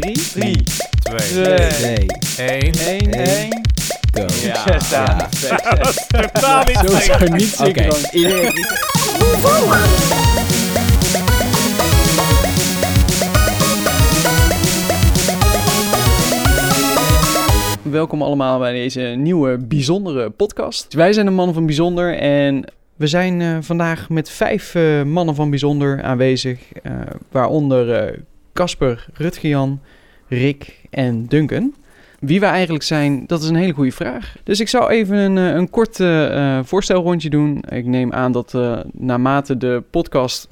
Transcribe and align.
3, 0.00 0.12
3, 0.12 0.62
2, 1.02 1.18
2, 1.18 2.06
1. 2.36 2.72
1, 2.72 3.12
1, 3.12 3.62
go. 4.12 4.24
Ja. 4.42 4.64
Ja. 4.90 5.28
Succes. 5.30 6.06
Totaal 6.06 6.64
niet 6.64 6.76
Zo 6.76 6.98
zou 7.00 7.30
niet 7.30 7.56
Oké, 7.60 7.82
synchroon. 7.82 8.04
iedereen... 8.12 8.52
Welkom 17.82 18.22
allemaal 18.22 18.58
bij 18.58 18.72
deze 18.72 19.00
nieuwe 19.00 19.58
bijzondere 19.58 20.30
podcast. 20.30 20.94
Wij 20.94 21.12
zijn 21.12 21.26
de 21.26 21.32
mannen 21.32 21.54
van 21.54 21.66
bijzonder 21.66 22.18
en 22.18 22.64
we 22.96 23.06
zijn 23.06 23.40
eh, 23.40 23.56
vandaag 23.60 24.08
met 24.08 24.30
vijf 24.30 24.74
eh, 24.74 25.02
mannen 25.02 25.34
van 25.34 25.50
bijzonder 25.50 26.02
aanwezig. 26.02 26.72
eh, 26.82 26.92
waaronder 27.30 27.92
eh, 27.92 28.18
Casper, 28.58 29.06
Rutger-Jan, 29.12 29.80
Rick 30.28 30.80
en 30.90 31.26
Duncan. 31.26 31.74
Wie 32.20 32.40
wij 32.40 32.50
eigenlijk 32.50 32.84
zijn, 32.84 33.26
dat 33.26 33.42
is 33.42 33.48
een 33.48 33.54
hele 33.54 33.72
goede 33.72 33.92
vraag. 33.92 34.36
Dus 34.44 34.60
ik 34.60 34.68
zou 34.68 34.90
even 34.90 35.16
een, 35.16 35.38
eh, 35.38 35.54
een 35.54 35.70
kort 35.70 36.00
eh, 36.00 36.60
voorstelrondje 36.64 37.30
doen. 37.30 37.64
Ik 37.68 37.84
neem 37.84 38.12
aan 38.12 38.32
dat 38.32 38.54
eh, 38.54 38.78
naarmate 38.92 39.56
de 39.56 39.82
podcast 39.90 40.48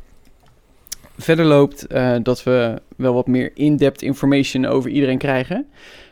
verder 1.18 1.44
loopt, 1.44 1.86
dat 2.22 2.42
we 2.42 2.80
wel 2.96 3.14
wat 3.14 3.26
meer 3.26 3.50
in-depth 3.54 4.02
information 4.02 4.66
over 4.66 4.90
iedereen 4.90 5.18
krijgen. 5.18 5.66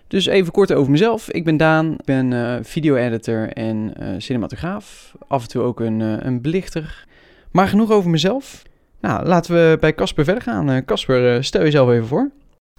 Dus 0.08 0.27
even 0.27 0.52
kort 0.52 0.72
over 0.72 0.91
mezelf. 0.91 1.30
Ik 1.30 1.45
ben 1.45 1.56
Daan, 1.56 1.92
ik 1.92 2.05
ben 2.05 2.61
video-editor 2.64 3.48
en 3.48 3.92
cinematograaf. 4.19 5.14
Af 5.27 5.42
en 5.42 5.48
toe 5.48 5.62
ook 5.62 5.80
een, 5.80 6.00
een 6.00 6.41
belichter. 6.41 7.06
Maar 7.50 7.69
genoeg 7.69 7.91
over 7.91 8.11
mezelf. 8.11 8.62
Nou, 9.04 9.26
laten 9.26 9.54
we 9.54 9.76
bij 9.80 9.94
Casper 9.94 10.24
verder 10.24 10.42
gaan. 10.42 10.70
Eh, 10.70 10.84
Casper, 10.84 11.34
eh, 11.36 11.42
stel 11.42 11.62
jezelf 11.62 11.90
even 11.90 12.06
voor. 12.06 12.30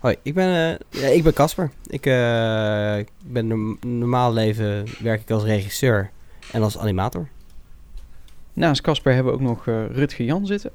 Hoi, 0.01 0.15
ik 0.21 0.33
ben 0.33 0.47
eh, 0.91 1.01
ja, 1.01 1.07
ik 1.07 1.23
ben 1.23 1.33
Casper. 1.33 1.71
Ik 1.87 2.05
eh, 2.05 2.97
ik 2.97 3.07
ben 3.25 3.47
norm- 3.47 3.77
normaal 3.81 4.33
leven 4.33 4.85
werk 4.99 5.21
ik 5.21 5.29
als 5.31 5.43
regisseur 5.43 6.09
en 6.51 6.61
als 6.63 6.77
animator. 6.77 7.27
Naast 8.53 8.81
Casper 8.81 9.13
hebben 9.13 9.33
we 9.33 9.39
ook 9.39 9.45
nog 9.45 9.67
eh, 9.67 9.85
Rutger 9.91 10.25
Jan 10.25 10.45
zitten. 10.45 10.71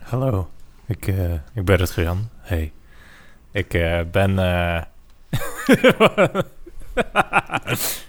Hallo, 0.00 0.48
ik, 0.86 1.06
eh, 1.06 1.32
ik 1.54 1.64
ben 1.64 1.76
Rutger 1.76 2.02
Jan. 2.02 2.28
Hey. 2.38 2.72
Ik 3.52 3.74
eh, 3.74 4.00
ben... 4.10 4.38
eh, 4.38 4.82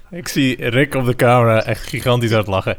ik 0.19 0.27
zie 0.27 0.69
Rick 0.69 0.93
op 0.95 1.05
de 1.05 1.15
camera 1.15 1.63
echt 1.63 1.83
gigantisch 1.87 2.33
uit 2.33 2.47
lachen. 2.47 2.77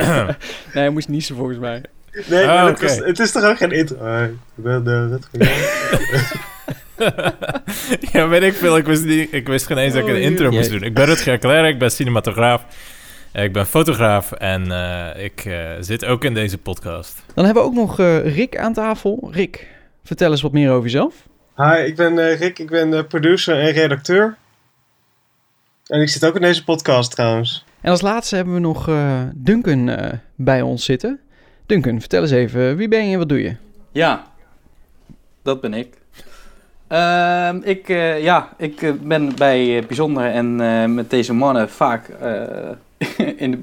nee, 0.74 0.82
hij 0.82 0.90
moest 0.90 1.08
niezen 1.08 1.36
volgens 1.36 1.58
mij. 1.58 1.82
Nee, 2.26 2.46
maar 2.46 2.66
het, 2.66 2.82
is, 2.82 2.96
het 2.96 3.18
is 3.18 3.32
toch 3.32 3.44
ook 3.44 3.56
geen 3.56 3.70
intro? 3.70 3.96
Ah, 3.96 4.22
ik 4.24 4.34
ben 4.54 4.84
de 4.84 5.18
ja, 8.12 8.28
weet 8.28 8.42
ik 8.42 8.54
veel. 8.54 8.76
Ik 8.76 8.86
wist, 8.86 9.04
niet, 9.04 9.32
ik 9.32 9.46
wist 9.48 9.66
geen 9.66 9.76
eens 9.78 9.94
dat 9.94 10.02
ik 10.02 10.08
een 10.08 10.14
Oh, 10.16 10.22
intro 10.22 10.50
moest 10.50 10.70
doen. 10.70 10.82
Ik 10.82 10.94
ben 10.94 11.04
Rutger 11.04 11.38
Klerk, 11.38 11.72
ik 11.72 11.78
ben 11.78 11.90
cinematograaf. 11.90 12.64
Eh, 13.32 13.44
Ik 13.44 13.52
ben 13.52 13.66
fotograaf 13.66 14.32
en 14.32 14.72
eh, 14.72 15.24
ik 15.24 15.44
eh, 15.44 15.70
zit 15.80 16.04
ook 16.04 16.24
in 16.24 16.34
deze 16.34 16.58
podcast. 16.58 17.22
Dan 17.34 17.44
hebben 17.44 17.62
we 17.62 17.68
ook 17.68 17.74
nog 17.74 17.98
eh, 17.98 18.34
Rick 18.36 18.56
aan 18.56 18.72
tafel. 18.72 19.28
Rick, 19.32 19.66
vertel 20.04 20.30
eens 20.30 20.42
wat 20.42 20.52
meer 20.52 20.70
over 20.70 20.82
jezelf. 20.84 21.14
Hi, 21.56 21.76
ik 21.86 21.96
ben 21.96 22.18
eh, 22.18 22.38
Rick, 22.38 22.58
ik 22.58 22.70
ben 22.70 22.94
eh, 22.94 23.04
producer 23.08 23.58
en 23.60 23.70
redacteur. 23.70 24.36
En 25.86 26.00
ik 26.00 26.08
zit 26.08 26.24
ook 26.26 26.34
in 26.34 26.40
deze 26.40 26.64
podcast 26.64 27.10
trouwens. 27.10 27.64
En 27.80 27.90
als 27.90 28.00
laatste 28.00 28.36
hebben 28.36 28.54
we 28.54 28.60
nog 28.60 28.88
eh, 28.88 29.20
Duncan 29.34 29.88
eh, 29.88 30.12
bij 30.36 30.60
ons 30.62 30.84
zitten. 30.84 31.20
Duncan, 31.72 32.00
vertel 32.00 32.22
eens 32.22 32.30
even, 32.30 32.76
wie 32.76 32.88
ben 32.88 33.06
je 33.06 33.12
en 33.12 33.18
wat 33.18 33.28
doe 33.28 33.42
je? 33.42 33.56
Ja, 33.92 34.26
dat 35.42 35.60
ben 35.60 35.74
ik. 35.74 35.94
Ehm, 36.86 37.56
ik, 37.62 37.88
eh, 37.88 38.22
ja, 38.22 38.48
ik 38.56 38.82
eh, 38.82 38.92
ben 39.02 39.36
bij 39.36 39.78
eh, 39.78 39.86
Bijzonder 39.86 40.24
en 40.24 40.56
met 40.94 41.10
deze 41.10 41.34
mannen 41.34 41.70
vaak 41.70 42.08
in 43.36 43.50
de- 43.50 43.62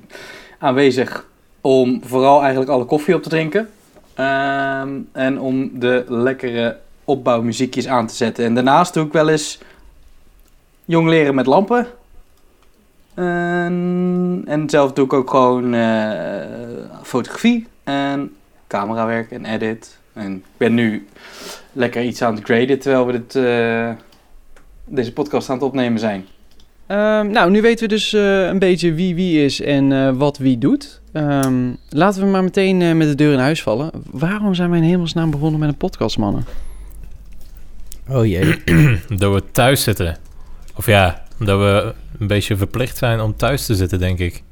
aanwezig 0.60 1.26
om 1.62 2.02
vooral 2.04 2.40
eigenlijk 2.42 2.72
alle 2.72 2.86
koffie 2.86 3.16
op 3.16 3.24
te 3.24 3.30
drinken. 3.30 3.70
Ehm, 4.14 4.90
en 5.12 5.40
om 5.40 5.80
de 5.80 6.06
lekkere 6.08 6.78
opbouwmuziekjes 7.04 7.88
aan 7.88 8.08
te 8.08 8.16
zetten. 8.16 8.46
En 8.46 8.54
daarnaast 8.56 8.94
doe 8.94 9.06
ik 9.06 9.14
wel 9.14 9.30
eens 9.30 9.60
jong 10.86 11.08
leren 11.10 11.36
met 11.36 11.46
lampen. 11.46 11.88
En, 13.14 14.64
zelf 14.68 14.94
doe 14.94 15.06
ik 15.06 15.14
ook 15.14 15.30
gewoon 15.30 15.76
fotografie 17.04 17.68
en 17.90 18.36
camerawerk 18.68 19.32
en 19.32 19.46
edit. 19.46 19.98
En 20.14 20.36
ik 20.36 20.44
ben 20.58 20.74
nu 20.74 21.08
lekker 21.72 22.04
iets 22.04 22.22
aan 22.22 22.36
het 22.36 22.44
graden 22.44 22.80
terwijl 22.80 23.06
we 23.06 23.12
dit, 23.12 23.36
eh, 23.36 23.90
deze 24.86 25.14
podcast 25.14 25.50
aan 25.50 25.56
het 25.56 25.66
opnemen 25.66 26.00
zijn. 26.00 26.26
Ehm, 26.90 27.32
nou, 27.32 27.52
nu 27.52 27.62
weten 27.62 27.88
we 27.88 27.94
dus 27.94 28.14
eh, 28.14 28.46
een 28.46 28.60
beetje 28.60 28.94
wie 28.94 29.16
wie 29.16 29.44
is 29.44 29.62
en 29.62 29.92
eh, 29.92 30.12
wat 30.16 30.38
wie 30.38 30.58
doet. 30.58 31.02
Ehm, 31.14 31.74
laten 31.90 32.22
we 32.22 32.28
maar 32.28 32.44
meteen 32.44 32.82
eh, 32.82 32.94
met 32.94 33.08
de 33.08 33.16
deur 33.16 33.34
in 33.34 33.40
huis 33.40 33.62
vallen. 33.62 33.92
Waarom 34.12 34.54
zijn 34.54 34.70
wij 34.70 34.80
in 34.80 34.86
hemelsnaam 34.86 35.32
begonnen 35.32 35.60
met 35.60 35.70
een 35.70 35.78
podcast, 35.78 36.18
mannen? 36.18 36.46
Oh 38.08 38.26
jee. 38.26 38.64
Dat 39.18 39.34
we 39.34 39.44
thuis 39.52 39.84
zitten. 39.84 40.18
Of 40.76 40.86
ja, 40.86 41.24
dat 41.40 41.60
we 41.60 41.94
een 42.20 42.28
beetje 42.28 42.58
verplicht 42.58 42.98
zijn 42.98 43.20
om 43.20 43.36
thuis 43.36 43.66
te 43.66 43.76
zitten, 43.76 44.00
denk 44.00 44.20
ik. 44.20 44.44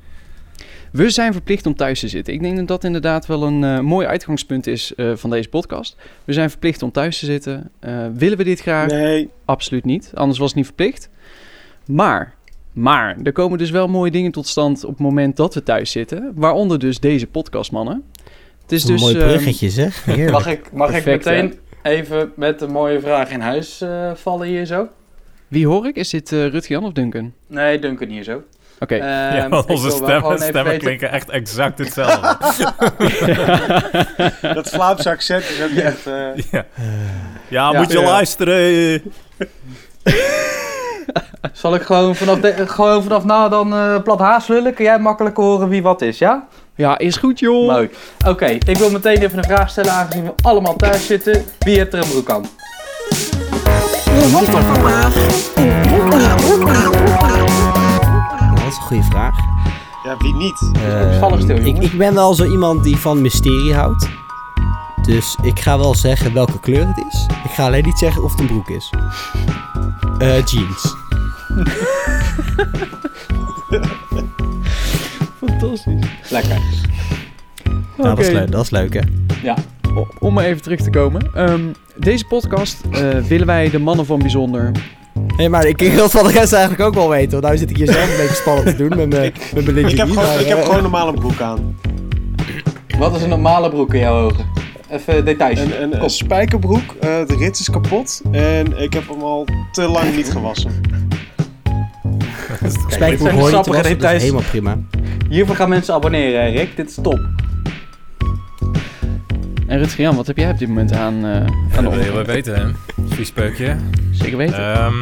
We 0.92 1.10
zijn 1.10 1.34
verplicht 1.34 1.66
om 1.66 1.76
thuis 1.76 2.00
te 2.00 2.08
zitten. 2.08 2.34
Ik 2.34 2.42
denk 2.42 2.58
dat 2.58 2.68
dat 2.68 2.84
inderdaad 2.84 3.26
wel 3.26 3.44
een 3.44 3.64
eh, 3.64 3.80
mooi 3.80 4.08
uitgangspunt 4.08 4.68
is 4.68 4.96
eh, 4.96 5.12
van 5.16 5.30
deze 5.30 5.50
podcast. 5.50 5.96
We 6.24 6.34
zijn 6.34 6.50
verplicht 6.50 6.84
om 6.84 6.92
thuis 6.92 7.20
te 7.20 7.26
zitten. 7.26 7.72
Eh, 7.80 8.06
willen 8.14 8.38
we 8.38 8.44
dit 8.44 8.60
graag? 8.60 8.90
Nee, 8.92 9.30
Absoluut 9.46 9.86
niet. 9.86 10.12
Anders 10.14 10.40
was 10.40 10.48
het 10.48 10.58
niet 10.58 10.66
verplicht. 10.66 11.10
Maar, 11.86 12.36
maar, 12.74 13.18
er 13.24 13.32
komen 13.32 13.58
dus 13.58 13.72
wel 13.72 13.88
mooie 13.88 14.12
dingen 14.12 14.32
tot 14.32 14.48
stand 14.48 14.84
op 14.84 14.90
het 14.90 15.00
moment 15.00 15.36
dat 15.36 15.54
we 15.54 15.64
thuis 15.64 15.92
zitten. 15.92 16.32
Waaronder 16.36 16.80
dus 16.80 17.00
deze 17.00 17.28
podcast, 17.28 17.72
mannen. 17.72 18.04
Het 18.62 18.72
is 18.72 18.84
een 18.84 18.92
dus... 18.92 19.02
mooi 19.02 19.18
ehm, 19.18 19.28
bruggetje 19.28 19.70
zeg. 19.70 20.04
Heerlijk. 20.06 20.32
Mag 20.32 20.48
ik, 20.48 20.72
mag 20.72 20.96
ik 20.96 21.06
meteen 21.06 21.54
even 21.84 22.32
met 22.36 22.62
een 22.62 22.72
mooie 22.72 23.00
vraag 23.00 23.32
in 23.32 23.40
huis 23.40 23.82
eh, 23.82 24.12
vallen 24.14 24.48
hier 24.48 24.66
zo? 24.66 24.88
wie 25.48 25.68
hoor 25.68 25.88
ik? 25.88 25.96
Is 25.96 26.10
dit 26.10 26.32
eh 26.32 26.48
Rutger 26.48 26.72
Jan 26.72 26.84
of 26.84 26.92
Duncan? 26.92 27.34
Nee, 27.48 27.80
Duncan 27.80 28.08
hier 28.08 28.24
zo. 28.24 28.44
Oké. 28.80 28.96
ja, 28.96 29.36
Ehm, 29.46 29.62
onze 29.68 29.90
stemmen, 29.90 30.38
stemmen 30.40 30.64
weten- 30.64 30.80
klinken 30.80 31.12
echt 31.12 31.30
exact 31.30 31.78
hetzelfde. 31.80 32.38
dat 34.54 34.70
Vlaamse 34.70 35.10
accent 35.10 35.44
is 35.44 35.64
ook 35.64 35.70
echt... 35.84 36.08
eh, 36.08 36.14
ja. 36.52 36.66
ja, 37.48 37.72
Ja. 37.72 37.72
moet 37.72 37.92
je 37.92 38.00
Ja. 38.00 38.06
luisteren. 38.06 39.02
Zal 41.54 41.76
ik 41.76 41.82
gewoon 41.82 42.16
vanaf, 42.16 42.40
de, 42.40 42.68
gewoon 42.68 43.04
vanaf 43.04 43.24
nou 43.24 43.50
dan 43.50 43.74
eh 43.74 44.02
plat 44.04 44.20
haas 44.20 44.48
lullen? 44.48 44.74
Kun 44.74 44.86
jij 44.86 45.00
makkelijk 45.00 45.38
horen 45.38 45.70
wie 45.70 45.82
wat 45.84 46.02
is, 46.02 46.18
ja? 46.18 46.48
Ja, 46.76 46.98
is 46.98 47.16
goed 47.18 47.40
joh. 47.40 47.68
Mooi. 47.72 47.90
Oké, 48.28 48.46
ik 48.46 48.78
wil 48.78 48.92
meteen 48.92 49.18
even 49.22 49.38
een 49.38 49.44
vraag 49.44 49.70
stellen 49.70 49.92
aangezien 49.92 50.24
we 50.24 50.34
allemaal 50.42 50.76
thuis 50.76 51.06
zitten. 51.06 51.46
Wie 51.60 51.78
heeft 51.78 51.94
er 51.94 52.00
een 52.04 52.10
broek 52.10 52.30
aan? 52.30 52.46
Is 53.10 54.34
een 54.34 54.66
goede 58.88 59.04
vraag. 59.04 59.36
ja, 60.04 60.16
wie 60.20 60.36
niet? 60.36 60.58
Toevallig 61.12 61.42
stil, 61.42 61.58
ik, 61.66 61.78
ik 61.78 61.98
ben 61.98 62.14
wel 62.14 62.34
zo 62.34 62.46
iemand 62.46 62.84
die 62.84 62.98
van 62.98 63.22
mysterie 63.22 63.74
houdt. 63.74 64.10
Dus 65.02 65.38
ik 65.42 65.60
ga 65.60 65.78
wel 65.78 65.96
zeggen 65.96 66.34
welke 66.34 66.60
kleur 66.60 66.88
het 66.88 67.06
is. 67.12 67.26
Ik 67.44 67.52
ga 67.52 67.66
alleen 67.66 67.84
niet 67.84 67.98
zeggen 67.98 68.24
of 68.24 68.32
het 68.32 68.40
een 68.40 68.48
broek 68.48 68.70
is. 68.70 68.94
Eh, 70.18 70.46
jeans. 70.46 70.96
Fantastisch. 75.46 76.04
Lekker. 76.30 76.58
Nou, 77.98 78.10
dat, 78.16 78.20
is 78.20 78.28
Oké. 78.28 78.36
leuk, 78.38 78.52
dat 78.52 78.64
is 78.64 78.70
leuk 78.70 78.94
hè. 78.94 79.02
O- 79.96 80.08
Om 80.20 80.34
maar 80.34 80.44
even 80.46 80.62
terug 80.62 80.82
te 80.82 80.90
komen. 80.90 81.34
Ehm, 81.34 81.62
deze 81.96 82.26
podcast 82.26 82.82
eh, 82.92 83.18
willen 83.20 83.48
wij 83.48 83.70
de 83.70 83.80
mannen 83.80 84.06
van 84.06 84.20
bijzonder. 84.20 84.72
Hé, 85.38 85.50
maar 85.50 85.66
ik 85.66 85.80
wil 85.98 86.10
van 86.10 86.24
de 86.28 86.32
rest 86.32 86.54
eigenlijk 86.54 86.84
ook 86.84 86.94
wel 86.94 87.10
weten. 87.10 87.32
Want 87.32 87.44
nou 87.44 87.58
zit 87.58 87.70
ik 87.70 87.78
hier 87.78 87.92
zelf 87.92 88.12
een 88.12 88.18
beetje 88.18 88.36
spannend 88.36 88.68
te 88.68 88.76
doen 88.76 88.98
met 88.98 89.10
mijn 89.10 89.24
Ik 89.24 89.98
heb, 89.98 90.10
gewoon, 90.10 90.14
maar, 90.16 90.40
ik 90.40 90.48
heb 90.48 90.58
eh, 90.58 90.64
gewoon 90.66 91.08
een 91.08 91.16
broek 91.16 91.42
aan. 91.42 91.80
Wat 92.98 93.16
is 93.16 93.22
een 93.22 93.30
normale 93.30 93.70
broek 93.70 93.94
in 93.94 94.00
jouw 94.00 94.24
ogen? 94.24 94.46
Even 94.90 95.26
details. 95.26 95.60
Een, 95.60 95.82
een, 95.82 95.90
Kom. 95.90 96.02
een 96.02 96.10
spijkerbroek, 96.10 96.96
eh, 97.00 97.10
de 97.28 97.36
rits 97.40 97.60
is 97.60 97.70
kapot 97.70 98.22
en 98.32 98.78
ik 98.78 98.94
heb 98.94 99.10
hem 99.10 99.22
al 99.22 99.48
te 99.72 99.82
lang 99.88 100.16
niet 100.16 100.32
gewassen. 100.32 100.72
Spijkerbroek 102.88 103.40
hoor 103.40 103.52
je 103.52 103.60
te 103.60 103.72
wassen, 103.72 104.20
helemaal 104.20 104.42
prima. 104.50 104.78
Hiervoor 105.30 105.56
gaan 105.56 105.70
mensen 105.70 105.94
abonneren, 105.94 106.52
Rick. 106.52 106.76
Dit 106.76 106.90
is 106.90 106.98
top. 107.02 107.20
En 109.68 109.78
Rutger 109.78 110.02
Jan, 110.02 110.16
wat 110.16 110.28
heb 110.28 110.38
jij 110.38 110.50
op 110.52 110.58
dit 110.58 110.68
moment 110.68 110.92
aan, 110.94 111.26
eh 111.26 111.32
aan 111.32 111.46
de 111.46 111.82
Dat 111.82 111.94
wil 111.94 112.04
je 112.04 112.10
onderkant? 112.10 112.14
wel 112.26 112.36
weten, 112.36 112.56
hè? 112.56 112.97
Vies 113.18 113.32
peukje. 113.32 113.76
Zeker 114.12 114.38
weten. 114.38 114.74
Ehm, 114.74 114.96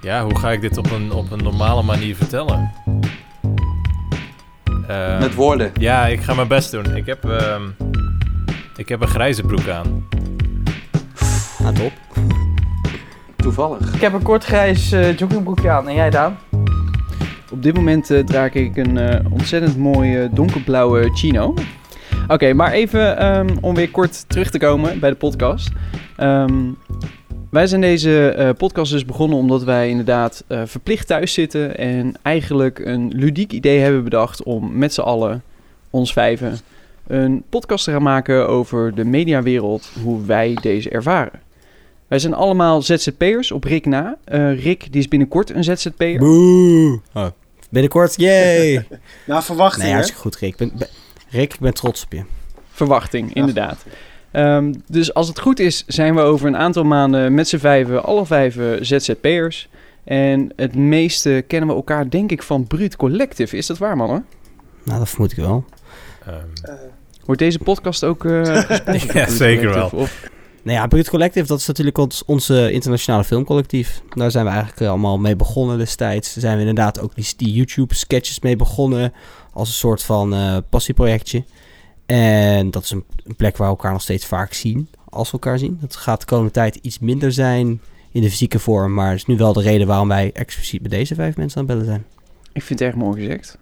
ja, 0.00 0.24
hoe 0.24 0.38
ga 0.38 0.50
ik 0.50 0.60
dit 0.60 0.76
op 0.76 0.90
een, 0.90 1.12
op 1.12 1.30
een 1.30 1.42
normale 1.42 1.82
manier 1.82 2.16
vertellen? 2.16 2.72
Ehm, 4.88 5.18
Met 5.18 5.34
woorden. 5.34 5.72
Ja, 5.78 6.06
ik 6.06 6.20
ga 6.20 6.34
mijn 6.34 6.48
best 6.48 6.70
doen. 6.70 6.96
Ik 6.96 7.06
heb, 7.06 7.24
ehm, 7.24 7.62
ik 8.76 8.88
heb 8.88 9.00
een 9.00 9.08
grijze 9.08 9.42
broek 9.42 9.68
aan. 9.68 10.06
Nou, 11.58 11.74
top. 11.74 11.92
Toevallig. 13.36 13.94
Ik 13.94 14.00
heb 14.00 14.12
een 14.12 14.22
kort 14.22 14.44
grijs 14.44 14.92
eh, 14.92 15.16
joggingbroekje 15.16 15.70
aan. 15.70 15.88
En 15.88 15.94
jij, 15.94 16.10
Daan? 16.10 16.38
Op 17.50 17.62
dit 17.62 17.74
moment 17.74 18.10
eh, 18.10 18.24
draag 18.24 18.52
ik 18.52 18.76
een 18.76 18.98
eh, 18.98 19.32
ontzettend 19.32 19.76
mooie 19.76 20.28
donkerblauwe 20.32 21.10
chino. 21.14 21.54
Oké, 22.28 22.52
maar 22.52 22.72
even 22.72 23.18
ehm, 23.18 23.56
om 23.60 23.74
weer 23.74 23.90
kort 23.90 24.24
terug 24.28 24.50
te 24.50 24.58
komen 24.58 25.00
bij 25.00 25.10
de 25.10 25.16
podcast. 25.16 25.68
Ehm, 26.16 26.70
wij 27.50 27.66
zijn 27.66 27.80
deze 27.80 28.28
eh, 28.28 28.50
podcast 28.56 28.92
dus 28.92 29.04
begonnen 29.04 29.38
omdat 29.38 29.64
wij 29.64 29.88
inderdaad 29.88 30.44
eh, 30.46 30.62
verplicht 30.64 31.06
thuis 31.06 31.32
zitten 31.32 31.76
en 31.78 32.14
eigenlijk 32.22 32.78
een 32.78 33.12
ludiek 33.16 33.52
idee 33.52 33.78
hebben 33.78 34.04
bedacht 34.04 34.42
om 34.42 34.78
met 34.78 34.94
z'n 34.94 35.00
allen, 35.00 35.42
ons 35.90 36.12
vijven, 36.12 36.58
een 37.06 37.42
podcast 37.48 37.84
te 37.84 37.90
gaan 37.90 38.02
maken 38.02 38.48
over 38.48 38.94
de 38.94 39.04
mediawereld, 39.04 39.90
hoe 40.02 40.24
wij 40.26 40.58
deze 40.60 40.90
ervaren. 40.90 41.40
Wij 42.08 42.18
zijn 42.18 42.34
allemaal 42.34 42.82
ZZP'ers 42.82 43.52
op 43.52 43.64
Rick 43.64 43.86
na. 43.86 44.16
Eh, 44.24 44.62
Rick 44.62 44.92
die 44.92 45.00
is 45.00 45.08
binnenkort 45.08 45.50
een 45.50 45.64
ZZP'er. 45.64 46.18
Boe. 46.18 47.00
Oh. 47.14 47.26
Binnenkort, 47.70 48.14
yay! 48.16 48.86
Nou, 49.26 49.42
verwachting, 49.42 49.82
nee, 49.84 49.92
hartstikke 49.92 50.22
goed, 50.22 50.36
Rick. 50.36 50.50
Ik 50.50 50.56
Ben, 50.56 50.72
ben- 50.78 50.88
Rick, 51.34 51.54
ik 51.54 51.60
ben 51.60 51.74
trots 51.74 52.04
op 52.04 52.12
je. 52.12 52.22
Verwachting, 52.70 53.34
inderdaad. 53.34 53.84
Ehm, 54.30 54.74
dus 54.88 55.14
als 55.14 55.28
het 55.28 55.38
goed 55.40 55.58
is, 55.58 55.84
zijn 55.86 56.14
we 56.14 56.20
over 56.20 56.46
een 56.46 56.56
aantal 56.56 56.84
maanden 56.84 57.34
met 57.34 57.48
z'n 57.48 57.56
vijven, 57.58 58.04
alle 58.04 58.26
vijven 58.26 58.86
ZZP'ers. 58.86 59.68
En 60.04 60.52
het 60.56 60.74
meeste 60.74 61.44
kennen 61.46 61.68
we 61.68 61.74
elkaar, 61.74 62.10
denk 62.10 62.30
ik, 62.30 62.42
van 62.42 62.66
Bruut 62.66 62.96
Collective. 62.96 63.56
Is 63.56 63.66
dat 63.66 63.78
waar, 63.78 63.96
mannen? 63.96 64.24
Nou, 64.84 64.98
dat 64.98 65.08
vermoed 65.08 65.30
ik 65.30 65.36
wel. 65.38 65.64
Ehm, 66.26 66.76
Wordt 67.24 67.40
deze 67.40 67.58
podcast 67.58 68.04
ook 68.04 68.24
eh 68.24 68.30
door 68.68 69.00
Ja, 69.14 69.28
zeker 69.28 69.74
wel. 69.74 69.88
Of- 69.92 70.28
Nou 70.62 70.78
ja, 70.78 70.86
Brut 70.86 71.08
Collective, 71.10 71.46
dat 71.46 71.58
is 71.58 71.66
natuurlijk 71.66 71.98
ons, 71.98 72.24
onze 72.24 72.70
internationale 72.72 73.24
filmcollectief. 73.24 74.00
Daar 74.14 74.30
zijn 74.30 74.44
we 74.44 74.50
eigenlijk 74.50 74.80
eh, 74.80 74.88
allemaal 74.88 75.18
mee 75.18 75.36
begonnen 75.36 75.78
destijds. 75.78 76.34
Daar 76.34 76.42
zijn 76.42 76.54
we 76.54 76.60
inderdaad 76.60 77.00
ook 77.00 77.14
die, 77.14 77.32
die 77.36 77.52
YouTube-sketches 77.52 78.40
mee 78.40 78.56
begonnen. 78.56 79.12
Als 79.54 79.68
een 79.68 79.74
soort 79.74 80.02
van 80.02 80.34
eh, 80.34 80.56
passieprojectje. 80.68 81.44
En 82.06 82.70
dat 82.70 82.82
is 82.84 82.90
een, 82.90 83.04
een 83.24 83.36
plek 83.36 83.56
waar 83.56 83.68
we 83.68 83.74
elkaar 83.74 83.92
nog 83.92 84.02
steeds 84.02 84.26
vaak 84.26 84.52
zien. 84.52 84.88
Als 85.08 85.26
we 85.26 85.32
elkaar 85.32 85.58
zien. 85.58 85.78
Dat 85.80 85.96
gaat 85.96 86.20
de 86.20 86.26
komende 86.26 86.50
tijd 86.52 86.74
iets 86.82 86.98
minder 86.98 87.32
zijn 87.32 87.80
in 88.12 88.20
de 88.22 88.30
fysieke 88.30 88.58
vorm. 88.58 88.94
Maar 88.94 89.08
het 89.10 89.16
is 89.16 89.26
nu 89.26 89.36
wel 89.36 89.52
de 89.52 89.62
reden 89.62 89.86
waarom 89.86 90.08
wij 90.08 90.30
expliciet 90.32 90.82
met 90.82 90.90
deze 90.90 91.14
vijf 91.14 91.36
mensen 91.36 91.60
aan 91.60 91.66
het 91.66 91.74
bellen 91.76 91.90
zijn. 91.92 92.04
Ik 92.52 92.62
vind 92.62 92.78
het 92.78 92.88
erg 92.88 92.96
mooi 92.98 93.20
gezegd. 93.20 93.58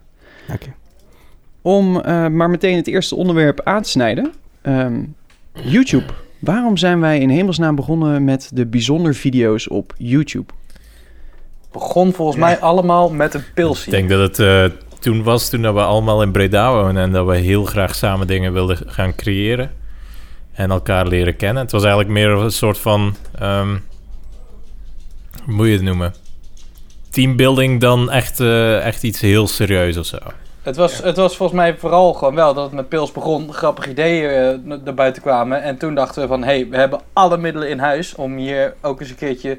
Oké. 0.52 0.74
Om 1.62 2.00
eh, 2.00 2.26
maar 2.28 2.50
meteen 2.50 2.76
het 2.76 2.86
eerste 2.86 3.14
onderwerp 3.16 3.60
aan 3.64 3.82
te 3.82 3.88
snijden. 3.88 4.32
Ehm, 4.62 5.02
YouTube. 5.52 6.04
Waarom 6.38 6.76
zijn 6.76 7.00
wij 7.00 7.18
in 7.18 7.28
hemelsnaam 7.28 7.74
begonnen 7.74 8.24
met 8.24 8.50
de 8.54 8.66
bijzonder 8.66 9.14
video's 9.14 9.70
op 9.70 9.94
YouTube? 9.98 10.52
Begon 11.72 12.12
volgens 12.12 12.38
Ja. 12.38 12.44
mij 12.44 12.58
allemaal 12.60 13.10
met 13.10 13.34
een 13.34 13.40
ik 13.40 13.50
pilsie. 13.54 13.90
denk 13.90 14.08
dat 14.08 14.20
het 14.20 14.38
eh, 14.38 14.78
toen 15.02 15.22
was, 15.22 15.49
toen 15.49 15.62
dat 15.62 15.75
we 15.75 15.81
allemaal 15.81 16.22
in 16.22 16.32
Breda 16.32 16.72
wonen... 16.72 17.02
en 17.02 17.12
dat 17.12 17.26
we 17.26 17.37
heel 17.37 17.64
graag 17.64 17.94
samen 17.94 18.26
dingen 18.26 18.52
wilden 18.52 18.78
gaan 18.87 19.14
creëren. 19.14 19.70
En 20.52 20.70
elkaar 20.70 21.06
leren 21.06 21.37
kennen. 21.37 21.62
Het 21.62 21.72
was 21.72 21.82
eigenlijk 21.82 22.12
meer 22.12 22.28
een 22.28 22.50
soort 22.50 22.78
van... 22.78 23.16
ehm, 23.38 23.76
hoe 25.44 25.54
moet 25.54 25.66
je 25.66 25.72
het 25.72 25.82
noemen? 25.82 26.14
Teambuilding 27.10 27.81
dan 27.81 28.10
echt, 28.10 28.40
eh, 28.40 28.87
echt 28.87 29.02
iets 29.02 29.20
heel 29.20 29.46
serieus 29.46 29.96
of 29.96 30.06
zo. 30.06 30.19
Het 30.62 30.76
was, 30.76 30.99
het 31.02 31.16
was 31.16 31.37
volgens 31.37 31.58
mij 31.58 31.76
vooral 31.76 32.12
gewoon 32.12 32.34
wel 32.34 32.55
dat 32.55 32.64
het 32.64 32.72
met 32.72 32.88
pils 32.88 33.12
begon. 33.12 33.52
Grappige 33.52 33.90
ideeën 33.90 34.62
naar 34.84 34.94
buiten 34.94 35.22
kwamen. 35.22 35.62
En 35.62 35.76
toen 35.78 35.94
dachten 35.94 36.22
we 36.22 36.28
van, 36.28 36.43
hé, 36.43 36.55
hey, 36.55 36.69
we 36.69 36.76
hebben 36.76 37.00
alle 37.12 37.37
middelen 37.37 37.69
in 37.69 37.78
huis 37.78 38.14
om 38.14 38.37
hier 38.37 38.75
ook 38.81 39.00
eens 39.00 39.10
een 39.10 39.16
keertje 39.16 39.58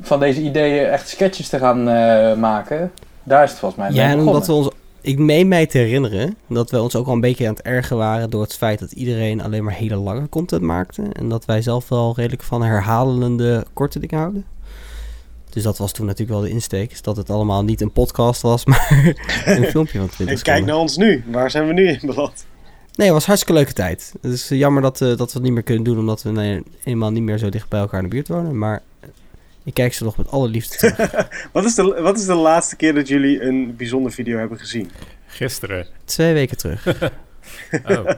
van 0.00 0.20
deze 0.20 0.40
ideeën 0.40 0.86
echt 0.86 1.08
sketches 1.08 1.48
te 1.48 1.58
gaan 1.58 1.88
eh, 1.88 2.36
maken. 2.36 2.92
Daar 3.22 3.44
is 3.44 3.50
het 3.50 3.58
volgens 3.58 3.80
mij 3.80 3.90
mee 3.90 4.00
Ja, 4.00 4.08
en 4.08 4.18
omdat 4.18 4.46
we 4.46 4.52
ons... 4.52 4.68
Ik 5.00 5.18
meen 5.18 5.48
mij 5.48 5.66
te 5.66 5.78
herinneren 5.78 6.36
dat 6.48 6.70
we 6.70 6.80
ons 6.80 6.96
ook 6.96 7.06
al 7.06 7.12
een 7.12 7.20
beetje 7.20 7.46
aan 7.46 7.54
het 7.54 7.62
ergen 7.62 7.96
waren... 7.96 8.30
door 8.30 8.42
het 8.42 8.56
feit 8.56 8.78
dat 8.78 8.92
iedereen 8.92 9.40
alleen 9.40 9.64
maar 9.64 9.74
hele 9.74 9.96
lange 9.96 10.28
content 10.28 10.62
maakte. 10.62 11.02
En 11.12 11.28
dat 11.28 11.44
wij 11.44 11.62
zelf 11.62 11.88
wel 11.88 12.12
redelijk 12.16 12.42
van 12.42 12.62
herhalende 12.62 13.64
korte 13.72 13.98
dingen 13.98 14.18
houden. 14.18 14.44
Dus 15.50 15.62
dat 15.62 15.78
was 15.78 15.92
toen 15.92 16.06
natuurlijk 16.06 16.38
wel 16.38 16.48
de 16.48 16.54
insteek. 16.54 16.90
is 16.92 17.02
Dat 17.02 17.16
het 17.16 17.30
allemaal 17.30 17.64
niet 17.64 17.80
een 17.80 17.92
podcast 17.92 18.42
was, 18.42 18.64
maar 18.70 19.14
een 19.44 19.64
filmpje 19.74 19.98
van 19.98 20.08
20 20.08 20.36
En 20.36 20.42
kijk 20.42 20.64
naar 20.64 20.76
ons 20.76 20.96
nu. 20.96 21.24
Waar 21.26 21.50
zijn 21.50 21.66
we 21.66 21.72
nu 21.72 21.88
in 21.88 22.06
beland? 22.06 22.46
Nee, 22.94 23.06
het 23.06 23.16
was 23.16 23.26
hartstikke 23.26 23.54
leuke 23.54 23.72
tijd. 23.72 24.14
Het 24.20 24.32
is 24.32 24.48
jammer 24.48 24.82
dat, 24.82 25.00
eh, 25.00 25.08
dat 25.08 25.18
we 25.18 25.32
het 25.32 25.42
niet 25.42 25.52
meer 25.52 25.62
kunnen 25.62 25.84
doen... 25.84 25.98
omdat 25.98 26.22
we 26.22 26.30
nee, 26.30 26.62
eenmaal 26.84 27.10
niet 27.10 27.22
meer 27.22 27.38
zo 27.38 27.48
dicht 27.48 27.68
bij 27.68 27.80
elkaar 27.80 28.02
in 28.02 28.08
de 28.08 28.14
buurt 28.14 28.28
wonen. 28.28 28.58
Maar 28.58 28.74
eh, 28.76 28.82
ik 29.64 29.74
kijk 29.74 29.94
ze 29.94 30.04
nog 30.04 30.16
met 30.16 30.30
alle 30.30 30.48
liefde 30.48 30.76
terug. 30.76 31.28
Wat 31.52 31.64
is, 31.64 31.74
de, 31.74 31.82
wat 31.82 32.18
is 32.18 32.26
de 32.26 32.34
laatste 32.34 32.76
keer 32.76 32.94
dat 32.94 33.08
jullie 33.08 33.42
een 33.42 33.76
bijzonder 33.76 34.12
video 34.12 34.38
hebben 34.38 34.58
gezien? 34.58 34.90
Gisteren. 35.26 35.86
Twee 36.04 36.32
weken 36.32 36.56
terug. 36.56 36.86
Oh. 37.86 38.10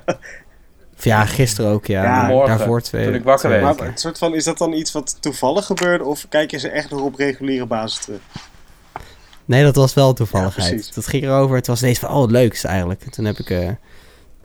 Ja, 0.96 1.24
gisteren 1.26 1.70
ook, 1.70 1.86
ja. 1.86 2.26
Morgen, 2.26 2.56
daarvoor 2.56 2.80
twee 2.80 3.04
toen 3.04 3.14
ik 3.14 3.24
wakker 3.24 3.48
werd. 3.48 3.62
Maar 3.62 3.86
het 3.86 4.00
soort 4.00 4.18
van, 4.18 4.34
is 4.34 4.44
dat 4.44 4.58
dan 4.58 4.72
iets 4.72 4.92
wat 4.92 5.16
toevallig 5.22 5.66
gebeurde? 5.66 6.04
Of 6.04 6.26
kijk 6.28 6.50
je 6.50 6.58
ze 6.58 6.68
echt 6.68 6.90
nog 6.90 7.00
op 7.00 7.14
reguliere 7.14 7.66
basis 7.66 8.04
terug? 8.04 8.20
Nee, 9.44 9.64
dat 9.64 9.76
was 9.76 9.94
wel 9.94 10.12
toevalligheid. 10.12 10.94
dat 10.94 11.06
ging 11.06 11.22
erover. 11.22 11.56
Het 11.56 11.66
was 11.66 11.82
ineens 11.82 11.98
van, 11.98 12.08
oh, 12.10 12.22
het 12.22 12.30
leukste 12.30 12.68
eigenlijk. 12.68 13.02
En 13.02 13.10
toen 13.10 13.24
heb 13.24 13.38
ik 13.38 13.50
eh, 13.50 13.70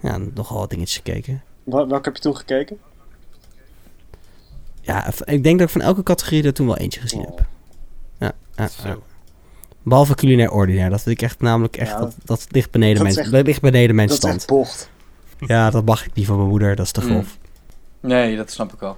ja, 0.02 0.18
nogal 0.34 0.58
wat 0.60 0.70
dingetjes 0.70 0.98
gekeken. 1.04 1.44
Wel- 1.64 1.88
Welke 1.88 2.06
heb 2.08 2.16
je 2.16 2.22
toen 2.22 2.38
gekeken? 2.38 2.78
Ja, 4.88 5.12
ik 5.26 5.44
denk 5.44 5.60
dat 5.60 5.68
ik 5.68 5.74
van 5.74 5.82
elke 5.82 6.04
categorie 6.04 6.44
er 6.44 6.54
toen 6.54 6.66
wel 6.68 6.78
eentje 6.78 7.00
gezien 7.00 7.20
Oh. 7.20 7.26
heb. 7.26 7.46
Ja, 8.20 8.32
ja, 8.56 8.68
Zo. 8.68 8.88
ja. 8.88 8.98
Behalve 9.84 10.16
culinair 10.16 10.52
ordinair. 10.52 10.90
Dat 10.90 11.02
vind 11.02 11.16
ik 11.16 11.22
echt 11.22 11.42
namelijk 11.42 11.78
echt, 11.78 11.92
Ja, 11.92 12.00
dat, 12.00 12.16
dat 12.26 12.46
ligt 12.50 12.72
beneden 12.72 12.96
dat 12.96 13.04
mijn, 13.04 13.18
echt- 13.18 13.32
dat 13.32 13.46
ligt 13.46 13.62
beneden 13.62 13.96
mijn 13.96 14.08
Dat 14.08 14.18
is 14.18 14.24
stand. 14.24 14.46
bocht. 14.46 14.90
Ja, 15.40 15.70
dat 15.70 15.86
mag 15.86 16.06
ik 16.06 16.14
niet 16.14 16.26
van 16.26 16.38
mijn 16.38 16.50
moeder. 16.50 16.76
Dat 16.76 16.86
is 16.86 16.92
te 16.92 17.02
Mm. 17.02 17.08
grof. 17.10 17.38
Nee, 18.00 18.36
dat 18.36 18.52
snap 18.52 18.74
ik 18.74 18.82
al. 18.82 18.98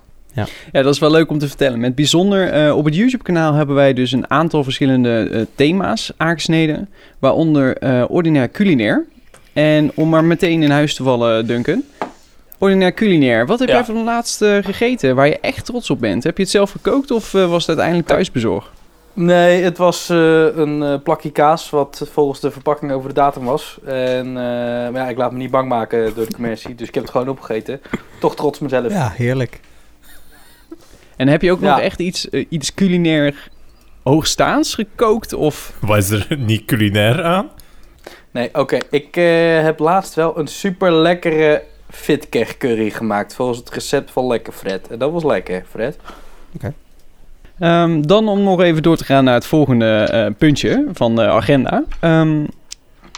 Ja, 0.72 0.82
dat 0.82 0.94
is 0.94 1.00
wel 1.00 1.12
leuk 1.12 1.30
om 1.30 1.38
te 1.40 1.48
vertellen. 1.48 1.80
Met 1.80 1.96
bijzonder, 1.96 2.50
eh, 2.52 2.76
op 2.78 2.86
het 2.86 2.96
YouTube-kanaal 2.96 3.54
hebben 3.54 3.76
wij 3.76 3.94
dus 3.94 4.12
een 4.12 4.30
aantal 4.30 4.64
verschillende 4.64 5.30
eh, 5.32 5.46
thema's 5.56 6.12
aangesneden. 6.18 6.90
Waaronder 7.20 7.78
eh, 7.78 8.04
ordinair 8.08 8.50
culinair. 8.52 9.06
En 9.54 9.92
om 9.96 10.10
maar 10.10 10.24
meteen 10.24 10.64
in 10.64 10.70
huis 10.72 10.96
te 10.96 11.04
vallen, 11.04 11.48
Duncan. 11.48 11.84
Ordinair 12.60 12.94
culinair. 12.94 13.46
Wat 13.46 13.60
heb 13.60 13.68
Ja. 13.68 13.74
jij 13.76 13.86
van 13.86 13.96
de 13.96 14.04
laatste 14.04 14.62
gegeten 14.66 15.16
waar 15.16 15.28
je 15.28 15.40
echt 15.40 15.66
trots 15.66 15.90
op 15.90 16.00
bent? 16.00 16.24
Heb 16.24 16.38
je 16.38 16.44
het 16.44 16.52
zelf 16.52 16.72
gekookt 16.72 17.12
of 17.12 17.34
eh, 17.34 17.42
was 17.50 17.60
het 17.60 17.68
uiteindelijk 17.68 18.08
thuisbezorgd? 18.08 18.70
Nee, 19.14 19.64
het 19.64 19.78
was 19.78 20.10
eh, 20.10 20.18
een 20.56 20.83
eh, 20.83 20.94
plakje 21.04 21.31
kaas 21.31 21.69
wat 21.69 22.10
volgens 22.12 22.40
de 22.40 22.52
verpakking 22.52 22.92
over 22.92 23.07
de 23.10 23.16
datum 23.16 23.44
was. 23.45 23.78
En 23.86 24.28
eh, 24.28 24.33
maar 24.33 24.94
ja, 24.95 25.10
ik 25.10 25.18
laat 25.18 25.31
me 25.31 25.38
niet 25.38 25.52
bang 25.52 25.68
maken 25.69 26.16
door 26.16 26.26
de 26.26 26.33
commercie, 26.33 26.76
dus 26.76 26.88
ik 26.88 26.94
heb 26.94 27.04
het 27.04 27.12
gewoon 27.12 27.30
opgegeten. 27.30 27.81
Toch 28.19 28.36
trots 28.36 28.60
mezelf. 28.60 28.92
Ja, 28.92 29.10
heerlijk. 29.16 29.60
En 31.16 31.28
heb 31.28 31.42
je 31.42 31.52
ook 31.52 31.62
Ja. 31.62 31.69
nog 31.69 31.80
echt 31.80 32.00
iets, 32.00 32.26
iets 32.30 32.74
culinair 32.74 33.50
hoogstaans 34.04 34.74
gekookt? 34.74 35.33
Of 35.33 35.74
Was 35.81 36.10
er 36.10 36.28
niet 36.38 36.66
culinair 36.66 37.24
aan? 37.24 37.50
Nee, 38.31 38.50
oké. 38.54 38.78
Ik 38.90 39.18
eh, 39.18 39.62
heb 39.62 39.80
laatst 39.80 40.14
wel 40.14 40.38
een 40.40 40.48
super 40.48 40.92
lekkere 40.94 41.64
fitkeg 41.90 42.58
curry 42.58 42.90
gemaakt. 42.90 43.36
Volgens 43.36 43.58
het 43.58 43.69
recept 43.69 44.12
van 44.12 44.28
Lekker 44.28 44.54
Fred. 44.54 44.88
En 44.88 45.00
dat 45.00 45.12
was 45.12 45.24
lekker, 45.24 45.64
Fred. 45.69 45.98
Ehm, 47.60 48.02
dan 48.02 48.28
om 48.28 48.44
nog 48.44 48.62
even 48.62 48.84
door 48.84 48.98
te 48.98 49.04
gaan 49.04 49.24
naar 49.24 49.34
het 49.34 49.46
volgende 49.46 49.86
eh, 49.86 50.28
puntje 50.38 50.86
van 50.94 51.16
de 51.16 51.28
agenda. 51.28 51.84
Ehm, 52.00 52.46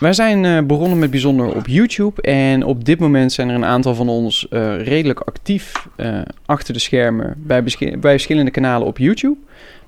wij 0.02 0.14
zijn 0.14 0.46
eh, 0.46 0.62
begonnen 0.62 1.00
met 1.00 1.12
bijzonder 1.12 1.56
op 1.56 1.68
YouTube. 1.68 2.22
En 2.22 2.64
op 2.64 2.86
dit 2.86 3.00
moment 3.00 3.32
zijn 3.32 3.50
er 3.50 3.56
een 3.56 3.66
aantal 3.66 3.96
van 3.96 4.10
ons 4.10 4.48
eh, 4.48 4.82
redelijk 4.82 5.20
actief 5.20 5.88
eh, 5.96 6.22
achter 6.46 6.74
de 6.74 6.80
schermen 6.80 7.34
bij, 7.38 7.64
bij 7.80 8.12
verschillende 8.12 8.52
kanalen 8.52 8.88
op 8.88 8.98
YouTube. 8.98 9.38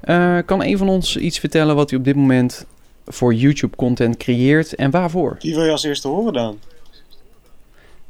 Eh, 0.02 0.38
kan 0.46 0.64
een 0.64 0.78
van 0.78 0.90
ons 0.90 1.18
iets 1.18 1.40
vertellen 1.40 1.76
wat 1.76 1.90
hij 1.90 2.00
op 2.00 2.06
dit 2.06 2.16
moment 2.16 2.66
voor 3.06 3.34
YouTube 3.34 3.76
content 3.76 4.18
creëert 4.18 4.76
en 4.76 4.92
waarvoor? 4.92 5.36
Die 5.40 5.56
wil 5.56 5.64
je 5.64 5.72
als 5.72 5.84
eerste 5.84 6.08
horen 6.08 6.34
dan? 6.34 6.58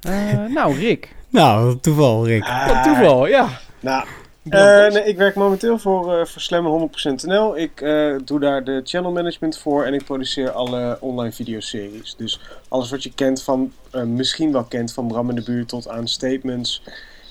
Eh, 0.04 0.46
nou, 0.46 0.76
Rick. 0.76 1.16
Nou, 1.30 1.80
toeval, 1.80 2.26
Rick. 2.26 2.48
Wat 2.68 2.84
toeval, 2.84 3.28
ja. 3.28 3.60
Nou, 3.80 4.06
eh, 4.50 4.92
nee, 4.92 5.04
ik 5.04 5.18
werk 5.18 5.36
momenteel 5.36 5.78
voor, 5.78 6.20
eh 6.20 6.26
voor 6.26 6.42
Slammer 6.42 6.72
100%nl. 6.72 7.58
Ik 7.58 7.82
eh, 7.82 8.16
doe 8.26 8.40
daar 8.40 8.64
de 8.64 8.82
channel 8.84 9.12
management 9.12 9.58
voor 9.58 9.86
en 9.86 9.94
ik 9.94 10.04
produceer 10.04 10.52
alle 10.52 10.98
online 11.00 11.32
videoseries. 11.32 12.16
Dus 12.18 12.40
alles 12.68 12.90
wat 12.90 13.04
je 13.04 13.14
kent 13.14 13.44
van, 13.44 13.72
eh, 13.92 14.04
misschien 14.04 14.52
wel 14.52 14.64
kent 14.64 14.94
van 14.94 15.08
Bram 15.08 15.30
in 15.30 15.36
de 15.36 15.44
buurt 15.44 15.68
tot 15.68 15.90
aan 15.90 16.08
statements. 16.08 16.82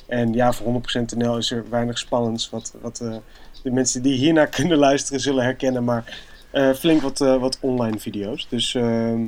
En 0.07 0.33
ja, 0.33 0.52
voor 0.52 0.67
100%nl 0.67 1.37
is 1.37 1.50
er 1.50 1.64
weinig 1.71 1.99
spannends 1.99 2.50
wat, 2.50 2.75
wat 2.81 3.00
eh, 3.00 3.14
de 3.62 3.71
mensen 3.71 4.02
die 4.02 4.19
hiernaar 4.19 4.49
kunnen 4.59 4.79
luisteren 4.79 5.21
zullen 5.21 5.45
herkennen. 5.45 5.85
Maar 5.85 6.19
eh, 6.50 6.71
flink 6.73 7.02
wat, 7.02 7.21
eh, 7.21 7.41
wat 7.41 7.59
online 7.61 7.99
video's. 7.99 8.47
Dus 8.49 8.75
ehm, 8.75 9.21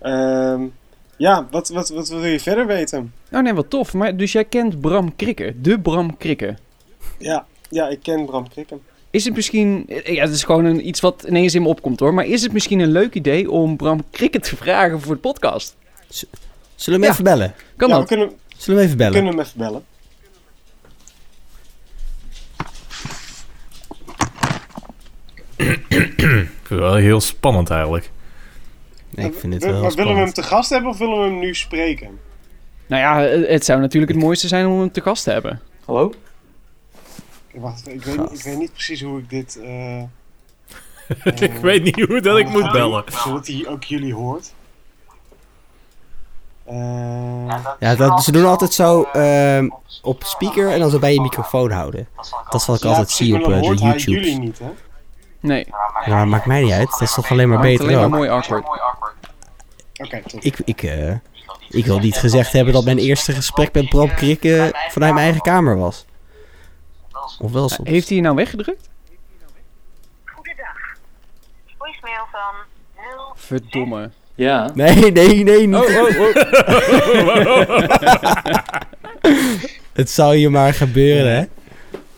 ehm, 0.00 0.62
ja, 1.16 1.46
wat, 1.50 1.68
wat, 1.68 1.88
wat 1.88 2.08
wil 2.08 2.24
je 2.24 2.40
verder 2.40 2.66
weten? 2.66 3.12
Nou 3.30 3.42
nee, 3.44 3.54
wat 3.54 3.70
tof. 3.70 3.94
Maar, 3.94 4.16
dus 4.16 4.32
jij 4.32 4.44
kent 4.44 4.80
Bram 4.80 5.16
Krikke, 5.16 5.54
de 5.60 5.80
Bram 5.80 6.16
Krikke. 6.16 6.56
Ja, 7.18 7.46
ja 7.70 7.88
ik 7.88 7.98
ken 8.02 8.24
Bram 8.26 8.48
Krikken. 8.48 8.80
is 9.10 9.24
het 9.24 9.34
misschien... 9.34 9.84
Ja, 10.04 10.24
het 10.24 10.34
is 10.34 10.44
gewoon 10.44 10.64
een, 10.64 10.86
iets 10.88 11.00
wat 11.00 11.24
ineens 11.28 11.54
in 11.54 11.62
me 11.62 11.68
opkomt 11.68 12.00
hoor. 12.00 12.14
Maar 12.14 12.24
is 12.26 12.42
het 12.42 12.52
misschien 12.52 12.78
een 12.78 12.92
leuk 12.92 13.14
idee 13.14 13.50
om 13.50 13.76
Bram 13.76 14.04
Krikke 14.10 14.40
te 14.40 14.56
vragen 14.56 15.00
voor 15.00 15.14
de 15.14 15.20
podcast? 15.20 15.76
Zullen 16.08 16.30
we 16.76 16.92
hem 16.92 17.02
Ja. 17.02 17.08
even 17.10 17.24
bellen? 17.24 17.54
Kan 17.76 17.88
ja, 17.88 18.00
we 18.00 18.06
kunnen, 18.06 18.30
Zullen 18.56 18.66
we 18.66 18.72
hem 18.72 18.84
even 18.84 18.96
bellen? 18.96 19.12
kunnen 19.12 19.30
hem 19.32 19.40
even 19.40 19.58
bellen. 19.58 19.84
Wel 26.68 26.94
heel 26.94 27.20
spannend 27.20 27.70
eigenlijk. 27.70 28.10
Nee, 29.14 29.26
ik 29.26 29.34
vind 29.34 29.52
het 29.54 29.64
wel 29.64 29.82
maar 29.82 29.92
willen 29.92 30.14
we 30.14 30.20
hem 30.20 30.32
te 30.32 30.42
gast 30.42 30.70
hebben 30.70 30.90
of 30.90 30.98
willen 30.98 31.18
we 31.18 31.24
hem 31.24 31.38
nu 31.38 31.54
spreken? 31.54 32.18
Nou 32.86 33.02
ja, 33.02 33.38
het 33.46 33.64
zou 33.64 33.80
natuurlijk 33.80 34.12
het 34.12 34.20
mooiste 34.20 34.48
zijn 34.48 34.66
om 34.66 34.78
hem 34.80 34.92
te 34.92 35.00
gast 35.00 35.24
te 35.24 35.30
hebben. 35.30 35.60
Hallo? 35.84 36.12
Wacht, 37.54 37.88
ik 37.88 38.04
weet, 38.04 38.32
ik 38.32 38.42
weet 38.42 38.58
niet 38.58 38.72
precies 38.72 39.02
hoe 39.02 39.18
ik 39.18 39.30
dit... 39.30 39.60
eh, 39.62 40.02
ik 41.50 41.52
weet 41.62 41.82
niet 41.82 42.00
hoe 42.00 42.20
dat 42.20 42.38
ik 42.38 42.48
moet 42.48 42.72
bellen. 42.72 43.04
Zodat 43.06 43.46
hij 43.46 43.66
ook 43.68 43.84
jullie 43.84 44.14
hoort. 44.14 44.52
Eh, 46.64 46.76
Ja, 47.80 47.94
dat, 47.94 48.24
ze 48.24 48.32
doen 48.32 48.44
altijd 48.44 48.72
zo 48.72 49.02
ehm, 49.02 49.68
op 50.02 50.22
speaker 50.24 50.70
en 50.70 50.78
dan 50.80 50.90
zo 50.90 50.98
bij 50.98 51.12
je 51.14 51.20
microfoon 51.20 51.70
houden. 51.70 52.08
Dat 52.50 52.60
is 52.60 52.66
wat 52.66 52.76
ik 52.76 52.82
ja, 52.82 52.88
altijd 52.88 53.10
zie 53.10 53.34
op 53.34 53.52
eh, 53.52 53.60
hoort 53.60 53.78
de 53.78 53.84
YouTube. 53.84 54.10
jullie 54.10 54.38
niet, 54.38 54.58
hè? 54.58 54.70
Nee, 55.40 55.66
Ja, 56.06 56.24
maakt 56.24 56.46
mij 56.46 56.62
niet 56.62 56.72
uit. 56.72 56.90
Dat 56.90 57.00
is 57.00 57.14
toch 57.14 57.30
alleen 57.30 57.48
maar 57.48 57.60
beter 57.60 57.84
alleen 57.84 57.98
maar 57.98 58.08
mooi 58.08 58.28
awkward. 58.28 58.66
Oké. 60.02 60.22
Ik, 60.40 60.58
ik, 60.64 60.82
eh, 60.82 61.12
ik 61.68 61.86
wil 61.86 61.98
niet 61.98 62.16
gezegd 62.16 62.52
hebben 62.52 62.74
dat 62.74 62.84
mijn 62.84 62.98
eerste 62.98 63.32
gesprek 63.32 63.72
met 63.72 63.88
Bram 63.88 64.14
Krikke 64.14 64.74
vanuit 64.88 65.12
mijn 65.12 65.24
eigen 65.24 65.42
kamer 65.42 65.76
was. 65.76 66.04
Of 67.38 67.52
wel 67.52 67.68
soms. 67.68 67.88
Heeft 67.88 68.08
hij 68.08 68.16
je 68.16 68.22
nou 68.22 68.36
weggedrukt? 68.36 68.88
Goedendag. 70.24 70.76
Voicemail 71.78 72.26
van 72.32 72.54
0. 72.96 73.32
Verdomme. 73.34 74.10
Ja. 74.34 74.70
Nee, 74.74 75.12
nee, 75.12 75.44
nee, 75.44 75.66
niet. 75.66 75.76
Oh, 75.76 75.82
oh, 75.82 76.18
oh. 76.18 76.34
Het 79.92 80.10
zou 80.10 80.36
je 80.36 80.48
maar 80.48 80.74
gebeuren, 80.74 81.36
hè? 81.36 81.44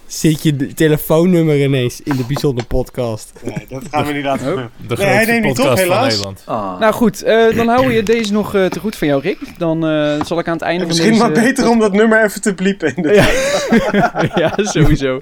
Zit 0.06 0.42
je 0.42 0.56
de- 0.56 0.74
telefoonnummer 0.74 1.62
ineens 1.62 2.00
in 2.00 2.16
de 2.16 2.24
bijzondere 2.26 2.66
podcast? 2.66 3.32
Nee, 3.44 3.66
dat 3.68 3.82
gaan 3.90 4.06
we 4.06 4.12
niet 4.12 4.24
laten 4.24 4.40
Oh. 4.42 4.48
gebeuren. 4.48 4.70
De 4.88 4.96
Nee, 4.96 5.06
hij 5.06 5.24
neemt 5.24 5.42
niet 5.44 5.50
op, 5.50 5.56
podcast 5.56 5.80
van 5.82 5.88
helaas. 5.92 6.08
Nederland. 6.08 6.42
Ah. 6.44 6.80
Nou 6.80 6.92
goed, 6.92 7.22
eh, 7.22 7.56
dan 7.56 7.68
houden 7.68 7.94
we 7.94 8.02
deze 8.02 8.32
nog 8.32 8.54
eh, 8.54 8.64
te 8.66 8.80
goed 8.80 8.96
van 8.96 9.08
jou, 9.08 9.22
Rick. 9.22 9.38
Dan 9.58 9.86
eh, 9.86 10.24
zal 10.24 10.38
ik 10.38 10.46
aan 10.48 10.52
het 10.52 10.62
einde 10.62 10.84
En 10.84 10.88
van 10.88 10.88
misschien 10.88 11.10
deze... 11.10 11.22
maar 11.22 11.32
beter 11.44 11.68
om 11.68 11.78
dat 11.78 11.92
nummer 11.92 12.24
even 12.24 12.40
te 12.40 12.54
bliepen. 12.54 12.96
In 12.96 13.02
de... 13.02 13.12
Ja. 13.12 14.30
ja, 14.42 14.52
sowieso. 14.56 15.20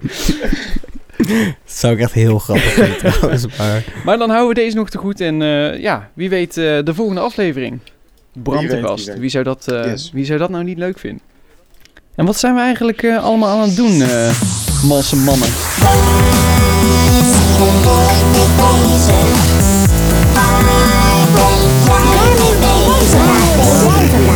Dat 1.17 1.29
zou 1.65 1.95
ik 1.95 2.01
echt 2.01 2.13
heel 2.13 2.39
grappig 2.39 2.73
vinden 2.73 2.97
trouwens, 2.99 3.47
maar... 3.59 3.85
Maar 4.05 4.19
dan 4.19 4.29
houden 4.31 4.49
we 4.49 4.55
deze 4.55 4.77
nog 4.77 4.91
te 4.91 4.99
goed. 4.99 5.21
En 5.21 5.43
eh, 5.43 5.81
ja, 5.81 6.11
wie 6.15 6.29
weet 6.29 6.57
eh, 6.57 6.65
de 6.85 6.95
volgende 6.95 7.21
aflevering. 7.21 7.79
Bram 8.33 8.59
Wie 8.59 8.69
te 8.69 8.83
gast. 8.83 9.11
zou, 9.25 9.45
dat, 9.45 9.69
eh, 9.69 9.85
Yes. 9.85 10.11
wie 10.13 10.25
zou 10.25 10.39
dat 10.39 10.51
nou 10.51 10.65
niet 10.65 10.79
leuk 10.79 10.99
vinden? 10.99 11.21
En 12.15 12.27
wat 12.27 12.37
zijn 12.39 12.55
we 12.55 12.61
eigenlijk 12.61 13.05
allemaal 13.05 13.49
aan 13.59 13.67
het 13.69 13.77
doen, 13.77 14.03
eh 14.03 14.31
malse 14.85 15.17
mannen? 15.17 15.49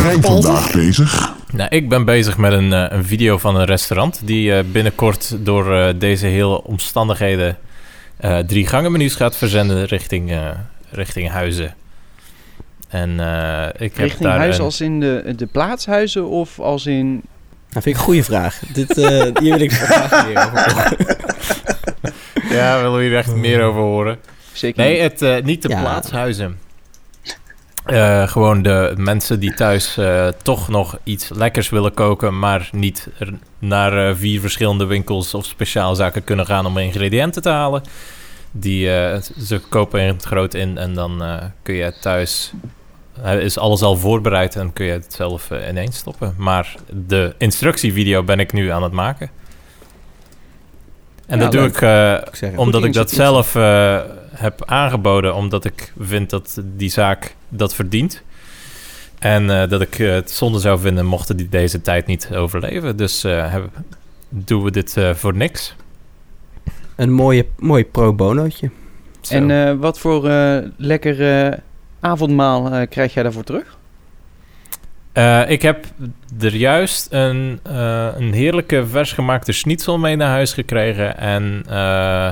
jij 0.03 0.17
vandaag 0.21 0.71
bezig? 0.71 1.33
Nou, 1.53 1.69
ik 1.75 1.89
ben 1.89 2.05
bezig 2.05 2.37
met 2.37 2.51
een, 2.53 2.73
eh, 2.73 2.85
een 2.89 3.05
video 3.05 3.37
van 3.37 3.55
een 3.55 3.65
restaurant 3.65 4.21
die 4.23 4.53
eh, 4.53 4.63
binnenkort 4.71 5.35
door 5.45 5.75
eh, 5.75 5.93
deze 5.99 6.25
hele 6.25 6.63
omstandigheden 6.63 7.57
eh, 8.17 8.37
drie 8.37 8.67
gangenmenu's 8.67 9.15
gaat 9.15 9.35
verzenden 9.35 9.85
richting, 9.85 10.31
eh, 10.31 10.37
richting 10.91 11.29
huizen. 11.29 11.73
En 12.89 13.19
eh, 13.19 13.65
ik 13.67 13.93
heb 13.95 13.97
Richting 13.97 14.23
daar 14.29 14.37
huis 14.37 14.57
een- 14.57 14.63
als 14.63 14.81
in 14.81 14.99
de, 14.99 15.33
de 15.35 15.45
plaatshuizen 15.45 16.27
of 16.27 16.59
als 16.59 16.85
in... 16.85 17.21
Dat 17.71 17.83
vind 17.83 17.85
ik 17.85 18.01
een 18.01 18.07
goede 18.07 18.23
vraag. 18.23 18.59
Dit, 18.73 18.97
eh, 18.97 19.07
hier 19.19 19.33
wil 19.57 19.59
ik 19.59 19.71
graag 19.71 20.25
meer 20.27 20.37
over 20.45 20.73
horen. 20.73 20.97
Ja, 22.49 22.81
willen 22.81 22.97
we 22.97 23.03
hier 23.03 23.17
echt 23.17 23.35
meer 23.35 23.61
over 23.63 23.81
horen? 23.81 24.17
Zeker 24.53 24.83
Nee, 24.83 24.91
niet. 24.93 25.01
het, 25.01 25.21
eh, 25.21 25.43
niet 25.43 25.61
de 25.61 25.69
Ja. 25.69 25.79
plaatshuizen. 25.79 26.59
Eh, 27.85 28.27
gewoon 28.27 28.61
de 28.61 28.93
mensen 28.97 29.39
die 29.39 29.53
thuis 29.53 29.97
eh, 29.97 30.27
toch 30.43 30.67
nog 30.69 30.97
iets 31.03 31.29
lekkers 31.29 31.69
willen 31.69 31.93
koken, 31.93 32.39
maar 32.39 32.69
niet 32.71 33.07
naar 33.59 34.15
vier 34.15 34.39
verschillende 34.41 34.85
winkels 34.85 35.33
of 35.33 35.45
speciaalzaken 35.45 36.23
kunnen 36.23 36.45
gaan 36.45 36.65
om 36.65 36.77
ingrediënten 36.77 37.41
te 37.41 37.49
halen. 37.49 37.81
Die, 38.51 38.91
eh, 38.97 39.21
ze 39.45 39.59
kopen 39.69 40.03
het 40.03 40.23
groot 40.23 40.53
in 40.53 40.77
en 40.77 40.93
dan 40.93 41.23
eh, 41.23 41.43
kun 41.63 41.75
je 41.75 41.93
thuis. 42.01 42.51
Is 43.25 43.57
alles 43.57 43.81
al 43.81 43.95
voorbereid 43.97 44.55
en 44.55 44.73
kun 44.73 44.85
je 44.85 44.91
het 44.91 45.13
zelf 45.13 45.51
eh, 45.51 45.67
ineens 45.69 45.97
stoppen. 45.97 46.33
Maar 46.37 46.75
de 47.07 47.35
instructievideo 47.37 48.23
ben 48.23 48.39
ik 48.39 48.53
nu 48.53 48.69
aan 48.69 48.83
het 48.83 48.91
maken. 48.91 49.29
En 51.25 51.37
Ja, 51.37 51.43
dat 51.43 51.51
doe 51.51 51.61
leuk. 51.61 51.75
ik 51.75 51.81
eh, 51.81 52.49
Ik 52.51 52.59
omdat 52.59 52.83
ik 52.83 52.93
dat 52.93 53.11
zelf 53.11 53.55
eh, 53.55 53.99
heb 54.35 54.63
aangeboden, 54.65 55.35
omdat 55.35 55.65
ik 55.65 55.93
vind 55.99 56.29
dat 56.29 56.61
die 56.63 56.89
zaak 56.89 57.35
dat 57.49 57.73
verdient. 57.75 58.21
En 59.19 59.49
eh, 59.61 59.69
dat 59.69 59.81
ik 59.81 59.93
het 59.93 60.31
zonde 60.31 60.59
zou 60.59 60.79
vinden 60.79 61.05
mochten 61.05 61.37
die 61.37 61.49
deze 61.49 61.81
tijd 61.81 62.05
niet 62.05 62.29
overleven. 62.35 62.97
Dus 62.97 63.23
eh, 63.23 63.51
heb- 63.51 63.69
doen 64.29 64.63
we 64.63 64.71
dit 64.71 64.97
eh, 64.97 65.13
voor 65.13 65.35
niks. 65.35 65.75
een 66.95 67.11
mooie, 67.11 67.45
mooi 67.57 67.85
pro 67.85 68.13
bonootje. 68.13 68.69
Zo. 69.21 69.33
En 69.35 69.51
eh, 69.67 69.73
wat 69.79 69.99
voor 69.99 70.29
eh, 70.29 70.57
lekker 70.77 71.45
eh, 71.47 71.57
avondmaal 71.99 72.71
eh, 72.71 72.89
krijg 72.89 73.13
jij 73.13 73.23
daarvoor 73.23 73.43
terug? 73.43 73.77
Eh, 75.11 75.49
ik 75.49 75.61
heb 75.61 75.85
er 76.39 76.55
juist 76.55 77.07
een, 77.09 77.59
eh, 77.63 78.07
een 78.17 78.33
heerlijke 78.33 78.87
versgemaakte 78.87 79.51
schnitzel 79.51 79.97
mee 79.97 80.15
naar 80.15 80.29
huis 80.29 80.53
gekregen. 80.53 81.17
En 81.17 81.63
eh, 81.69 82.27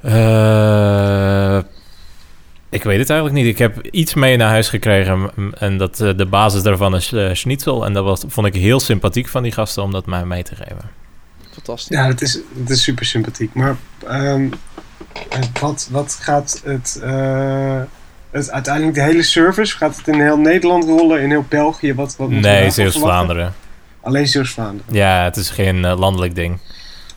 eh, 0.00 1.62
ik 2.68 2.82
weet 2.82 2.98
het 2.98 3.10
eigenlijk 3.10 3.40
niet. 3.40 3.46
Ik 3.46 3.58
heb 3.58 3.86
iets 3.90 4.14
mee 4.14 4.36
naar 4.36 4.48
huis 4.48 4.68
gekregen. 4.68 5.30
En 5.58 5.78
dat, 5.78 5.96
de 5.96 6.26
basis 6.30 6.62
daarvan 6.62 6.94
is 6.94 7.14
schnitzel. 7.32 7.84
En 7.84 7.92
dat 7.92 8.04
was, 8.04 8.24
vond 8.26 8.46
ik 8.46 8.54
heel 8.54 8.80
sympathiek 8.80 9.28
van 9.28 9.42
die 9.42 9.52
gasten 9.52 9.82
om 9.82 9.92
dat 9.92 10.06
mij 10.06 10.24
mee 10.24 10.42
te 10.42 10.56
geven. 10.56 10.90
Fantastisch. 11.52 11.96
Ja, 11.96 12.06
het 12.06 12.22
is, 12.22 12.38
het 12.58 12.70
is 12.70 12.82
super 12.82 13.04
sympathiek. 13.06 13.54
Maar 13.54 13.76
ehm, 14.06 14.48
eh, 15.30 15.40
wat, 15.60 15.88
wat 15.90 16.18
gaat 16.20 16.60
het, 16.64 17.00
eh, 17.02 17.82
het... 18.32 18.50
Uiteindelijk 18.50 18.94
de 18.94 19.02
hele 19.02 19.22
service, 19.22 19.76
gaat 19.76 19.96
het 19.96 20.08
in 20.08 20.20
heel 20.20 20.36
Nederland 20.38 20.84
rollen? 20.84 21.20
In 21.22 21.30
heel 21.30 21.44
België? 21.48 21.94
Wat, 21.94 22.14
wat 22.18 22.28
Nee? 22.30 22.70
Zeeuws-Vlaanderen. 22.70 23.54
Alleen 24.00 24.28
Zeeuws-Vlaanderen. 24.28 24.94
Ja, 24.94 25.24
het 25.24 25.36
is 25.36 25.50
geen 25.50 25.84
eh, 25.84 25.98
landelijk 25.98 26.34
ding. 26.34 26.58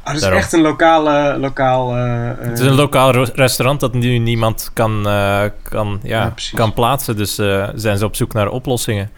Ah, 0.01 0.07
het 0.07 0.15
is 0.15 0.21
Daarom. 0.21 0.39
echt 0.39 0.53
een 0.53 0.61
lokale... 0.61 1.37
lokaal, 1.39 1.95
eh, 1.95 2.29
eh, 2.29 2.37
Het 2.39 2.59
is 2.59 2.65
een 2.65 2.75
lokaal 2.75 3.11
restaurant 3.25 3.79
dat 3.79 3.93
nu 3.93 4.17
niemand 4.17 4.69
kan, 4.73 5.07
eh, 5.07 5.43
kan, 5.61 5.99
ja, 6.03 6.33
kan 6.53 6.73
plaatsen. 6.73 7.17
Dus 7.17 7.37
eh, 7.37 7.69
zijn 7.75 7.97
ze 7.97 8.05
op 8.05 8.15
zoek 8.15 8.33
naar 8.33 8.47
oplossingen. 8.49 9.09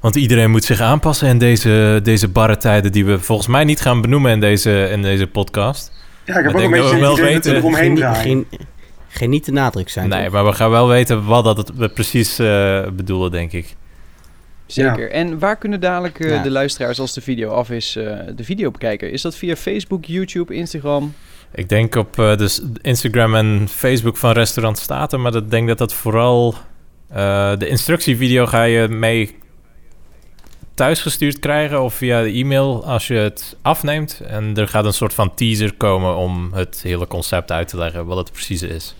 Want 0.00 0.16
iedereen 0.16 0.50
moet 0.50 0.64
zich 0.64 0.80
aanpassen 0.80 1.28
in 1.28 1.38
deze, 1.38 2.00
deze 2.02 2.28
barre 2.28 2.56
tijden... 2.56 2.92
die 2.92 3.04
we 3.04 3.18
volgens 3.18 3.48
mij 3.48 3.64
niet 3.64 3.80
gaan 3.80 4.00
benoemen 4.00 4.32
in 4.32 4.40
deze, 4.40 4.88
in 4.90 5.02
deze 5.02 5.26
podcast. 5.26 5.92
ja, 6.24 6.38
ik 6.38 6.44
heb 6.44 6.54
ook 6.54 6.60
een 6.62 6.70
beetje 6.70 6.98
wel 7.00 7.16
weten- 7.16 7.56
eromheen 7.56 7.94
draaien. 7.94 8.20
geen, 8.22 8.46
geen 9.12 9.30
niet 9.30 9.44
de 9.44 9.52
nadruk 9.52 9.88
zijn. 9.88 10.08
nee, 10.08 10.24
toch? 10.24 10.32
maar 10.32 10.44
we 10.44 10.52
gaan 10.52 10.70
wel 10.70 10.88
weten 10.88 11.24
wat 11.24 11.44
dat 11.44 11.72
we 11.76 11.88
precies 11.88 12.38
eh, 12.38 12.86
bedoelen, 12.92 13.30
denk 13.30 13.52
ik. 13.52 13.74
Zeker. 14.66 15.10
En 15.10 15.38
waar 15.38 15.56
kunnen 15.56 15.80
dadelijk 15.80 16.20
eh, 16.20 16.30
Ja. 16.30 16.42
de 16.42 16.50
luisteraars, 16.50 17.00
als 17.00 17.12
de 17.14 17.20
video 17.20 17.50
af 17.50 17.70
is, 17.70 17.96
eh, 17.96 18.18
de 18.36 18.44
video 18.44 18.70
bekijken? 18.70 19.12
Is 19.12 19.22
dat 19.22 19.36
via 19.36 19.56
Facebook, 19.56 20.04
YouTube, 20.04 20.54
Instagram? 20.54 21.14
Ik 21.54 21.68
denk 21.68 21.94
op 21.94 22.18
eh, 22.18 22.36
dus 22.36 22.62
Instagram 22.82 23.34
en 23.34 23.66
Facebook 23.68 24.16
van 24.16 24.32
Restaurant 24.32 24.78
Staten... 24.78 25.20
maar 25.20 25.34
ik 25.34 25.50
denk 25.50 25.68
dat 25.68 25.78
dat 25.78 25.94
vooral... 25.94 26.54
eh, 27.08 27.52
de 27.58 27.68
instructievideo 27.68 28.46
ga 28.46 28.62
je 28.62 28.88
mee 28.88 29.34
thuisgestuurd 30.74 31.38
krijgen 31.38 31.82
of 31.82 31.94
via 31.94 32.22
de 32.22 32.30
e-mail 32.32 32.84
als 32.84 33.06
je 33.06 33.14
het 33.14 33.56
afneemt. 33.62 34.20
En 34.26 34.56
er 34.56 34.68
gaat 34.68 34.84
een 34.84 34.92
soort 34.92 35.14
van 35.14 35.34
teaser 35.34 35.74
komen 35.74 36.16
om 36.16 36.50
het 36.52 36.80
hele 36.82 37.06
concept 37.06 37.50
uit 37.52 37.68
te 37.68 37.76
leggen, 37.76 38.06
wat 38.06 38.16
het 38.16 38.32
precies 38.32 38.62
is. 38.62 38.94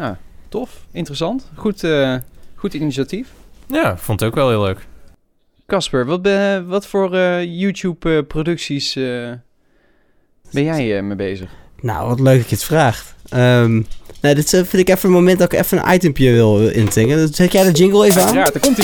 Ah, 0.00 0.10
tof. 0.48 0.70
Interessant. 0.92 1.48
Goed, 1.56 1.84
eh, 1.84 2.14
goed 2.54 2.74
initiatief. 2.74 3.28
Ja, 3.66 3.96
vond 3.96 4.20
het 4.20 4.28
ook 4.28 4.34
wel 4.34 4.48
heel 4.48 4.62
leuk. 4.62 4.86
Casper, 5.66 6.06
wat, 6.06 6.22
ben- 6.22 6.66
wat 6.66 6.86
voor 6.86 7.14
eh, 7.14 7.44
YouTube-producties 7.60 8.94
ben 10.52 10.64
jij 10.64 10.96
eh, 10.96 11.02
mee 11.02 11.16
bezig? 11.16 11.50
Nou, 11.80 12.08
wat 12.08 12.20
leuk 12.20 12.38
dat 12.40 12.48
je 12.48 12.54
het 12.54 12.64
vraagt. 12.64 13.14
Ehm 13.28 13.82
nou, 14.20 14.34
dit 14.34 14.52
eh, 14.54 14.60
vind 14.64 14.88
ik 14.88 14.88
even 14.88 15.08
een 15.08 15.14
moment 15.14 15.38
dat 15.38 15.52
ik 15.52 15.58
even 15.58 15.78
een 15.86 15.94
itempje 15.94 16.30
wil 16.32 16.60
eh, 16.68 16.76
intingen. 16.76 17.16
Dus 17.16 17.36
Zet 17.36 17.52
jij 17.52 17.64
de 17.64 17.72
jingle 17.72 18.06
even 18.06 18.22
aan? 18.26 18.34
Ja, 18.34 18.44
daar 18.44 18.60
komt 18.60 18.78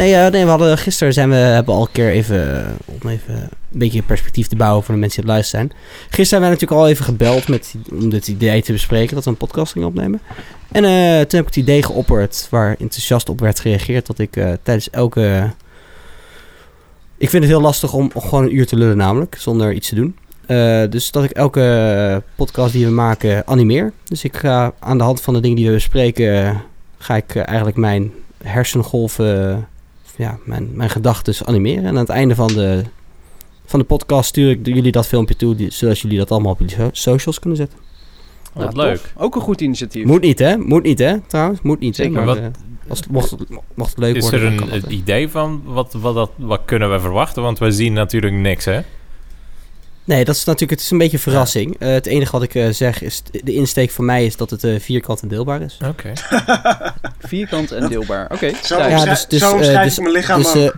Nee, 0.00 0.14
eh, 0.14 0.30
nee, 0.32 0.44
we 0.44 0.50
hadden 0.50 0.78
gisteren 0.78 1.12
zijn 1.12 1.28
we 1.28 1.34
hebben 1.34 1.74
al 1.74 1.80
een 1.80 1.92
keer 1.92 2.10
even 2.10 2.64
eh, 2.64 2.70
om 2.84 3.08
even 3.08 3.34
een 3.34 3.78
beetje 3.78 4.02
perspectief 4.02 4.46
te 4.46 4.56
bouwen 4.56 4.84
voor 4.84 4.94
de 4.94 5.00
mensen 5.00 5.20
die 5.20 5.30
het 5.30 5.38
luisteren. 5.38 5.70
Gisteren 6.02 6.26
zijn 6.26 6.40
wij 6.40 6.50
natuurlijk 6.50 6.80
al 6.80 6.88
even 6.88 7.04
gebeld 7.04 7.48
met, 7.48 7.74
om 7.90 8.10
dit 8.10 8.28
idee 8.28 8.62
te 8.62 8.72
bespreken 8.72 9.14
dat 9.14 9.24
we 9.24 9.30
een 9.30 9.36
podcast 9.36 9.72
gingen 9.72 9.88
opnemen. 9.88 10.20
En 10.72 10.84
eh, 10.84 11.20
toen 11.20 11.38
heb 11.38 11.40
ik 11.40 11.46
het 11.46 11.56
idee 11.56 11.82
geopperd 11.82 12.46
waar 12.50 12.70
enthousiast 12.70 13.28
op 13.28 13.40
werd 13.40 13.60
gereageerd 13.60 14.06
dat 14.06 14.18
ik 14.18 14.32
tijdens 14.62 14.90
elke. 14.90 15.50
Ik 17.18 17.30
vind 17.30 17.42
het 17.42 17.52
heel 17.52 17.62
lastig 17.62 17.92
om 17.92 18.10
gewoon 18.16 18.44
een 18.44 18.56
uur 18.56 18.66
te 18.66 18.76
lullen, 18.76 18.96
namelijk 18.96 19.36
zonder 19.38 19.72
iets 19.72 19.88
te 19.88 19.94
doen. 19.94 20.16
Dus 20.90 21.10
dat 21.10 21.24
ik 21.24 21.30
elke 21.30 22.22
podcast 22.34 22.72
die 22.72 22.86
we 22.86 22.92
maken 22.92 23.46
animeer. 23.46 23.92
Dus 24.04 24.24
ik 24.24 24.36
ga 24.36 24.72
aan 24.78 24.98
de 24.98 25.04
hand 25.04 25.20
van 25.20 25.34
de 25.34 25.40
dingen 25.40 25.56
die 25.56 25.66
we 25.66 25.72
bespreken, 25.72 26.62
ga 26.98 27.16
ik 27.16 27.36
eigenlijk 27.36 27.76
mijn 27.76 28.12
hersengolven, 28.42 29.68
ja, 30.20 30.38
mijn, 30.44 30.68
mijn 30.74 30.90
gedachten 30.90 31.46
animeren. 31.46 31.84
En 31.84 31.88
aan 31.90 31.96
het 31.96 32.08
einde 32.08 32.34
van 32.34 32.46
de, 32.46 32.82
van 33.66 33.78
de 33.80 33.84
podcast 33.86 34.28
stuur 34.28 34.50
ik 34.50 34.66
jullie 34.66 34.92
dat 34.92 35.06
filmpje 35.06 35.36
toe, 35.36 35.54
die, 35.54 35.70
zodat 35.70 35.98
jullie 35.98 36.18
dat 36.18 36.30
allemaal 36.30 36.52
op 36.52 36.58
jullie 36.58 36.74
so- 36.74 36.88
socials 36.92 37.38
kunnen 37.38 37.58
zetten. 37.58 37.78
Wat 38.54 38.72
Ja, 38.76 38.82
leuk. 38.82 38.96
tof. 38.96 39.12
Ook 39.16 39.34
een 39.34 39.40
goed 39.40 39.60
initiatief. 39.60 40.04
Moet 40.04 40.20
niet, 40.20 40.38
hè? 40.38 40.56
Moet 40.58 40.82
niet, 40.82 40.98
hè? 40.98 41.20
Trouwens, 41.20 41.60
moet 41.62 41.80
niet. 41.80 41.96
hè, 41.96 42.02
Zeker. 42.04 42.16
Maar, 42.18 42.26
Wat- 42.26 42.36
eh, 42.38 42.44
als 42.88 42.98
het, 42.98 43.10
mocht, 43.10 43.30
het- 43.30 43.48
mocht 43.74 43.90
het 43.90 43.98
leuk 43.98 44.14
Is 44.16 44.22
worden. 44.30 44.40
er 44.52 44.56
dan 44.58 44.68
een, 44.68 44.74
een 44.74 44.80
hè. 44.82 44.88
idee 44.88 45.28
van 45.28 45.62
wat, 45.64 45.92
wat, 45.92 46.14
dat, 46.14 46.30
wat 46.36 46.60
kunnen 46.64 46.90
we 46.90 47.00
verwachten? 47.00 47.42
Want 47.42 47.58
wij 47.58 47.70
zien 47.70 47.92
natuurlijk 47.92 48.34
niks, 48.34 48.64
hè? 48.64 48.80
Nee, 50.10 50.24
dat 50.24 50.36
is 50.36 50.44
natuurlijk 50.44 50.70
het 50.70 50.80
is 50.80 50.90
een 50.90 50.98
beetje 50.98 51.16
een 51.16 51.22
verrassing. 51.22 51.76
Eh, 51.78 51.92
het 51.92 52.06
enige 52.06 52.32
wat 52.32 52.42
ik 52.42 52.54
eh, 52.54 52.68
zeg 52.70 53.02
is, 53.02 53.22
de 53.30 53.54
insteek 53.54 53.90
van 53.90 54.04
mij 54.04 54.24
is 54.24 54.36
dat 54.36 54.50
het 54.50 54.64
eh, 54.64 54.80
vierkant 54.80 55.22
en 55.22 55.28
deelbaar 55.28 55.62
is. 55.62 55.78
Oké. 55.86 56.12
Vierkant 57.28 57.72
en 57.72 57.88
deelbaar. 57.88 58.30
Oké, 58.32 58.52
Zo. 58.64 58.78
Ja, 58.78 59.04
dus- 59.04 59.26
dus, 59.26 59.40
zo 59.40 59.58
dus- 59.58 59.68
ik 59.68 60.02
mijn 60.02 60.14
lichaam 60.14 60.42
Dus, 60.42 60.54
ook. 60.54 60.74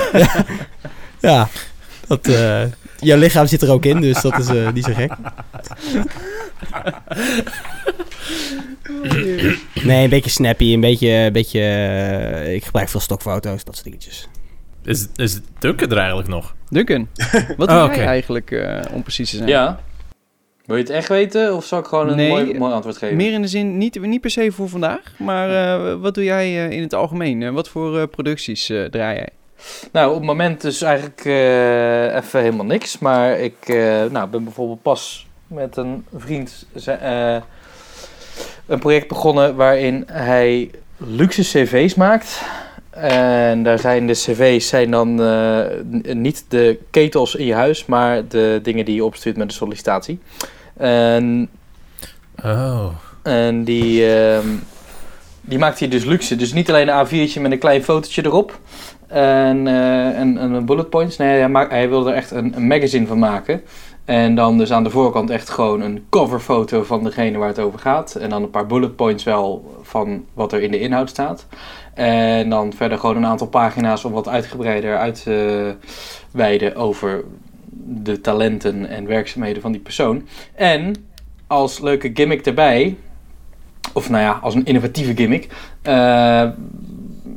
ja, 1.20 1.48
dat, 2.06 2.26
eh, 2.26 2.62
jouw 2.98 3.18
lichaam 3.18 3.46
zit 3.46 3.62
er 3.62 3.70
ook 3.70 3.84
in, 3.84 4.00
dus 4.00 4.20
dat 4.20 4.38
is 4.38 4.46
eh, 4.46 4.72
niet 4.72 4.84
zo 4.84 4.92
gek. 4.94 5.12
Nee, 9.82 10.04
een 10.04 10.10
beetje 10.10 10.30
snappy, 10.30 10.72
een 10.72 10.80
beetje, 10.80 11.08
een 11.08 11.32
beetje 11.32 11.60
ik 12.54 12.64
gebruik 12.64 12.88
veel 12.88 13.00
stokfoto's, 13.00 13.64
dat 13.64 13.74
soort 13.74 13.86
dingetjes. 13.86 14.28
Is, 14.84 15.06
is 15.16 15.40
Duncan 15.58 15.90
er 15.90 15.96
eigenlijk 15.98 16.28
nog? 16.28 16.54
Duncan, 16.68 17.08
wat 17.56 17.68
Oh, 17.68 17.74
doe 17.78 17.84
oké. 17.84 17.94
jij 17.96 18.06
eigenlijk 18.06 18.50
eh, 18.50 18.80
om 18.92 19.02
precies 19.02 19.30
te 19.30 19.36
zijn? 19.36 19.48
Ja. 19.48 19.80
Wil 20.66 20.76
je 20.76 20.82
het 20.82 20.90
echt 20.92 21.08
weten 21.08 21.54
of 21.56 21.64
zal 21.64 21.78
ik 21.78 21.84
gewoon 21.86 22.08
een 22.08 22.16
Nee, 22.16 22.28
mooi, 22.28 22.58
mooi 22.58 22.72
antwoord 22.72 22.96
geven? 22.96 23.16
Meer 23.16 23.32
in 23.32 23.42
de 23.42 23.48
zin, 23.48 23.78
niet, 23.78 24.00
niet 24.00 24.20
per 24.20 24.30
se 24.30 24.52
voor 24.52 24.68
vandaag, 24.68 25.00
maar 25.18 25.50
eh, 25.50 25.94
wat 26.00 26.14
doe 26.14 26.24
jij 26.24 26.44
eh, 26.66 26.70
in 26.70 26.82
het 26.82 26.94
algemeen? 26.94 27.52
Wat 27.52 27.68
voor 27.68 27.98
eh, 28.00 28.06
producties 28.10 28.68
eh, 28.70 28.84
draai 28.84 29.14
jij? 29.16 29.28
Nou, 29.92 30.08
op 30.10 30.14
het 30.16 30.24
moment 30.24 30.60
dus 30.60 30.82
eigenlijk 30.82 31.24
eh, 31.24 32.14
even 32.16 32.40
helemaal 32.40 32.64
niks. 32.66 32.98
Maar 32.98 33.38
ik 33.38 33.56
eh, 33.68 34.04
nou, 34.10 34.28
ben 34.28 34.44
bijvoorbeeld 34.44 34.82
pas 34.82 35.26
met 35.46 35.76
een 35.76 36.04
vriend 36.16 36.66
eh, 36.84 37.36
een 38.66 38.78
project 38.78 39.08
begonnen 39.08 39.54
waarin 39.56 40.04
hij 40.12 40.70
luxe 40.96 41.42
cv's 41.42 41.94
maakt. 41.94 42.42
En 42.94 43.62
daar 43.62 43.78
zijn 43.78 44.06
de 44.06 44.12
cv's 44.12 44.68
zijn 44.68 44.90
dan 44.90 45.22
eh, 45.22 45.64
niet 46.14 46.44
de 46.48 46.78
ketels 46.90 47.34
in 47.34 47.46
je 47.46 47.54
huis, 47.54 47.86
maar 47.86 48.28
de 48.28 48.60
dingen 48.62 48.84
die 48.84 48.94
je 48.94 49.04
opstuurt 49.04 49.36
met 49.36 49.46
een 49.46 49.54
sollicitatie. 49.54 50.18
En 50.76 51.48
Oh. 52.42 52.86
en 53.22 53.64
die, 53.64 54.14
ehm, 54.16 54.48
die 55.40 55.58
maakt 55.58 55.78
hij 55.78 55.88
dus 55.88 56.04
luxe. 56.04 56.36
Dus 56.36 56.52
niet 56.52 56.68
alleen 56.68 56.88
een 56.88 57.06
A4'tje 57.06 57.40
met 57.40 57.52
een 57.52 57.58
klein 57.58 57.84
fotootje 57.84 58.24
erop. 58.24 58.58
En, 59.06 59.66
eh, 59.66 60.18
en, 60.18 60.38
en 60.38 60.52
een 60.52 60.64
bullet 60.64 60.90
points. 60.90 61.16
Nee, 61.16 61.38
hij, 61.38 61.48
maakt, 61.48 61.70
hij 61.70 61.88
wilde 61.88 62.10
er 62.10 62.16
echt 62.16 62.30
een, 62.30 62.56
een 62.56 62.66
magazine 62.66 63.06
van 63.06 63.18
maken. 63.18 63.62
En 64.04 64.34
dan 64.34 64.58
dus 64.58 64.72
aan 64.72 64.84
de 64.84 64.90
voorkant 64.90 65.30
echt 65.30 65.50
gewoon 65.50 65.80
een 65.80 66.06
coverfoto 66.10 66.82
van 66.82 67.04
degene 67.04 67.38
waar 67.38 67.48
het 67.48 67.58
over 67.58 67.78
gaat. 67.78 68.14
En 68.14 68.30
dan 68.30 68.42
een 68.42 68.50
paar 68.50 68.66
bullet 68.66 68.96
points 68.96 69.24
wel 69.24 69.74
van 69.82 70.24
wat 70.34 70.52
er 70.52 70.62
in 70.62 70.70
de 70.70 70.78
inhoud 70.80 71.08
staat. 71.08 71.46
En 71.94 72.48
dan 72.48 72.72
verder 72.72 72.98
gewoon 72.98 73.16
een 73.16 73.26
aantal 73.26 73.46
pagina's 73.46 74.04
om 74.04 74.12
wat 74.12 74.28
uitgebreider 74.28 74.98
uit 74.98 75.22
te 75.22 75.74
wijden 76.30 76.76
over 76.76 77.24
de 77.86 78.20
talenten 78.20 78.88
en 78.88 79.06
werkzaamheden 79.06 79.62
van 79.62 79.72
die 79.72 79.80
persoon. 79.80 80.28
En 80.54 80.94
als 81.46 81.80
leuke 81.80 82.10
gimmick 82.14 82.46
erbij, 82.46 82.96
of 83.92 84.10
nou 84.10 84.22
ja, 84.22 84.38
als 84.42 84.54
een 84.54 84.64
innovatieve 84.64 85.16
gimmick, 85.16 85.48
eh, 85.82 86.48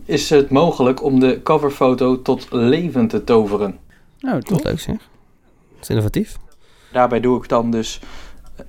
is 0.05 0.29
het 0.29 0.49
mogelijk 0.49 1.03
om 1.03 1.19
de 1.19 1.43
coverfoto 1.43 2.21
tot 2.21 2.47
leven 2.51 3.07
te 3.07 3.23
toveren. 3.23 3.77
Nou, 4.19 4.41
Toch 4.41 4.63
leuk 4.63 4.79
zeg. 4.79 4.95
Dat 5.73 5.81
is 5.81 5.89
innovatief. 5.89 6.37
Daarbij 6.91 7.19
doe 7.19 7.37
ik 7.37 7.49
dan 7.49 7.71
dus 7.71 7.99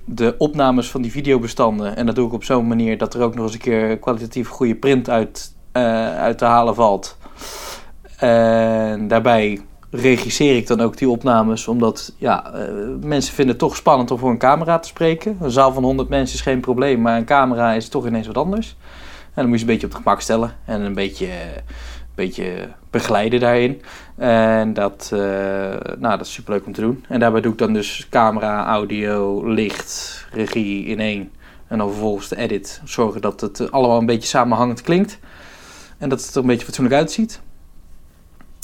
de 0.05 0.35
opnames 0.37 0.91
van 0.91 1.01
die 1.01 1.11
videobestanden. 1.11 1.95
En 1.95 2.05
dat 2.05 2.15
doe 2.15 2.27
ik 2.27 2.33
op 2.33 2.43
zo'n 2.43 2.67
manier 2.67 2.97
dat 2.97 3.13
er 3.13 3.21
ook 3.21 3.35
nog 3.35 3.45
eens 3.45 3.53
een 3.53 3.59
keer 3.59 3.97
kwalitatief 3.97 4.47
goede 4.47 4.75
print 4.75 5.09
uit, 5.09 5.53
uit 5.71 6.37
te 6.37 6.45
halen 6.45 6.75
valt. 6.75 7.17
En 8.17 9.07
daarbij 9.07 9.61
regisseer 9.91 10.55
ik 10.55 10.67
dan 10.67 10.81
ook 10.81 10.97
die 10.97 11.09
opnames, 11.09 11.67
omdat 11.67 12.13
ja, 12.17 12.53
eh, 12.53 12.73
mensen 13.01 13.33
vinden 13.33 13.55
het 13.55 13.63
toch 13.63 13.75
spannend 13.75 14.11
om 14.11 14.17
voor 14.17 14.29
een 14.29 14.37
camera 14.37 14.79
te 14.79 14.87
spreken. 14.87 15.37
Een 15.41 15.51
zaal 15.51 15.73
van 15.73 15.83
100 15.83 16.09
mensen 16.09 16.35
is 16.35 16.41
geen 16.41 16.59
probleem, 16.59 17.01
maar 17.01 17.17
een 17.17 17.25
camera 17.25 17.73
is 17.73 17.89
toch 17.89 18.07
ineens 18.07 18.27
wat 18.27 18.37
anders. 18.37 18.75
En 19.23 19.45
dan 19.45 19.47
moet 19.47 19.55
je 19.55 19.61
een 19.61 19.71
beetje 19.71 19.85
op 19.85 19.93
het 19.93 20.01
gemak 20.01 20.21
stellen 20.21 20.55
en 20.65 20.81
een 20.81 20.93
beetje, 20.93 21.25
een 21.25 22.15
beetje 22.15 22.69
begeleiden 22.89 23.39
daarin. 23.39 23.81
En 24.15 24.73
dat, 24.73 25.09
eh, 25.13 25.19
nou, 25.99 26.17
dat 26.17 26.21
is 26.21 26.33
superleuk 26.33 26.65
om 26.65 26.73
te 26.73 26.81
doen. 26.81 27.05
En 27.07 27.19
daarbij 27.19 27.41
doe 27.41 27.51
ik 27.51 27.57
dan 27.57 27.73
dus 27.73 28.07
camera, 28.09 28.65
audio, 28.65 29.47
licht, 29.47 30.25
regie 30.31 30.85
in 30.85 30.99
één. 30.99 31.31
En 31.67 31.77
dan 31.77 31.89
vervolgens 31.89 32.27
de 32.27 32.37
edit. 32.37 32.81
Zorgen 32.83 33.21
dat 33.21 33.41
het 33.41 33.71
allemaal 33.71 33.97
een 33.97 34.05
beetje 34.05 34.27
samenhangend 34.27 34.81
klinkt. 34.81 35.19
En 35.99 36.09
dat 36.09 36.21
het 36.25 36.35
er 36.35 36.41
een 36.41 36.47
beetje 36.47 36.65
fatsoenlijk 36.65 36.95
uitziet. 36.95 37.41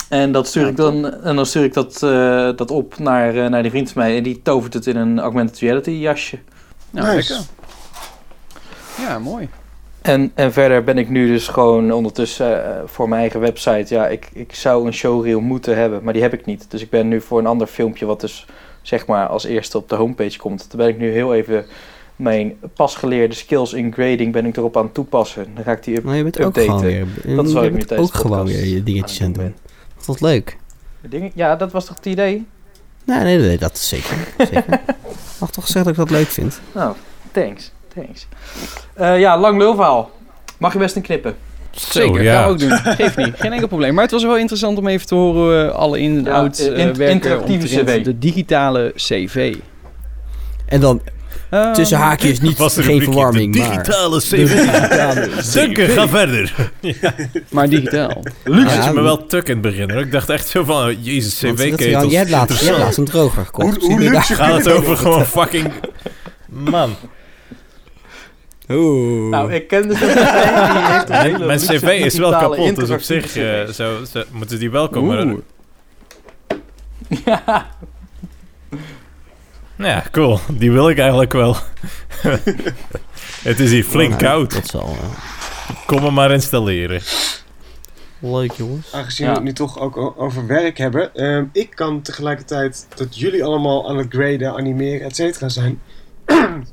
En, 0.09 0.31
dat 0.31 0.47
stuur 0.47 0.63
Ja, 0.63 0.69
ik 0.69 0.77
dan, 0.77 1.13
en 1.13 1.35
dan 1.35 1.45
stuur 1.45 1.63
ik 1.63 1.73
dat, 1.73 2.03
eh, 2.03 2.49
dat 2.55 2.71
op 2.71 2.97
naar, 2.97 3.35
eh, 3.35 3.49
naar 3.49 3.61
die 3.61 3.71
vriend 3.71 3.91
van 3.91 4.01
mij. 4.01 4.17
En 4.17 4.23
die 4.23 4.41
tovert 4.41 4.73
het 4.73 4.87
in 4.87 4.95
een 4.95 5.19
augmented 5.19 5.59
reality 5.59 5.91
jasje. 5.91 6.39
Nou, 6.91 7.15
Nice. 7.15 7.33
lekker. 7.33 7.47
Ja, 8.97 9.19
mooi. 9.19 9.49
En, 10.01 10.31
en 10.35 10.53
verder 10.53 10.83
ben 10.83 10.97
ik 10.97 11.09
nu 11.09 11.27
dus 11.27 11.47
gewoon 11.47 11.91
ondertussen 11.91 12.65
eh, 12.65 12.81
voor 12.85 13.09
mijn 13.09 13.21
eigen 13.21 13.39
website. 13.39 13.93
Ja, 13.93 14.07
ik, 14.07 14.29
ik 14.33 14.55
zou 14.55 14.85
een 14.85 14.93
showreel 14.93 15.39
moeten 15.39 15.77
hebben, 15.77 16.03
maar 16.03 16.13
die 16.13 16.21
heb 16.21 16.33
ik 16.33 16.45
niet. 16.45 16.71
Dus 16.71 16.81
ik 16.81 16.89
ben 16.89 17.07
nu 17.07 17.21
voor 17.21 17.39
een 17.39 17.45
ander 17.45 17.67
filmpje, 17.67 18.05
wat 18.05 18.21
dus 18.21 18.45
zeg 18.81 19.05
maar 19.05 19.27
als 19.27 19.43
eerste 19.43 19.77
op 19.77 19.89
de 19.89 19.95
homepage 19.95 20.37
komt. 20.37 20.65
Daar 20.71 20.77
ben 20.77 20.87
ik 20.87 20.97
nu 20.97 21.11
heel 21.11 21.33
even 21.33 21.65
mijn 22.15 22.53
pas 22.75 22.95
geleerde 22.95 23.35
skills 23.35 23.73
in 23.73 23.93
grading 23.93 24.31
ben 24.31 24.45
ik 24.45 24.57
erop 24.57 24.77
aan 24.77 24.83
het 24.83 24.93
toepassen. 24.93 25.45
Dan 25.55 25.63
ga 25.63 25.71
ik 25.71 25.83
die 25.83 25.97
up- 25.97 26.03
Maar 26.03 26.15
je 26.15 26.23
bent 26.23 26.39
ook 26.39 26.45
updaten. 26.45 26.69
gewoon 26.69 26.81
weer, 26.85 27.35
Dat 27.35 27.45
is 27.45 27.51
je 27.51 27.57
ik 27.57 27.63
nu 27.63 27.71
bent 27.71 27.87
tijdens 27.87 28.09
ook 28.09 28.15
gewoon 28.15 28.45
weer 28.45 28.65
je 28.65 28.83
dingetjes 28.83 29.21
aan 29.21 29.27
het 29.27 29.35
doen. 29.39 29.55
Wat 30.05 30.21
leuk. 30.21 30.57
Ja, 31.33 31.55
dat 31.55 31.71
was 31.71 31.85
toch 31.85 31.95
het 31.95 32.05
idee? 32.05 32.45
Nee, 33.05 33.19
nee, 33.23 33.37
nee, 33.37 33.57
dat 33.57 33.73
is 33.73 33.87
zeker. 33.87 34.17
zeker. 34.53 34.79
Mag 35.39 35.51
toch 35.51 35.67
zeggen 35.67 35.83
dat 35.83 35.91
ik 35.91 36.09
dat 36.09 36.09
leuk 36.19 36.27
vind. 36.27 36.59
Nou, 36.73 36.95
thanks. 37.31 37.71
thanks. 37.95 38.27
Eh, 38.93 39.19
ja, 39.19 39.39
lang 39.39 39.57
lulverhaal. 39.57 40.11
Mag 40.57 40.73
je 40.73 40.79
best 40.79 40.95
een 40.95 41.01
knippen. 41.01 41.35
Zeker, 41.71 42.23
ja. 42.23 42.33
gaan 42.33 42.43
we 42.45 42.49
ook 42.51 42.59
doen. 42.59 42.71
Geeft 42.95 43.17
niet, 43.17 43.33
geen 43.35 43.51
enkel 43.51 43.67
probleem. 43.67 43.93
Maar 43.93 44.03
het 44.03 44.11
was 44.11 44.23
wel 44.23 44.37
interessant 44.37 44.77
om 44.77 44.87
even 44.87 45.07
te 45.07 45.15
horen 45.15 45.69
eh, 45.69 45.75
alle 45.75 45.99
in 45.99 46.17
en 46.17 46.23
Ja, 46.23 46.31
outs 46.31 46.59
eh, 46.59 46.67
eh, 46.67 46.77
in- 46.79 46.85
werken 46.93 47.09
interactieve 47.09 47.67
CV. 47.67 48.03
de 48.03 48.17
digitale 48.19 48.91
CV. 48.95 49.55
En 50.65 50.79
dan 50.79 51.01
Ehm, 51.55 51.73
tussen 51.73 51.97
haakjes 51.97 52.39
niet, 52.39 52.57
Was 52.57 52.73
de 52.73 52.83
geen 52.83 53.01
verwarming, 53.03 53.53
de 53.53 53.59
maar... 53.59 53.69
digitale 53.69 54.19
De 54.19 54.25
CV. 54.25 54.47
digitale 54.47 55.29
Duncan, 55.53 55.87
ga 55.87 56.07
verder. 56.07 56.53
Maar 57.49 57.69
digitaal. 57.69 58.23
Luxe 58.43 58.75
Ja, 58.75 58.87
is 58.87 58.93
me 58.93 59.01
wel 59.01 59.25
tuk 59.25 59.47
in 59.47 59.53
het 59.53 59.61
begin. 59.61 59.91
hoor. 59.91 60.01
Ik 60.01 60.11
dacht 60.11 60.29
echt 60.29 60.47
zo 60.47 60.63
van, 60.63 60.85
oh, 60.87 60.91
jezus, 61.01 61.35
cv-ketels. 61.37 62.11
Jij 62.11 62.19
hebt 62.19 62.29
laatst, 62.29 62.29
jij 62.29 62.29
hebt 62.29 62.31
interessant. 62.31 62.77
laatst 62.77 62.97
een 62.97 63.05
droger 63.05 63.45
gekocht. 63.45 63.77
Hoe- 63.77 63.91
hoe 63.91 63.99
luxe 63.99 64.35
Gaat 64.35 64.57
het 64.57 64.69
over 64.71 64.97
gewoon 64.97 65.25
fucking... 65.25 65.71
Man, 66.49 66.95
Oeh. 68.69 69.29
Nou, 69.29 69.53
ik 69.53 69.67
ken 69.67 69.87
dus 69.87 70.01
een 70.01 71.21
hele 71.21 71.45
mijn 71.45 71.59
cv 71.59 72.01
is 72.05 72.17
wel 72.17 72.31
kapot, 72.31 72.75
dus 72.75 72.89
op 72.89 73.01
zich 73.01 73.35
eh, 73.37 73.65
zo, 73.73 73.97
zo 74.13 74.23
moeten 74.31 74.59
die 74.59 74.71
wel 74.71 74.89
komen. 74.89 75.27
Oeh. 75.27 75.37
Ja, 77.25 77.65
ja, 79.77 80.03
cool. 80.11 80.39
Die 80.51 80.71
wil 80.71 80.89
ik 80.89 80.99
eigenlijk 80.99 81.33
wel. 81.33 81.55
het 83.49 83.59
is 83.59 83.71
hier 83.71 83.83
flink 83.83 84.09
Nou, 84.09 84.21
koud. 84.23 84.53
Dat 84.53 84.67
zal 84.67 84.85
wel. 84.85 85.09
Kom 85.85 86.03
hem 86.03 86.13
maar 86.13 86.31
installeren. 86.31 87.01
Leuk, 88.19 88.51
jongens. 88.51 88.93
Aangezien 88.93 89.25
Ja. 89.25 89.31
we 89.31 89.37
het 89.37 89.45
nu 89.47 89.53
toch 89.53 89.79
ook 89.79 90.13
over 90.21 90.47
werk 90.47 90.77
hebben. 90.77 91.15
ehm, 91.15 91.43
ik 91.51 91.69
kan 91.69 92.01
tegelijkertijd 92.01 92.87
dat 92.95 93.17
jullie 93.19 93.43
allemaal 93.43 93.89
aan 93.89 93.97
het 93.97 94.07
graden, 94.09 94.53
animeren, 94.53 95.01
et 95.07 95.15
cetera 95.15 95.49
zijn. 95.49 95.81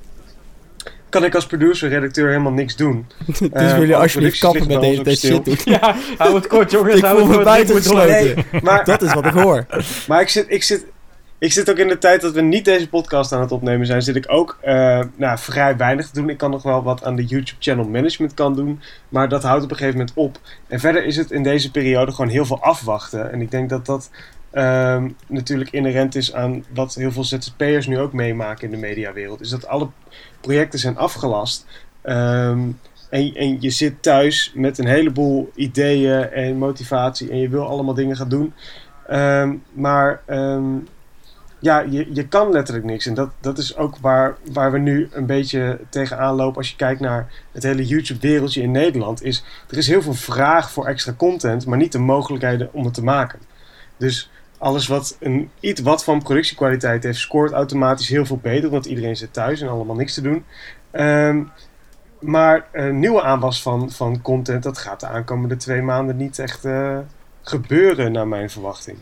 kan 1.08 1.24
ik 1.24 1.34
als 1.34 1.46
producer, 1.46 1.88
redacteur 1.88 2.28
helemaal 2.28 2.52
niks 2.52 2.76
doen. 2.76 3.06
dus 3.26 3.38
willen 3.38 3.78
jullie 3.78 3.94
alle 3.94 4.02
alsjeblieft 4.02 4.38
kappen 4.38 4.66
met 4.66 5.04
deze, 5.04 5.26
shit 5.26 5.44
doen. 5.44 5.56
Ja, 5.64 5.96
hou 6.18 6.34
het 6.34 6.46
kort 6.46 6.70
jongens. 6.70 6.94
Ik 6.94 7.04
hou 7.04 7.18
voel 7.18 7.28
het 7.28 7.44
me. 8.52 8.60
Maar, 8.62 8.84
Dat 8.84 9.02
is 9.02 9.14
wat 9.14 9.26
ik 9.26 9.32
hoor. 9.32 9.66
maar 10.08 10.20
ik, 10.20 10.28
zit, 10.28 10.44
ik, 10.48 10.62
zit, 10.62 10.84
ik 11.42 11.52
zit 11.52 11.70
ook 11.70 11.76
in 11.76 11.88
de 11.88 11.98
tijd 11.98 12.20
dat 12.20 12.32
we 12.32 12.40
niet 12.40 12.64
deze 12.64 12.88
podcast 12.88 13.32
aan 13.32 13.40
het 13.40 13.52
opnemen 13.52 13.86
zijn, 13.86 14.02
zit 14.02 14.16
ik 14.16 14.24
ook 14.32 14.58
eh, 14.60 15.00
nou, 15.16 15.38
vrij 15.38 15.76
weinig 15.76 16.06
te 16.06 16.20
doen. 16.20 16.30
Ik 16.30 16.38
kan 16.38 16.50
nog 16.50 16.62
wel 16.62 16.82
wat 16.82 17.04
aan 17.04 17.16
de 17.16 17.24
YouTube 17.24 17.60
channel 17.60 17.88
management 17.88 18.34
kan 18.34 18.54
doen, 18.54 18.80
maar 19.08 19.28
dat 19.28 19.42
houdt 19.42 19.64
op 19.64 19.70
een 19.70 19.76
gegeven 19.76 19.98
moment 19.98 20.16
op. 20.16 20.38
En 20.68 20.80
verder 20.80 21.04
is 21.04 21.16
het 21.16 21.30
in 21.30 21.42
deze 21.42 21.70
periode 21.70 22.12
gewoon 22.12 22.30
heel 22.30 22.44
veel 22.44 22.62
afwachten. 22.62 23.32
En 23.32 23.40
ik 23.40 23.50
denk 23.50 23.70
dat 23.70 23.86
dat 23.86 24.10
ehm, 24.50 25.08
natuurlijk 25.26 25.70
inherent 25.70 26.14
is 26.14 26.34
aan 26.34 26.64
wat 26.74 26.94
heel 26.94 27.12
veel 27.12 27.24
ZZP'ers 27.24 27.86
nu 27.86 27.98
ook 27.98 28.12
meemaken 28.12 28.64
in 28.64 28.70
de 28.70 28.86
mediawereld. 28.86 29.40
Is 29.40 29.50
dat 29.50 29.66
alle 29.66 29.88
projecten 30.40 30.78
zijn 30.78 30.96
afgelast. 30.96 31.66
Ehm, 32.02 32.60
en, 33.10 33.60
je 33.60 33.70
zit 33.70 34.02
thuis 34.02 34.52
met 34.54 34.78
een 34.78 34.86
heleboel 34.86 35.50
ideeën 35.54 36.30
en 36.30 36.56
motivatie 36.56 37.30
en 37.30 37.38
je 37.38 37.48
wil 37.48 37.66
allemaal 37.66 37.94
dingen 37.94 38.16
gaan 38.16 38.28
doen. 38.28 38.52
Ehm, 39.06 39.54
maar 39.72 40.22
ja, 41.62 41.80
je, 41.80 42.14
je 42.14 42.28
kan 42.28 42.50
letterlijk 42.50 42.86
niks. 42.86 43.06
En 43.06 43.14
dat, 43.14 43.30
dat 43.40 43.58
is 43.58 43.76
ook 43.76 43.96
waar, 43.96 44.36
waar 44.52 44.72
we 44.72 44.78
nu 44.78 45.08
een 45.12 45.26
beetje 45.26 45.78
tegenaan 45.88 46.34
lopen 46.34 46.56
als 46.56 46.70
je 46.70 46.76
kijkt 46.76 47.00
naar 47.00 47.30
het 47.52 47.62
hele 47.62 47.86
YouTube-wereldje 47.86 48.62
in 48.62 48.70
Nederland. 48.70 49.22
Is, 49.22 49.44
er 49.68 49.76
is 49.76 49.86
heel 49.86 50.02
veel 50.02 50.14
vraag 50.14 50.70
voor 50.70 50.86
extra 50.86 51.12
content, 51.12 51.66
maar 51.66 51.78
niet 51.78 51.92
de 51.92 51.98
mogelijkheden 51.98 52.68
om 52.72 52.84
het 52.84 52.94
te 52.94 53.02
maken. 53.02 53.38
Dus 53.96 54.30
alles 54.58 54.86
wat 54.86 55.16
een 55.20 55.50
iets 55.60 55.80
wat 55.80 56.04
van 56.04 56.22
productiekwaliteit 56.22 57.02
heeft, 57.02 57.18
scoort 57.18 57.52
automatisch 57.52 58.08
heel 58.08 58.26
veel 58.26 58.38
beter, 58.42 58.70
want 58.70 58.86
iedereen 58.86 59.16
zit 59.16 59.32
thuis 59.32 59.60
en 59.60 59.68
allemaal 59.68 59.96
niks 59.96 60.14
te 60.14 60.22
doen. 60.22 60.44
Ehm, 60.90 61.42
maar 62.20 62.68
een 62.72 62.98
nieuwe 62.98 63.22
aanwas 63.22 63.62
van, 63.62 63.90
van 63.90 64.22
content, 64.22 64.62
dat 64.62 64.78
gaat 64.78 65.00
de 65.00 65.06
aankomende 65.06 65.56
twee 65.56 65.82
maanden 65.82 66.16
niet 66.16 66.38
echt 66.38 66.64
eh, 66.64 66.98
gebeuren, 67.42 68.12
naar 68.12 68.28
mijn 68.28 68.50
verwachting. 68.50 68.98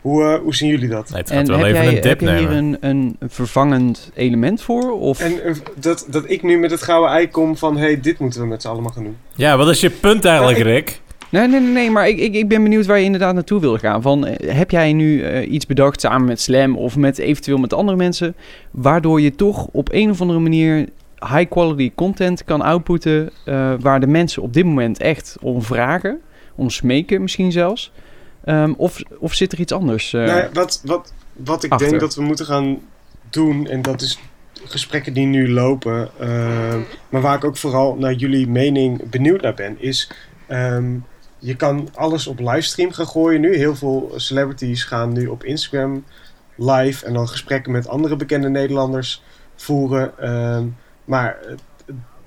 Hoe, 0.00 0.24
eh, 0.24 0.40
hoe 0.42 0.54
zien 0.54 0.68
jullie 0.68 0.88
dat? 0.88 1.10
Nee, 1.10 1.20
het 1.20 1.30
gaat 1.30 1.38
En 1.38 1.46
wel 1.46 1.58
heb 1.58 1.66
even 1.66 1.78
jij, 1.78 1.88
een 1.88 1.94
heb 1.94 2.02
dip 2.02 2.20
je 2.20 2.36
hier 2.36 2.48
nemen. 2.50 2.76
een, 2.80 3.16
een 3.20 3.28
vervangend 3.28 4.10
element 4.14 4.62
voor? 4.62 4.90
Of? 5.00 5.20
En 5.20 5.42
eh, 5.44 5.54
dat, 5.80 6.06
dat 6.10 6.30
ik 6.30 6.42
nu 6.42 6.58
met 6.58 6.70
het 6.70 6.82
gouden 6.82 7.10
ei 7.10 7.28
kom 7.30 7.56
van, 7.56 7.76
hé, 7.76 7.82
hey, 7.84 8.00
dit 8.00 8.18
moeten 8.18 8.40
we 8.40 8.46
met 8.46 8.62
z'n 8.62 8.68
allemaal 8.68 8.90
gaan 8.92 9.02
doen. 9.04 9.16
Ja, 9.34 9.56
wat 9.56 9.68
is 9.68 9.80
je 9.80 9.90
punt 9.90 10.24
eigenlijk, 10.24 10.58
Ja, 10.58 10.64
ik- 10.64 10.70
Rick? 10.70 11.00
Nee, 11.30 11.48
nee, 11.48 11.60
nee, 11.60 11.72
nee, 11.72 11.90
maar 11.90 12.08
ik, 12.08 12.18
ik, 12.18 12.34
ik 12.34 12.48
ben 12.48 12.62
benieuwd 12.62 12.86
waar 12.86 12.98
je 12.98 13.04
inderdaad 13.04 13.34
naartoe 13.34 13.60
wil 13.60 13.78
gaan. 13.78 14.02
Van, 14.02 14.26
eh, 14.26 14.54
heb 14.56 14.70
jij 14.70 14.92
nu 14.92 15.40
iets 15.42 15.66
bedacht 15.66 16.00
samen 16.00 16.26
met 16.26 16.40
Slam 16.40 16.76
of 16.76 16.96
met 16.96 17.18
eventueel 17.18 17.58
met 17.58 17.72
andere 17.74 17.96
mensen, 17.96 18.34
waardoor 18.70 19.20
je 19.20 19.34
toch 19.34 19.66
op 19.72 19.88
een 19.92 20.10
of 20.10 20.20
andere 20.20 20.38
manier 20.38 20.86
high 21.20 21.48
quality 21.50 21.92
content 21.94 22.44
kan 22.44 22.60
outputten 22.62 23.30
eh, 23.44 23.72
waar 23.80 24.00
de 24.00 24.06
mensen 24.06 24.42
op 24.42 24.52
dit 24.54 24.64
moment 24.64 24.98
echt 25.00 25.36
om 25.40 25.62
vragen, 25.62 26.18
om 26.54 26.70
smeken 26.70 27.22
misschien 27.22 27.52
zelfs? 27.52 27.92
Ehm, 28.48 28.72
of, 28.76 29.02
of 29.18 29.34
zit 29.34 29.52
er 29.52 29.60
iets 29.60 29.72
anders? 29.72 30.12
eh? 30.12 30.24
Nou 30.24 30.38
ja, 30.38 30.48
wat, 30.52 30.80
wat, 30.84 31.12
wat 31.32 31.64
ik 31.64 31.72
achter. 31.72 31.88
denk 31.88 32.00
dat 32.00 32.14
we 32.14 32.22
moeten 32.22 32.46
gaan 32.46 32.78
doen, 33.30 33.66
en 33.66 33.82
dat 33.82 34.00
is 34.00 34.18
gesprekken 34.64 35.12
die 35.12 35.26
nu 35.26 35.52
lopen, 35.52 36.10
ehm, 36.18 36.80
maar 37.08 37.20
waar 37.20 37.36
ik 37.36 37.44
ook 37.44 37.56
vooral 37.56 37.96
naar 37.96 38.12
jullie 38.12 38.48
mening 38.48 39.10
benieuwd 39.10 39.40
naar 39.40 39.54
ben, 39.54 39.80
is 39.80 40.10
ehm, 40.46 40.94
je 41.38 41.56
kan 41.56 41.88
alles 41.94 42.26
op 42.26 42.38
livestream 42.38 42.92
gaan 42.92 43.06
gooien 43.06 43.40
nu. 43.40 43.56
Heel 43.56 43.76
veel 43.76 44.12
celebrities 44.16 44.84
gaan 44.84 45.12
nu 45.12 45.26
op 45.26 45.44
Instagram 45.44 46.04
live 46.54 47.06
en 47.06 47.12
dan 47.12 47.28
gesprekken 47.28 47.72
met 47.72 47.88
andere 47.88 48.16
bekende 48.16 48.48
Nederlanders 48.48 49.22
voeren. 49.56 50.18
ehm, 50.18 50.66
maar 51.04 51.38
eh, 51.40 51.54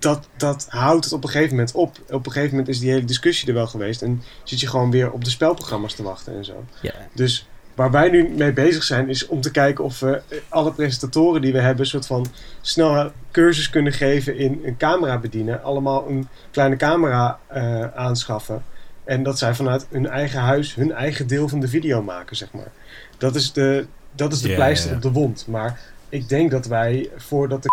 dat, 0.01 0.27
dat 0.37 0.65
houdt 0.69 1.03
het 1.03 1.13
op 1.13 1.23
een 1.23 1.29
gegeven 1.29 1.55
moment 1.55 1.75
op. 1.75 1.97
Op 2.09 2.25
een 2.25 2.31
gegeven 2.31 2.49
moment 2.49 2.67
is 2.67 2.79
die 2.79 2.91
hele 2.91 3.05
discussie 3.05 3.47
er 3.47 3.53
wel 3.53 3.67
geweest 3.67 4.01
en 4.01 4.23
zit 4.43 4.59
je 4.59 4.67
gewoon 4.67 4.91
weer 4.91 5.11
op 5.11 5.23
de 5.23 5.29
spelprogramma's 5.29 5.93
te 5.93 6.03
wachten 6.03 6.35
en 6.35 6.45
zo. 6.45 6.65
Ja. 6.81 6.93
Dus 7.13 7.47
waar 7.75 7.91
wij 7.91 8.09
nu 8.09 8.29
mee 8.29 8.53
bezig 8.53 8.83
zijn, 8.83 9.09
is 9.09 9.27
om 9.27 9.41
te 9.41 9.51
kijken 9.51 9.83
of 9.83 9.99
we 9.99 10.21
eh, 10.27 10.37
alle 10.49 10.71
presentatoren 10.71 11.41
die 11.41 11.51
we 11.51 11.59
hebben, 11.59 11.79
een 11.79 11.89
soort 11.89 12.05
van 12.05 12.27
snelle 12.61 13.11
cursus 13.31 13.69
kunnen 13.69 13.93
geven 13.93 14.37
in 14.37 14.61
een 14.63 14.77
camera 14.77 15.17
bedienen. 15.17 15.63
Allemaal 15.63 16.09
een 16.09 16.27
kleine 16.51 16.75
camera 16.75 17.39
eh, 17.47 17.93
aanschaffen. 17.95 18.63
En 19.03 19.23
dat 19.23 19.37
zij 19.37 19.53
vanuit 19.55 19.87
hun 19.89 20.07
eigen 20.07 20.39
huis 20.39 20.75
hun 20.75 20.91
eigen 20.91 21.27
deel 21.27 21.47
van 21.47 21.59
de 21.59 21.67
video 21.67 22.03
maken, 22.03 22.35
zeg 22.35 22.51
maar. 22.51 22.71
Dat 23.17 23.35
is 23.35 23.53
de, 23.53 23.85
dat 24.11 24.33
is 24.33 24.41
de 24.41 24.53
pleister 24.53 24.95
op 24.95 25.01
de 25.01 25.11
wond. 25.11 25.45
Maar 25.47 25.79
ik 26.09 26.29
denk 26.29 26.51
dat 26.51 26.65
wij, 26.65 27.09
voordat 27.15 27.63
de 27.63 27.69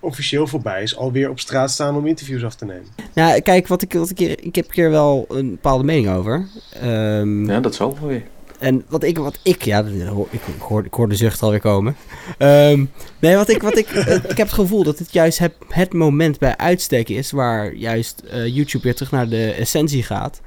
officieel 0.00 0.46
voorbij 0.46 0.82
is, 0.82 0.96
alweer 0.96 1.30
op 1.30 1.40
straat 1.40 1.70
staan 1.70 1.96
om 1.96 2.06
interviews 2.06 2.44
af 2.44 2.54
te 2.54 2.64
nemen. 2.64 2.86
Nou, 3.14 3.40
kijk, 3.40 3.66
wat 3.66 3.82
ik, 3.82 3.92
wat 3.92 4.10
ik, 4.10 4.18
hier- 4.18 4.44
ik 4.44 4.54
heb 4.54 4.72
hier 4.72 4.90
wel 4.90 5.24
een 5.28 5.50
bepaalde 5.50 5.84
mening 5.84 6.08
over. 6.08 6.46
Ehm, 6.72 7.50
Ja, 7.50 7.60
dat 7.60 7.74
zal 7.74 7.96
wel 8.00 8.08
weer. 8.08 8.22
En 8.58 8.84
wat 8.88 9.02
ik, 9.02 9.18
wat 9.18 9.38
ik 9.42 9.62
ja, 9.62 9.84
ik, 10.30 10.40
hoor, 10.58 10.84
ik 10.84 10.94
hoor 10.94 11.08
de 11.08 11.14
zucht 11.14 11.42
alweer 11.42 11.60
komen. 11.60 11.96
Ehm, 12.38 12.84
nee, 13.20 13.36
wat 13.36 13.48
ik, 13.48 13.62
wat 13.62 13.76
ik, 13.78 13.86
eh, 13.90 14.14
ik 14.14 14.22
heb 14.36 14.36
het 14.46 14.52
gevoel 14.52 14.82
dat 14.84 14.98
het 14.98 15.12
juist 15.12 15.38
het, 15.38 15.52
het 15.68 15.92
moment 15.92 16.38
bij 16.38 16.56
uitstek 16.56 17.08
is 17.08 17.30
waar 17.30 17.74
juist 17.74 18.20
eh, 18.30 18.46
YouTube 18.46 18.84
weer 18.84 18.94
terug 18.94 19.10
naar 19.10 19.28
de 19.28 19.50
essentie 19.52 20.02
gaat. 20.02 20.40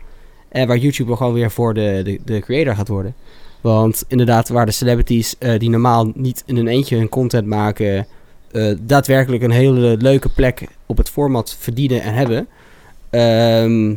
En 0.49 0.67
waar 0.67 0.77
YouTube 0.77 1.15
gewoon 1.15 1.33
weer 1.33 1.51
voor 1.51 1.73
de, 1.73 2.01
de, 2.03 2.19
de 2.25 2.39
creator 2.39 2.75
gaat 2.75 2.87
worden. 2.87 3.15
Want 3.61 4.03
inderdaad, 4.07 4.49
waar 4.49 4.65
de 4.65 4.71
celebrities 4.71 5.35
eh, 5.37 5.59
die 5.59 5.69
normaal 5.69 6.11
niet 6.15 6.43
in 6.45 6.55
hun 6.55 6.67
eentje 6.67 6.97
hun 6.97 7.09
content 7.09 7.47
maken, 7.47 8.07
eh, 8.51 8.75
daadwerkelijk 8.81 9.43
een 9.43 9.51
hele 9.51 9.97
leuke 9.97 10.29
plek 10.29 10.67
op 10.85 10.97
het 10.97 11.09
format 11.09 11.55
verdienen 11.59 12.01
en 12.01 12.13
hebben. 12.13 12.47
ehm, 13.09 13.95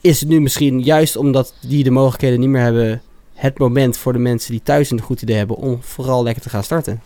is 0.00 0.20
het 0.20 0.28
nu 0.28 0.40
misschien 0.40 0.82
juist 0.82 1.16
omdat 1.16 1.54
die 1.60 1.84
de 1.84 1.90
mogelijkheden 1.90 2.40
niet 2.40 2.48
meer 2.48 2.62
hebben, 2.62 3.02
het 3.34 3.58
moment 3.58 3.96
voor 3.96 4.12
de 4.12 4.18
mensen 4.18 4.50
die 4.50 4.62
thuis 4.62 4.90
een 4.90 5.00
goed 5.00 5.22
idee 5.22 5.36
hebben 5.36 5.56
om 5.56 5.78
vooral 5.82 6.22
lekker 6.22 6.42
te 6.42 6.48
gaan 6.48 6.64
starten. 6.64 7.02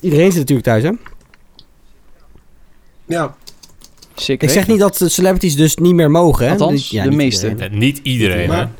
Iedereen 0.00 0.30
zit 0.32 0.38
natuurlijk 0.40 0.66
thuis, 0.66 0.82
hè? 0.82 0.90
Ja, 3.06 3.36
Zeker 4.14 4.48
Ik 4.48 4.54
zeg 4.54 4.66
niet 4.66 4.78
dat 4.78 4.96
de 4.96 5.08
celebrities 5.08 5.56
dus 5.56 5.76
niet 5.76 5.94
meer 5.94 6.10
mogen, 6.10 6.44
hè? 6.46 6.50
Althans, 6.52 6.90
Ja, 6.90 7.02
de 7.02 7.08
niet 7.08 7.18
meeste. 7.18 7.48
iedereen. 7.48 7.72
Eh, 7.72 7.78
niet 7.78 8.00
iedereen, 8.02 8.40
hè? 8.40 8.46
Maar, 8.46 8.70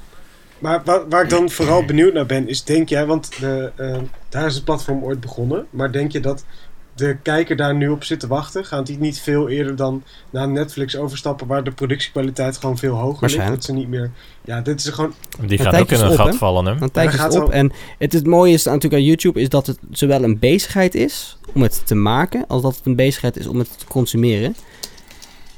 maar 0.60 0.82
waar, 0.84 1.08
waar 1.08 1.22
ik 1.22 1.30
dan 1.30 1.50
vooral 1.50 1.84
benieuwd 1.84 2.12
naar 2.12 2.26
ben, 2.26 2.48
is 2.48 2.64
denk 2.64 2.88
jij, 2.88 3.06
want 3.06 3.40
de, 3.40 3.72
eh, 3.76 3.98
daar 4.28 4.46
is 4.46 4.54
het 4.54 4.64
platform 4.64 5.04
ooit 5.04 5.20
begonnen, 5.20 5.66
maar 5.70 5.92
denk 5.92 6.12
je 6.12 6.20
dat 6.20 6.44
de 6.94 7.16
kijker 7.22 7.56
daar 7.56 7.74
nu 7.74 7.88
op 7.88 8.04
zit 8.04 8.20
te 8.20 8.26
wachten? 8.26 8.64
Gaat 8.64 8.86
die 8.86 8.98
niet 8.98 9.20
veel 9.20 9.48
eerder 9.48 9.76
dan 9.76 10.02
naar 10.30 10.48
Netflix 10.48 10.96
overstappen, 10.96 11.46
waar 11.46 11.64
de 11.64 11.70
productiekwaliteit 11.70 12.56
gewoon 12.56 12.78
veel 12.78 12.94
hoger 12.94 13.30
ligt? 13.30 13.48
Dat 13.48 13.64
ze 13.64 13.72
niet 13.72 13.88
meer. 13.88 14.10
Ja, 14.44 14.60
dit 14.60 14.80
is 14.80 14.88
gewoon. 14.88 15.14
Die 15.40 15.58
gaat 15.58 15.80
ook 15.80 15.90
in 15.90 16.00
een 16.00 16.12
gat 16.12 16.36
vallen, 16.36 16.64
hè? 16.64 16.70
Een 16.70 16.90
tijdje 16.90 17.18
Maar 17.18 17.28
is 17.28 17.34
gaat 17.34 17.44
op. 17.44 17.50
En 17.50 17.72
het, 17.98 18.12
het 18.12 18.26
mooie 18.26 18.52
is 18.52 18.64
natuurlijk 18.64 18.94
aan 18.94 19.04
YouTube 19.04 19.40
is 19.40 19.48
dat 19.48 19.66
het 19.66 19.78
zowel 19.90 20.22
een 20.22 20.38
bezigheid 20.38 20.94
is 20.94 21.38
om 21.54 21.62
het 21.62 21.86
te 21.86 21.94
maken, 21.94 22.44
als 22.48 22.62
dat 22.62 22.76
het 22.76 22.86
een 22.86 22.96
bezigheid 22.96 23.36
is 23.36 23.46
om 23.46 23.58
het 23.58 23.78
te 23.78 23.86
consumeren. 23.86 24.54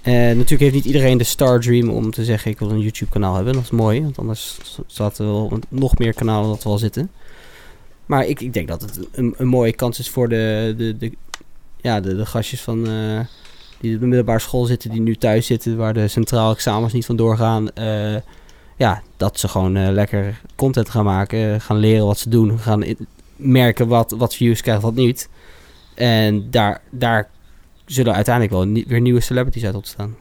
En 0.02 0.36
natuurlijk 0.36 0.60
heeft 0.60 0.74
niet 0.74 0.84
iedereen 0.84 1.18
de 1.18 1.24
star 1.24 1.60
dream 1.60 1.88
om 1.88 2.10
te 2.10 2.24
zeggen 2.24 2.50
ik 2.50 2.58
wil 2.58 2.70
een 2.70 2.80
YouTube 2.80 3.10
kanaal 3.10 3.34
hebben. 3.34 3.52
Dat 3.52 3.62
is 3.62 3.70
mooi, 3.70 4.02
want 4.02 4.18
anders 4.18 4.58
zaten 4.86 5.26
we 5.26 5.32
wel 5.32 5.58
nog 5.68 5.98
meer 5.98 6.14
kanalen 6.14 6.48
dat 6.48 6.62
we 6.62 6.78
zitten. 6.78 7.10
Maar 8.06 8.26
ik, 8.26 8.40
ik 8.40 8.52
denk 8.52 8.68
dat 8.68 8.80
het 8.80 9.00
een, 9.12 9.34
een 9.36 9.46
mooie 9.46 9.72
kans 9.72 9.98
is 9.98 10.08
voor 10.08 10.28
de, 10.28 10.74
de, 10.76 10.96
de, 10.96 11.12
ja, 11.80 12.00
de, 12.00 12.16
de 12.16 12.26
gastjes 12.26 12.60
van, 12.60 12.88
eh, 12.88 13.20
die 13.80 13.94
op 13.94 14.00
de 14.00 14.06
middelbare 14.06 14.38
school 14.38 14.64
zitten, 14.64 14.90
die 14.90 15.00
nu 15.00 15.16
thuis 15.16 15.46
zitten, 15.46 15.76
waar 15.76 15.94
de 15.94 16.08
centraal 16.08 16.52
examens 16.52 16.92
niet 16.92 17.06
van 17.06 17.16
doorgaan. 17.16 17.72
eh, 17.72 18.16
ja, 18.76 19.02
dat 19.16 19.38
ze 19.38 19.48
gewoon 19.48 19.92
lekker 19.92 20.40
content 20.56 20.90
gaan 20.90 21.04
maken, 21.04 21.60
gaan 21.60 21.76
leren 21.76 22.06
wat 22.06 22.18
ze 22.18 22.28
doen, 22.28 22.58
gaan 22.58 22.84
merken 23.36 23.88
wat, 23.88 24.10
wat 24.10 24.34
views 24.34 24.60
krijgt, 24.60 24.82
wat 24.82 24.94
niet. 24.94 25.28
En 25.94 26.50
daar, 26.50 26.80
daar 26.90 27.28
zullen 27.92 28.14
uiteindelijk 28.14 28.54
wel 28.54 28.64
nie- 28.66 28.84
weer 28.88 29.00
nieuwe 29.00 29.20
celebrities 29.20 29.64
uit 29.64 29.74
ontstaan. 29.74 30.16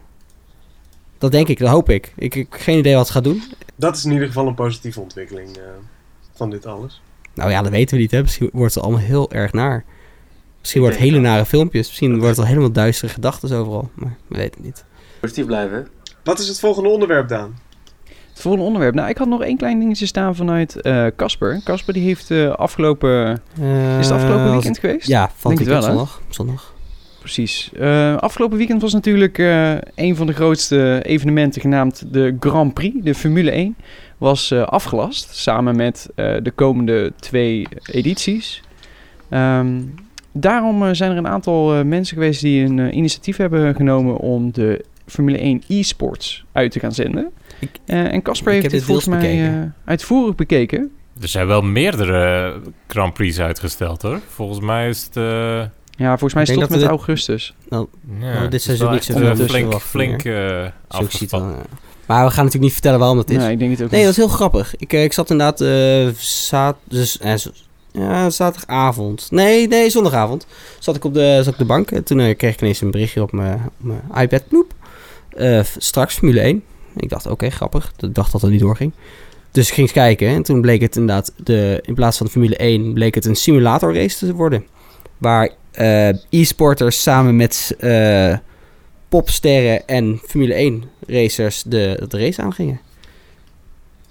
Dat 1.17 1.31
denk 1.31 1.47
ik, 1.47 1.59
dat 1.59 1.69
hoop 1.69 1.89
ik. 1.89 2.13
Ik, 2.15 2.35
ik 2.35 2.47
heb 2.51 2.61
geen 2.61 2.77
idee 2.77 2.95
wat 2.95 3.07
ze 3.07 3.13
gaat 3.13 3.23
doen. 3.23 3.43
Dat 3.75 3.95
is 3.95 4.05
in 4.05 4.11
ieder 4.11 4.27
geval 4.27 4.47
een 4.47 4.55
positieve 4.55 4.99
ontwikkeling 5.01 5.57
eh, 5.57 5.63
van 6.33 6.49
dit 6.49 6.65
alles. 6.65 7.01
Nou 7.33 7.49
ja, 7.51 7.61
dat 7.61 7.71
weten 7.71 7.95
we 7.95 8.01
niet. 8.01 8.11
Hè. 8.11 8.21
Misschien 8.21 8.49
wordt 8.53 8.73
het 8.73 8.83
allemaal 8.83 9.01
heel 9.01 9.31
erg 9.31 9.53
naar. 9.53 9.83
Misschien 10.59 10.81
Ik 10.81 10.87
wordt 10.87 11.01
het 11.03 11.09
hele 11.11 11.19
nare 11.27 11.45
filmpjes. 11.45 11.87
Misschien 11.87 12.11
wordt 12.13 12.29
het 12.29 12.37
al 12.39 12.45
helemaal 12.45 12.71
duistere 12.71 13.11
gedachten 13.13 13.57
overal. 13.57 13.89
Maar 13.93 14.17
we 14.27 14.35
weten 14.37 14.53
het 14.55 14.63
niet. 14.63 14.85
Positief 15.19 15.45
blijven. 15.45 15.77
hè? 15.77 15.83
Wat 16.23 16.39
is 16.39 16.47
het 16.47 16.59
volgende 16.59 16.89
onderwerp, 16.89 17.27
Daan? 17.27 17.59
Het 18.29 18.41
volgende 18.41 18.65
onderwerp. 18.65 18.93
Nou, 18.95 19.09
ik 19.09 19.17
had 19.17 19.27
nog 19.27 19.41
één 19.43 19.57
klein 19.57 19.79
dingetje 19.79 20.05
staan 20.05 20.35
vanuit 20.35 20.81
eh, 20.81 21.07
Casper. 21.15 21.61
Casper 21.63 21.93
die 21.93 22.03
heeft 22.03 22.31
eh, 22.31 22.49
afgelopen... 22.51 23.41
is 23.99 24.05
het 24.07 24.11
afgelopen 24.11 24.51
weekend 24.51 24.77
geweest? 24.79 25.07
Ja, 25.07 25.31
van 25.35 25.55
Denk 25.55 25.59
het 25.59 25.69
wel, 25.73 25.81
zondag. 25.81 26.21
zondag. 26.29 26.70
Precies. 27.21 27.69
Eh, 27.79 28.17
afgelopen 28.17 28.57
weekend 28.57 28.81
was 28.81 28.93
natuurlijk 28.93 29.37
eh, 29.37 29.71
een 29.95 30.15
van 30.15 30.27
de 30.27 30.33
grootste 30.33 30.99
evenementen 31.05 31.61
genaamd 31.61 32.13
de 32.13 32.35
Grand 32.39 32.73
Prix, 32.73 32.95
de 33.03 33.15
Formule 33.15 33.51
1, 33.51 33.75
was 34.17 34.51
eh, 34.51 34.61
afgelast 34.63 35.35
samen 35.35 35.75
met 35.75 36.09
eh, 36.15 36.35
de 36.43 36.51
komende 36.51 37.13
twee 37.19 37.67
edities. 37.91 38.61
Ehm, 39.29 39.81
daarom 40.31 40.95
zijn 40.95 41.11
er 41.11 41.17
een 41.17 41.27
aantal 41.27 41.75
eh, 41.75 41.83
mensen 41.83 42.13
geweest 42.17 42.41
die 42.41 42.63
een 42.65 42.97
initiatief 42.97 43.37
hebben 43.37 43.75
genomen 43.75 44.17
om 44.17 44.51
de 44.51 44.85
Formule 45.05 45.37
1 45.37 45.61
e-sports 45.67 46.43
uit 46.51 46.71
te 46.71 46.79
gaan 46.79 46.91
zenden. 46.93 47.31
Ik- 47.59 47.69
Eh, 47.85 48.13
en 48.13 48.21
Casper 48.21 48.53
heeft 48.53 48.69
dit 48.69 48.83
volgens 48.83 49.07
mij 49.07 49.19
bekeken. 49.19 49.63
eh, 49.83 49.89
uitvoerig 49.89 50.35
bekeken. 50.35 50.91
Er 51.21 51.27
zijn 51.27 51.47
wel 51.47 51.61
meerdere 51.61 52.53
Grand 52.87 53.13
Prix 53.13 53.39
uitgesteld 53.39 54.01
hoor. 54.01 54.19
Volgens 54.27 54.59
mij 54.59 54.89
is 54.89 55.03
het. 55.03 55.15
Ja, 56.01 56.09
volgens 56.17 56.33
mij 56.33 56.45
tot 56.45 56.59
dat 56.59 56.69
met 56.69 56.79
dit- 56.79 56.87
augustus. 56.89 57.53
ja, 58.19 58.41
dit 58.43 58.53
is 58.53 58.63
seizoen 58.63 58.91
niet 58.91 59.09
eh, 59.09 59.45
flink, 59.45 59.73
flink 59.79 60.23
eh 60.23 60.33
Zo 60.33 60.69
afgespannen. 60.87 61.49
wel, 61.49 61.57
ja. 61.57 61.63
Maar 62.05 62.23
we 62.25 62.27
gaan 62.31 62.35
natuurlijk 62.45 62.63
niet 62.63 62.73
vertellen 62.73 62.99
waarom 62.99 63.17
dat 63.17 63.29
is. 63.29 63.37
Nee, 63.37 63.51
ik 63.51 63.59
denk 63.59 63.71
het 63.71 63.83
ook 63.83 63.91
Nee, 63.91 64.01
dat 64.01 64.11
is 64.11 64.17
heel 64.17 64.27
grappig. 64.27 64.75
Ik, 64.77 64.93
eh, 64.93 65.03
ik 65.03 65.13
zat 65.13 65.29
inderdaad 65.29 65.61
eh 65.61 66.07
zaad, 66.23 66.75
dus, 66.83 67.17
eh, 67.19 67.33
ja, 67.91 68.29
zaterdagavond. 68.29 69.27
Nee, 69.31 69.67
nee, 69.67 69.89
zondagavond. 69.89 70.47
Zat 70.79 70.95
ik 70.95 71.03
op 71.03 71.13
de, 71.13 71.35
zat 71.37 71.45
ik 71.47 71.51
op 71.53 71.57
de 71.59 71.65
bank. 71.65 71.91
En 71.91 72.03
toen 72.03 72.35
kreeg 72.35 72.53
ik 72.53 72.61
ineens 72.61 72.81
een 72.81 72.91
berichtje 72.91 73.21
op 73.21 73.31
mijn, 73.31 73.53
op 73.53 73.73
mijn 73.77 74.01
iPad. 74.23 74.47
Ploep. 74.47 74.73
Eh, 75.29 75.59
f- 75.63 75.75
straks 75.77 76.13
Formule 76.17 76.41
1. 76.41 76.63
Ik 76.95 77.09
dacht, 77.09 77.25
oké, 77.25 77.49
grappig. 77.49 77.91
Ik 77.99 78.13
dacht 78.15 78.31
dat 78.31 78.41
het 78.41 78.51
niet 78.51 78.59
doorging. 78.59 78.93
Dus 79.51 79.67
ik 79.67 79.73
ging 79.73 79.87
eens 79.87 79.95
kijken. 79.95 80.27
En 80.27 80.43
toen 80.43 80.61
bleek 80.61 80.81
het 80.81 80.95
inderdaad, 80.95 81.33
de, 81.37 81.79
in 81.85 81.93
plaats 81.93 82.17
van 82.17 82.25
de 82.25 82.31
Formule 82.31 82.55
1, 82.55 82.93
bleek 82.93 83.15
het 83.15 83.25
een 83.25 83.35
simulatorrace 83.35 84.17
te 84.17 84.33
worden. 84.33 84.65
Waar 85.17 85.49
eh, 85.71 86.09
e-sporters 86.29 87.01
samen 87.01 87.35
met 87.35 87.75
eh, 87.79 88.37
popsterren 89.09 89.87
en 89.87 90.19
Formule 90.23 90.53
1 90.53 90.83
racers 91.07 91.63
de, 91.63 92.05
de 92.07 92.17
race 92.17 92.41
aangingen. 92.41 92.79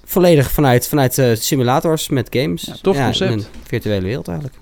Volledig 0.05 0.51
vanuit, 0.51 0.89
vanuit 0.89 1.19
eh, 1.19 1.35
simulators 1.35 2.09
met 2.09 2.29
games. 2.31 2.63
Ja, 2.63 2.75
tof 2.83 2.97
concept. 3.05 3.31
in 3.31 3.39
Een 3.39 3.45
virtuele 3.63 4.05
wereld 4.05 4.29
eigenlijk. 4.29 4.59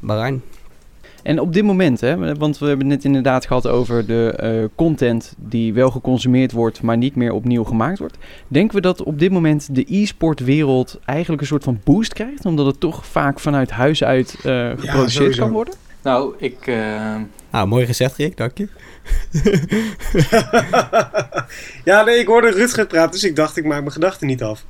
Bahrein. 0.00 0.42
En 1.24 1.40
op 1.40 1.52
dit 1.52 1.64
moment, 1.64 2.00
hè, 2.00 2.36
want 2.36 2.58
we 2.58 2.66
hebben 2.66 2.86
het 2.86 2.96
net 2.96 3.04
inderdaad 3.04 3.46
gehad 3.46 3.66
over 3.66 4.06
de 4.06 4.34
eh, 4.36 4.64
content 4.74 5.34
die 5.38 5.72
wel 5.72 5.90
geconsumeerd 5.90 6.52
wordt, 6.52 6.82
maar 6.82 6.96
niet 6.96 7.16
meer 7.16 7.32
opnieuw 7.32 7.64
gemaakt 7.64 7.98
wordt. 7.98 8.18
Denken 8.48 8.76
we 8.76 8.82
dat 8.82 9.02
op 9.02 9.18
dit 9.18 9.30
moment 9.30 9.74
de 9.74 9.84
e-sportwereld 9.88 11.00
eigenlijk 11.04 11.40
een 11.40 11.46
soort 11.46 11.64
van 11.64 11.80
boost 11.84 12.12
krijgt, 12.12 12.46
omdat 12.46 12.66
het 12.66 12.80
toch 12.80 13.06
vaak 13.06 13.40
vanuit 13.40 13.70
huis 13.70 14.04
uit 14.04 14.36
eh, 14.42 14.70
geproduceerd 14.76 15.36
kan 15.36 15.50
worden? 15.50 15.74
Nou, 16.04 16.34
ik... 16.38 16.66
eh, 16.66 17.14
Nou, 17.50 17.66
mooi 17.66 17.86
gezegd 17.86 18.16
Rick, 18.16 18.36
dank 18.36 18.58
je. 18.58 18.68
ja, 21.84 22.02
nee, 22.04 22.18
ik 22.18 22.26
hoorde 22.26 22.50
Rutger 22.50 22.86
praten, 22.86 23.10
dus 23.10 23.24
ik 23.24 23.36
dacht, 23.36 23.56
ik 23.56 23.64
maak 23.64 23.80
mijn 23.80 23.92
gedachten 23.92 24.26
niet 24.26 24.42
af. 24.42 24.64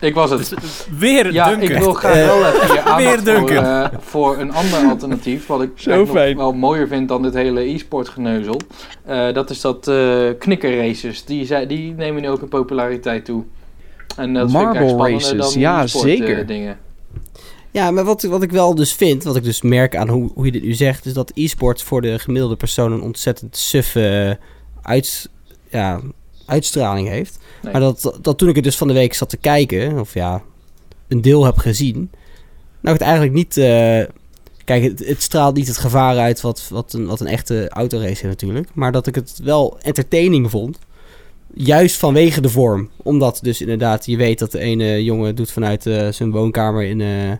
ik 0.00 0.14
was 0.14 0.30
het. 0.30 0.54
Weer 0.98 1.32
Ja, 1.32 1.48
Duncan. 1.48 1.70
ik 1.70 1.78
wil 1.78 1.92
graag 1.92 2.16
Eh, 2.16 2.26
wel 2.26 2.46
even 2.46 2.74
je 2.74 2.82
aandacht 2.90 3.28
voor, 3.30 3.50
eh, 3.50 3.86
voor 4.00 4.38
een 4.38 4.52
ander 4.52 4.78
alternatief. 4.88 5.46
Wat 5.46 5.62
ik 5.62 5.70
Zo 5.74 5.90
eigenlijk 5.90 6.18
fijn. 6.18 6.36
nog 6.36 6.44
wel 6.44 6.52
mooier 6.52 6.88
vind 6.88 7.08
dan 7.08 7.22
dit 7.22 7.34
hele 7.34 7.60
e-sport 7.60 8.08
geneuzel. 8.08 8.60
Eh, 9.04 9.32
dat 9.32 9.50
is 9.50 9.60
dat 9.60 9.88
eh 9.88 10.28
knikkerraces. 10.38 11.24
Die, 11.24 11.66
die 11.66 11.94
nemen 11.94 12.22
nu 12.22 12.28
ook 12.28 12.40
in 12.42 12.48
populariteit 12.48 13.24
toe. 13.24 13.44
En 14.16 14.34
dat 14.34 14.50
vind 14.50 14.62
ik 14.62 14.66
Marble 14.68 14.80
echt 14.82 14.90
spannender 14.90 15.36
races, 15.36 15.52
dan 15.52 15.60
ja, 15.62 15.86
zeker. 15.86 16.38
eh, 16.38 16.46
dingen. 16.46 16.78
Ja, 17.72 17.90
maar 17.90 18.04
wat, 18.04 18.22
wat 18.22 18.42
ik 18.42 18.50
wel 18.50 18.74
dus 18.74 18.92
vind, 18.92 19.24
wat 19.24 19.36
ik 19.36 19.44
dus 19.44 19.62
merk 19.62 19.96
aan 19.96 20.08
hoe, 20.08 20.30
hoe 20.34 20.44
je 20.44 20.52
dit 20.52 20.62
nu 20.62 20.72
zegt, 20.72 21.06
is 21.06 21.12
dat 21.12 21.32
e-sport 21.34 21.82
voor 21.82 22.02
de 22.02 22.18
gemiddelde 22.18 22.56
persoon 22.56 22.92
een 22.92 23.02
ontzettend 23.02 23.56
suffe 23.56 24.38
uit, 24.82 25.28
ja, 25.70 26.00
uitstraling 26.46 27.08
heeft. 27.08 27.38
Nee. 27.62 27.72
Maar 27.72 27.80
dat, 27.80 28.18
dat 28.20 28.38
toen 28.38 28.48
ik 28.48 28.54
het 28.54 28.64
dus 28.64 28.76
van 28.76 28.88
de 28.88 28.94
week 28.94 29.14
zat 29.14 29.28
te 29.28 29.36
kijken, 29.36 30.00
of 30.00 30.14
ja, 30.14 30.42
een 31.08 31.20
deel 31.20 31.44
heb 31.44 31.56
gezien, 31.56 32.10
nou 32.80 32.96
het 32.96 33.04
eigenlijk 33.04 33.34
niet... 33.34 33.56
eh, 33.56 34.04
kijk, 34.64 34.82
het, 34.82 35.06
het 35.06 35.22
straalt 35.22 35.54
niet 35.54 35.66
het 35.66 35.78
gevaar 35.78 36.18
uit 36.18 36.40
wat, 36.40 36.68
wat, 36.70 36.92
een, 36.92 37.06
wat 37.06 37.20
een 37.20 37.26
echte 37.26 37.68
autorace 37.68 38.06
heeft 38.08 38.22
natuurlijk. 38.22 38.68
Maar 38.74 38.92
dat 38.92 39.06
ik 39.06 39.14
het 39.14 39.40
wel 39.44 39.78
entertaining 39.80 40.50
vond. 40.50 40.78
Juist 41.54 41.96
vanwege 41.96 42.40
de 42.40 42.48
vorm. 42.48 42.90
Omdat 42.96 43.38
dus 43.42 43.60
inderdaad 43.60 44.06
je 44.06 44.16
weet 44.16 44.38
dat 44.38 44.52
de 44.52 44.58
ene 44.58 45.04
jongen 45.04 45.34
doet 45.34 45.50
vanuit 45.52 45.86
eh, 45.86 46.08
zijn 46.08 46.30
woonkamer 46.30 46.82
in, 46.82 47.00
eh, 47.00 47.32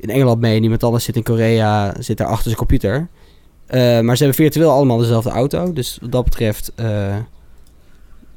in 0.00 0.10
Engeland 0.10 0.40
mee. 0.40 0.56
En 0.56 0.62
iemand 0.62 0.82
anders 0.82 1.04
zit 1.04 1.16
in 1.16 1.22
Korea, 1.22 1.94
zit 1.98 2.16
daar 2.16 2.26
achter 2.26 2.44
zijn 2.44 2.56
computer. 2.56 3.08
Eh, 3.66 4.00
maar 4.00 4.16
ze 4.16 4.24
hebben 4.24 4.44
virtueel 4.44 4.70
allemaal 4.70 4.98
dezelfde 4.98 5.30
auto. 5.30 5.72
Dus 5.72 5.98
wat 6.00 6.12
dat 6.12 6.24
betreft 6.24 6.72
eh, 6.74 7.16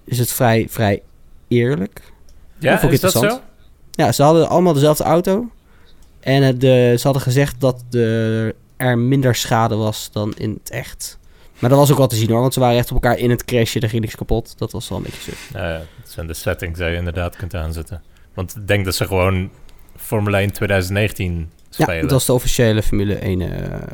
is 0.03 0.19
het 0.19 0.31
vrij, 0.31 0.67
vrij 0.69 1.01
eerlijk. 1.47 2.01
ja, 2.59 2.81
is 2.81 2.99
dat 2.99 3.11
zo? 3.11 3.39
Ja, 3.91 4.11
ze 4.11 4.23
hadden 4.23 4.49
allemaal 4.49 4.73
dezelfde 4.73 5.03
auto. 5.03 5.49
En 6.19 6.43
het, 6.43 6.61
de, 6.61 6.93
ze 6.97 7.03
hadden 7.03 7.21
gezegd 7.21 7.61
dat 7.61 7.83
de, 7.89 8.55
er 8.77 8.97
minder 8.97 9.35
schade 9.35 9.75
was 9.75 10.09
dan 10.11 10.33
in 10.37 10.59
het 10.61 10.69
echt. 10.69 11.19
Maar 11.59 11.69
dat 11.69 11.79
was 11.79 11.91
ook 11.91 11.97
wel 11.97 12.07
te 12.07 12.15
zien 12.15 12.29
hoor, 12.29 12.39
want 12.39 12.53
ze 12.53 12.59
waren 12.59 12.77
echt 12.77 12.91
op 12.91 13.03
elkaar 13.03 13.17
in 13.17 13.29
het 13.29 13.45
crashen. 13.45 13.81
Er 13.81 13.89
ging 13.89 14.01
niks 14.01 14.15
kapot. 14.15 14.57
Dat 14.57 14.71
was 14.71 14.89
wel 14.89 14.97
een 14.97 15.03
beetje 15.03 15.21
suf. 15.21 15.49
Nou 15.53 15.67
ja, 15.67 15.77
dat 15.77 16.11
zijn 16.11 16.27
de 16.27 16.33
settings 16.33 16.79
die 16.79 16.87
je 16.87 16.95
inderdaad 16.95 17.35
kunt 17.35 17.55
aanzetten. 17.55 18.01
Want 18.33 18.55
ik 18.55 18.67
denk 18.67 18.85
dat 18.85 18.95
ze 18.95 19.05
gewoon 19.05 19.49
Formule 19.95 20.37
1 20.37 20.51
2019 20.51 21.49
Ja, 21.69 21.83
spelen. 21.83 22.01
dat 22.01 22.11
was 22.11 22.25
de 22.25 22.33
officiële 22.33 22.83
Formule 22.83 23.13
1 23.15 23.41
eh, 23.41 23.47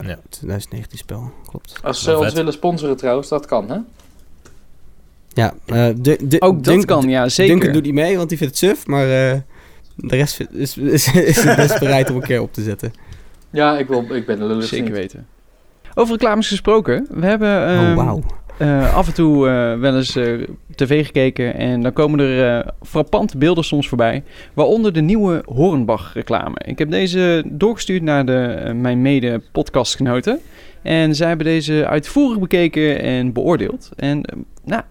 Ja. 0.07 0.19
2019 0.29 0.97
spel. 0.97 1.31
Klopt. 1.49 1.79
Als 1.83 2.03
ze 2.03 2.17
ons 2.17 2.33
willen 2.33 2.53
sponsoren 2.53 2.97
trouwens, 2.97 3.27
dat 3.29 3.45
kan 3.45 3.69
hè? 3.69 3.77
Ja, 5.33 5.53
eh, 5.65 5.87
de, 5.95 6.27
de, 6.27 6.41
Ook 6.41 6.55
dat 6.55 6.63
Dunk- 6.73 6.87
kan, 6.87 7.09
ja, 7.09 7.29
zeker. 7.29 7.53
Duncan 7.55 7.73
doet 7.73 7.83
niet 7.83 7.93
mee, 7.93 8.17
want 8.17 8.29
die 8.29 8.37
vindt 8.37 8.59
het 8.59 8.69
suf. 8.69 8.85
Maar 8.87 9.03
eh, 9.03 9.37
de 9.95 10.15
rest 10.15 10.33
vindt- 10.35 10.53
is, 10.53 10.77
is, 10.77 11.13
is 11.13 11.43
best 11.55 11.79
bereid 11.85 12.09
om 12.09 12.15
een 12.15 12.21
keer 12.21 12.41
op 12.41 12.53
te 12.53 12.61
zetten. 12.63 12.93
Ja, 13.49 13.77
ik, 13.77 13.87
wil, 13.87 14.15
ik 14.15 14.25
ben 14.25 14.39
de 14.39 14.45
lullig 14.45 14.65
Zeker 14.65 14.91
weten. 14.91 15.27
Over 15.93 16.13
reclames 16.13 16.47
gesproken. 16.47 17.07
We 17.09 17.25
hebben 17.25 17.49
oh, 17.49 17.69
ehm, 17.87 17.95
wauw. 17.95 18.23
Eh, 18.59 18.95
af 18.95 19.07
en 19.07 19.13
toe 19.13 19.47
eh, 19.47 19.79
wel 19.79 19.95
eens 19.95 20.15
eh, 20.15 20.33
tv 20.75 21.05
gekeken 21.05 21.55
en 21.55 21.81
dan 21.81 21.93
komen 21.93 22.19
er 22.19 22.57
eh, 22.57 22.67
frappante 22.81 23.37
beelden 23.37 23.63
soms 23.63 23.87
voorbij. 23.87 24.23
Waaronder 24.53 24.93
de 24.93 25.01
nieuwe 25.01 25.41
Hornbach 25.45 26.13
reclame. 26.13 26.55
Ik 26.65 26.79
heb 26.79 26.91
deze 26.91 27.43
doorgestuurd 27.45 28.01
naar 28.01 28.25
de, 28.25 28.71
mijn 28.75 29.01
mede 29.01 29.41
podcastgenoten. 29.51 30.39
En 30.81 31.15
zij 31.15 31.27
hebben 31.27 31.45
deze 31.45 31.87
uitvoerig 31.87 32.39
bekeken 32.39 33.01
en 33.01 33.33
beoordeeld. 33.33 33.89
En 33.95 34.21
nou, 34.63 34.81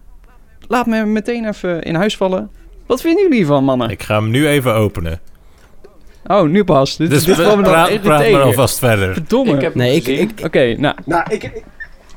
laat 0.67 0.85
me 0.85 1.05
meteen 1.05 1.47
even 1.47 1.81
in 1.81 1.95
huis 1.95 2.17
vallen. 2.17 2.49
Wat 2.85 3.01
vinden 3.01 3.21
jullie 3.21 3.37
hiervan, 3.37 3.63
mannen? 3.63 3.89
Ik 3.89 4.03
ga 4.03 4.15
hem 4.15 4.29
nu 4.29 4.47
even 4.47 4.73
openen. 4.73 5.19
Oh, 6.25 6.49
nu 6.49 6.63
pas. 6.63 6.97
Dit, 6.97 7.09
Dus 7.09 7.23
dit 7.23 7.37
nog 7.37 7.61
praat, 7.61 8.01
praat 8.01 8.31
maar 8.31 8.41
alvast 8.41 8.79
verder. 8.79 9.13
Verdomme. 9.13 9.53
Ik 9.53 9.61
heb 9.61 9.75
Nee, 9.75 9.95
ik, 9.95 10.07
ik, 10.07 10.31
Oké, 10.43 10.75
nou, 10.77 10.95
Nou, 11.05 11.23
ik, 11.29 11.43
ik, 11.43 11.63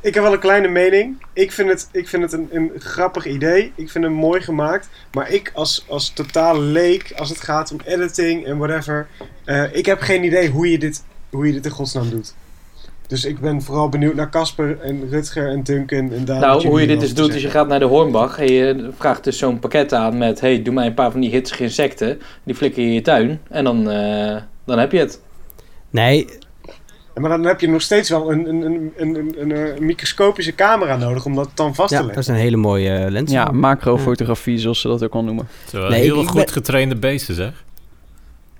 ik 0.02 0.14
heb 0.14 0.22
wel 0.22 0.32
een 0.32 0.38
kleine 0.38 0.68
mening. 0.68 1.22
Ik 1.32 1.52
vind 1.52 1.68
het, 1.68 1.88
ik 1.92 2.08
vind 2.08 2.22
het 2.22 2.32
een, 2.32 2.48
een 2.50 2.70
grappig 2.78 3.26
idee. 3.26 3.72
Ik 3.74 3.90
vind 3.90 4.04
hem 4.04 4.12
mooi 4.12 4.40
gemaakt. 4.40 4.88
Maar 5.12 5.30
ik 5.30 5.50
als, 5.54 5.84
als 5.88 6.10
totaal 6.10 6.60
leek, 6.60 7.12
als 7.16 7.28
het 7.28 7.40
gaat 7.40 7.72
om 7.72 7.78
editing 7.84 8.46
en 8.46 8.58
whatever... 8.58 9.06
eh, 9.44 9.74
ik 9.76 9.86
heb 9.86 10.00
geen 10.00 10.24
idee 10.24 10.48
hoe 10.48 10.70
je 10.70 10.78
dit, 10.78 11.04
hoe 11.30 11.46
je 11.46 11.52
dit 11.52 11.64
in 11.64 11.70
godsnaam 11.70 12.10
doet. 12.10 12.34
Dus 13.06 13.24
ik 13.24 13.40
ben 13.40 13.62
vooral 13.62 13.88
benieuwd 13.88 14.14
naar 14.14 14.30
Casper 14.30 14.80
en 14.80 15.08
Rutger 15.10 15.48
en 15.48 15.62
Duncan 15.62 16.12
en 16.12 16.24
Daan. 16.24 16.40
Nou, 16.40 16.66
hoe 16.66 16.80
je 16.80 16.86
dit 16.86 17.00
dus 17.00 17.14
doet, 17.14 17.34
is 17.34 17.42
je 17.42 17.50
gaat 17.50 17.68
naar 17.68 17.78
de 17.78 17.84
Hornbach 17.84 18.38
en 18.38 18.52
je 18.52 18.90
vraagt 18.98 19.24
dus 19.24 19.38
zo'n 19.38 19.58
pakket 19.58 19.92
aan 19.92 20.18
met... 20.18 20.40
hey, 20.40 20.62
doe 20.62 20.74
mij 20.74 20.86
een 20.86 20.94
paar 20.94 21.10
van 21.10 21.20
die 21.20 21.30
hitsige 21.30 21.62
insecten. 21.62 22.20
Die 22.44 22.54
flikker 22.54 22.82
je 22.82 22.88
in 22.88 22.94
je 22.94 23.00
tuin 23.00 23.40
en 23.48 23.64
dan, 23.64 23.90
eh, 23.90 24.36
dan 24.64 24.78
heb 24.78 24.92
je 24.92 24.98
het. 24.98 25.20
nee, 25.90 26.26
Maar 27.14 27.30
dan 27.30 27.44
heb 27.44 27.60
je 27.60 27.68
nog 27.68 27.82
steeds 27.82 28.08
wel 28.08 28.32
een, 28.32 28.48
een, 28.48 28.62
een, 28.62 28.92
een, 28.96 29.14
een, 29.16 29.50
een, 29.50 29.76
een 29.76 29.84
microscopische 29.86 30.54
camera 30.54 30.96
nodig 30.96 31.24
om 31.24 31.34
dat 31.34 31.50
dan 31.54 31.74
vast 31.74 31.88
te 31.88 31.94
ja, 31.94 32.00
leggen. 32.00 32.14
dat 32.22 32.28
is 32.30 32.38
een 32.38 32.44
hele 32.44 32.56
mooie 32.56 32.90
eh, 32.94 33.10
lens. 33.10 33.30
ja, 33.30 33.44
macrofotografie, 33.50 34.58
zoals 34.58 34.80
ze 34.80 34.88
dat 34.88 35.04
ook 35.04 35.12
al 35.14 35.24
noemen. 35.24 35.48
Nee, 35.72 36.00
heel 36.00 36.20
ik- 36.20 36.28
goed 36.28 36.44
ben- 36.44 36.48
getrainde 36.52 36.96
beesten, 36.96 37.34
zeg. 37.34 37.64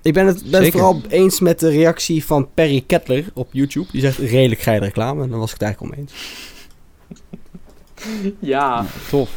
Ik 0.03 0.12
ben 0.12 0.27
het, 0.27 0.51
ben 0.51 0.73
vooral 0.73 1.01
eens 1.09 1.41
met 1.41 1.61
de 1.61 1.71
reactie 1.71 2.25
van 2.25 2.49
Perry 2.55 2.85
Kettler 2.87 3.25
op 3.35 3.49
YouTube. 3.53 3.87
Die 3.91 4.01
zegt 4.01 4.19
redelijk 4.19 4.61
geile 4.61 4.85
reclame. 4.85 5.23
En 5.23 5.31
dan 5.31 5.38
was 5.38 5.53
ik 5.53 5.59
het 5.61 5.62
eigenlijk 5.62 5.95
om 5.95 6.01
eens. 6.01 6.12
Ja. 8.38 8.87
Tof. 9.11 9.31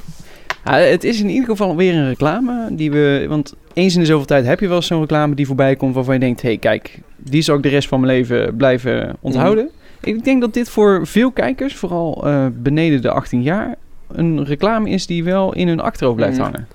Ja, 0.65 0.73
het 0.77 1.03
is 1.03 1.21
in 1.21 1.29
ieder 1.29 1.49
geval 1.49 1.75
weer 1.75 1.93
een 1.95 2.07
reclame 2.07 2.67
die 2.71 2.91
we. 2.91 3.25
Want 3.29 3.53
eens 3.73 3.93
in 3.93 3.99
de 3.99 4.05
zoveel 4.05 4.25
tijd 4.25 4.45
heb 4.45 4.59
je 4.59 4.67
wel 4.67 4.81
zo'n 4.81 4.99
reclame 4.99 5.35
die 5.35 5.45
voorbij 5.47 5.75
komt 5.75 5.95
waarvan 5.95 6.13
je 6.13 6.19
denkt: 6.19 6.41
hé, 6.41 6.47
hey, 6.47 6.57
kijk, 6.57 6.99
die 7.17 7.41
zal 7.41 7.55
ik 7.55 7.63
de 7.63 7.69
rest 7.69 7.87
van 7.87 7.99
mijn 7.99 8.11
leven 8.13 8.55
blijven 8.55 9.15
onthouden. 9.21 9.69
Ik 10.01 10.23
denk 10.23 10.41
dat 10.41 10.53
dit 10.53 10.69
voor 10.69 11.07
veel 11.07 11.31
kijkers, 11.31 11.75
vooral 11.75 12.21
eh, 12.25 12.45
beneden 12.53 13.01
de 13.01 13.11
18 13.11 13.41
jaar, 13.43 13.75
een 14.11 14.45
reclame 14.45 14.89
is 14.89 15.05
die 15.05 15.23
wel 15.23 15.53
in 15.53 15.67
hun 15.67 15.79
achterhoofd 15.79 16.17
blijft 16.17 16.37
Mm. 16.37 16.43
hangen. 16.43 16.67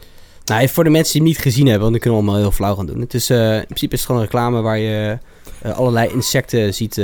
Nou, 0.45 0.69
voor 0.69 0.85
de 0.85 0.91
mensen 0.91 1.13
die 1.13 1.23
het 1.23 1.31
niet 1.31 1.43
gezien 1.43 1.65
hebben, 1.65 1.83
want 1.83 1.93
die 1.93 2.01
kunnen 2.03 2.21
we 2.21 2.27
allemaal 2.27 2.43
heel 2.43 2.53
flauw 2.53 2.75
gaan 2.75 2.87
doen. 2.87 3.01
Het 3.01 3.15
is, 3.15 3.31
eh, 3.31 3.57
in 3.57 3.65
principe 3.65 3.95
is 3.95 4.01
het 4.01 4.07
gewoon 4.07 4.21
een 4.21 4.27
reclame 4.27 4.61
waar 4.61 4.79
je 4.79 5.19
eh, 5.63 5.79
allerlei 5.79 6.11
insecten 6.13 6.75
ziet, 6.75 6.95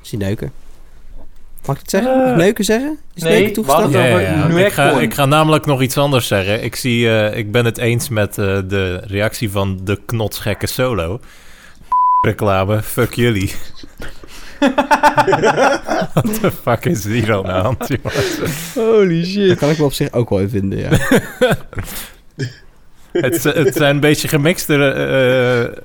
zien 0.00 0.20
neuken. 0.20 0.52
Mag 1.66 1.76
ik 1.76 1.82
het 1.82 1.90
zeggen? 1.90 2.20
Ik 2.20 2.30
Eh, 2.30 2.36
neuken 2.36 2.64
zeggen? 2.64 2.98
Is 3.14 3.22
nee, 3.22 3.32
neuken 3.32 3.52
toegestaan? 3.52 3.90
Ja, 3.90 3.98
het 3.98 4.20
ja, 4.22 4.58
ja. 4.58 4.66
Ik, 4.66 4.72
ga, 4.72 5.00
ik 5.00 5.14
ga 5.14 5.24
namelijk 5.24 5.66
nog 5.66 5.82
iets 5.82 5.98
anders 5.98 6.26
zeggen. 6.26 6.64
Ik, 6.64 6.76
zie, 6.76 7.08
eh, 7.08 7.38
ik 7.38 7.52
ben 7.52 7.64
het 7.64 7.78
eens 7.78 8.08
met 8.08 8.38
eh, 8.38 8.58
de 8.66 9.00
reactie 9.06 9.50
van 9.50 9.80
de 9.84 10.00
knotsgekke 10.06 10.66
solo. 10.66 11.20
Reclame, 12.26 12.82
fuck 12.82 13.14
jullie. 13.14 13.52
What 16.14 16.40
the 16.40 16.52
fuck 16.62 16.84
is 16.84 17.04
hier 17.04 17.34
aan 17.34 17.42
de 17.42 17.48
hand, 17.48 17.88
jongens? 17.88 18.38
Holy 18.74 19.24
shit. 19.24 19.58
kan 19.58 19.70
ik 19.70 19.78
me 19.78 19.84
op 19.84 19.92
zich 19.92 20.12
ook 20.12 20.30
wel 20.30 20.38
in 20.38 20.48
vinden, 20.48 20.78
ja. 20.78 20.88
het, 23.12 23.42
het 23.42 23.74
zijn 23.74 23.94
een 23.94 24.00
beetje 24.00 24.28
gemixte 24.28 24.84
eh, 24.92 25.82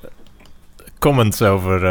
comments 0.99 1.41
over... 1.41 1.83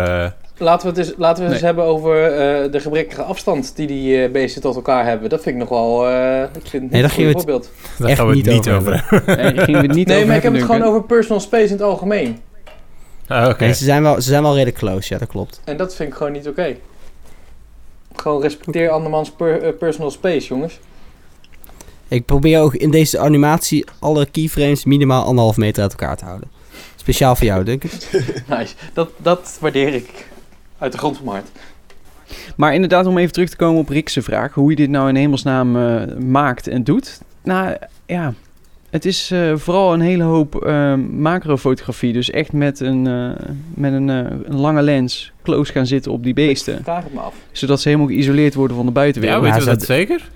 Laten 0.59 0.95
we 0.95 0.99
het 1.01 1.09
eens, 1.09 1.19
laten 1.19 1.39
we 1.39 1.45
het 1.45 1.53
eens 1.53 1.63
hebben 1.67 1.85
over 1.85 2.25
eh, 2.25 2.73
de 2.73 2.81
gebrekkige 2.81 3.23
afstand 3.23 3.77
die 3.77 3.87
die 3.87 4.23
eh, 4.25 4.31
beesten 4.33 4.63
tot 4.63 4.75
elkaar 4.77 5.05
hebben. 5.05 5.29
Dat 5.29 5.43
vind 5.43 5.55
ik 5.55 5.61
nog 5.61 5.69
wel 5.69 6.09
eh, 6.09 6.43
ik 6.43 6.67
vind 6.67 6.91
Nee, 6.91 7.03
daar 7.03 7.19
een 7.19 7.33
voorbeeld. 7.33 7.71
daar 7.99 8.09
Echt 8.09 8.19
gaan 8.19 8.29
we 8.29 8.37
het 8.37 8.47
niet 8.47 8.69
over 8.71 9.05
hebben. 9.09 9.37
Nee, 9.37 9.65
gingen 9.65 9.81
we 9.81 9.87
het 9.87 9.97
niet 9.97 10.07
Nee, 10.07 10.17
over 10.17 10.29
maar 10.29 10.37
ik 10.37 10.43
heb 10.43 10.53
het 10.53 10.63
gewoon 10.63 10.83
over 10.83 11.03
personal 11.05 11.41
space 11.41 11.65
in 11.65 11.73
het 11.73 11.83
algemeen. 11.83 12.39
Ah, 13.27 13.49
Oké. 13.49 13.65
Nee, 13.65 13.75
ze, 13.75 13.85
zijn 13.85 14.03
wel, 14.03 14.15
ze 14.15 14.29
zijn 14.29 14.43
wel 14.43 14.53
redelijk 14.53 14.77
close, 14.79 15.13
ja, 15.13 15.19
dat 15.19 15.29
klopt. 15.29 15.61
En 15.65 15.77
dat 15.77 15.95
vind 15.95 16.09
ik 16.09 16.15
gewoon 16.15 16.33
niet 16.33 16.49
oké. 16.49 16.77
Gewoon 18.17 18.43
respecteer 18.43 18.91
andermans 18.91 19.31
per- 19.31 19.73
personal 19.73 20.11
space, 20.11 20.47
jongens. 20.49 20.79
Ik 22.09 22.25
probeer 22.25 22.61
ook 22.61 22.75
in 22.75 22.91
deze 22.91 23.19
animatie 23.19 23.85
alle 23.99 24.27
keyframes 24.27 24.85
minimaal 24.85 25.25
anderhalf 25.25 25.57
meter 25.57 25.83
uit 25.83 25.91
elkaar 25.93 26.17
te 26.17 26.25
houden. 26.25 26.51
Speciaal 26.97 27.37
voor 27.37 27.47
jou, 27.47 27.65
denk 27.65 27.85
ik. 27.85 27.93
Nice. 28.59 28.75
Dat, 28.93 29.11
dat 29.17 29.57
waardeer 29.61 29.95
ik 29.95 30.27
uit 30.79 30.93
de 30.93 30.99
grond 30.99 31.17
van 31.17 31.25
mijn 31.27 31.37
hart. 31.37 31.51
Maar 32.57 32.75
inderdaad, 32.75 33.07
om 33.07 33.19
even 33.19 33.33
terug 33.33 33.49
te 33.49 33.57
komen 33.57 33.81
op 33.81 33.89
Rick's 33.89 34.17
vraag. 34.21 34.55
Hoe 34.55 34.71
je 34.71 34.77
dit 34.77 34.91
nou 34.91 35.09
in 35.09 35.17
hemelsnaam 35.17 35.77
eh, 35.77 36.17
maakt 36.17 36.67
en 36.69 36.85
doet. 36.85 37.21
Nou, 37.43 37.77
ja. 38.07 38.33
Het 38.91 39.05
is 39.05 39.31
eh, 39.31 39.57
vooral 39.57 39.93
een 39.95 40.01
hele 40.01 40.23
hoop 40.23 40.55
eh, 40.65 40.95
macrofotografie. 40.95 42.13
Dus 42.13 42.31
echt 42.31 42.53
met 42.53 42.81
een, 42.81 43.07
eh, 43.07 43.47
met 43.75 43.93
een, 43.93 44.11
eh, 44.11 44.17
een 44.45 44.57
lange 44.61 44.83
lens 44.83 45.33
close 45.43 45.73
gaan 45.73 45.87
zitten 45.87 46.13
op 46.13 46.23
die 46.25 46.35
beesten. 46.35 46.81
Vraag 46.83 47.05
het 47.05 47.15
me 47.15 47.21
af. 47.21 47.35
Zodat 47.53 47.81
ze 47.81 47.89
helemaal 47.89 48.11
geïsoleerd 48.11 48.55
worden 48.55 48.77
van 48.77 48.87
de 48.87 48.93
Ja, 48.93 48.99
buitenwereld. 48.99 49.43
weten 49.43 49.59
Ja, 49.59 49.65
we 49.65 49.71
ze 49.71 49.77
dat 49.77 49.87
zeker? 49.87 50.29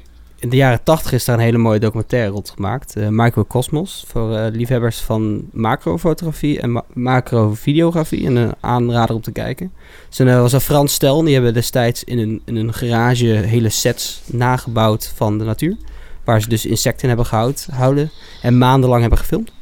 In 0.42 0.48
de 0.48 0.56
jaren 0.56 0.82
80 0.82 1.12
is 1.12 1.24
daar 1.24 1.36
een 1.36 1.42
hele 1.44 1.58
mooie 1.58 1.78
documentaire 1.78 2.30
rond 2.30 2.50
gemaakt. 2.50 2.96
eh 2.96 3.06
Microcosmos, 3.10 4.04
voor 4.08 4.36
eh, 4.36 4.52
liefhebbers 4.52 4.98
van 5.00 5.48
macrofotografie 5.52 6.60
en 6.60 6.72
ma- 6.72 6.84
macrovideografie. 6.92 8.26
En 8.26 8.36
een 8.36 8.52
aanrader 8.60 9.14
om 9.14 9.20
te 9.20 9.32
kijken. 9.32 9.72
Dus 10.08 10.18
er 10.18 10.40
was 10.40 10.52
een 10.52 10.60
Frans 10.60 10.92
stel, 10.92 11.18
en 11.18 11.24
die 11.24 11.34
hebben 11.34 11.54
destijds 11.54 12.04
in 12.04 12.18
een, 12.18 12.42
in 12.44 12.56
een 12.56 12.72
garage 12.74 13.26
hele 13.26 13.68
sets 13.68 14.22
nagebouwd 14.26 15.12
van 15.16 15.38
de 15.38 15.44
natuur. 15.44 15.76
Waar 16.24 16.40
ze 16.42 16.48
dus 16.48 16.66
insecten 16.66 17.08
hebben 17.08 17.26
gehoud, 17.26 17.68
houden 17.70 18.10
en 18.42 18.58
maandenlang 18.58 19.00
hebben 19.00 19.18
gefilmd. 19.18 19.52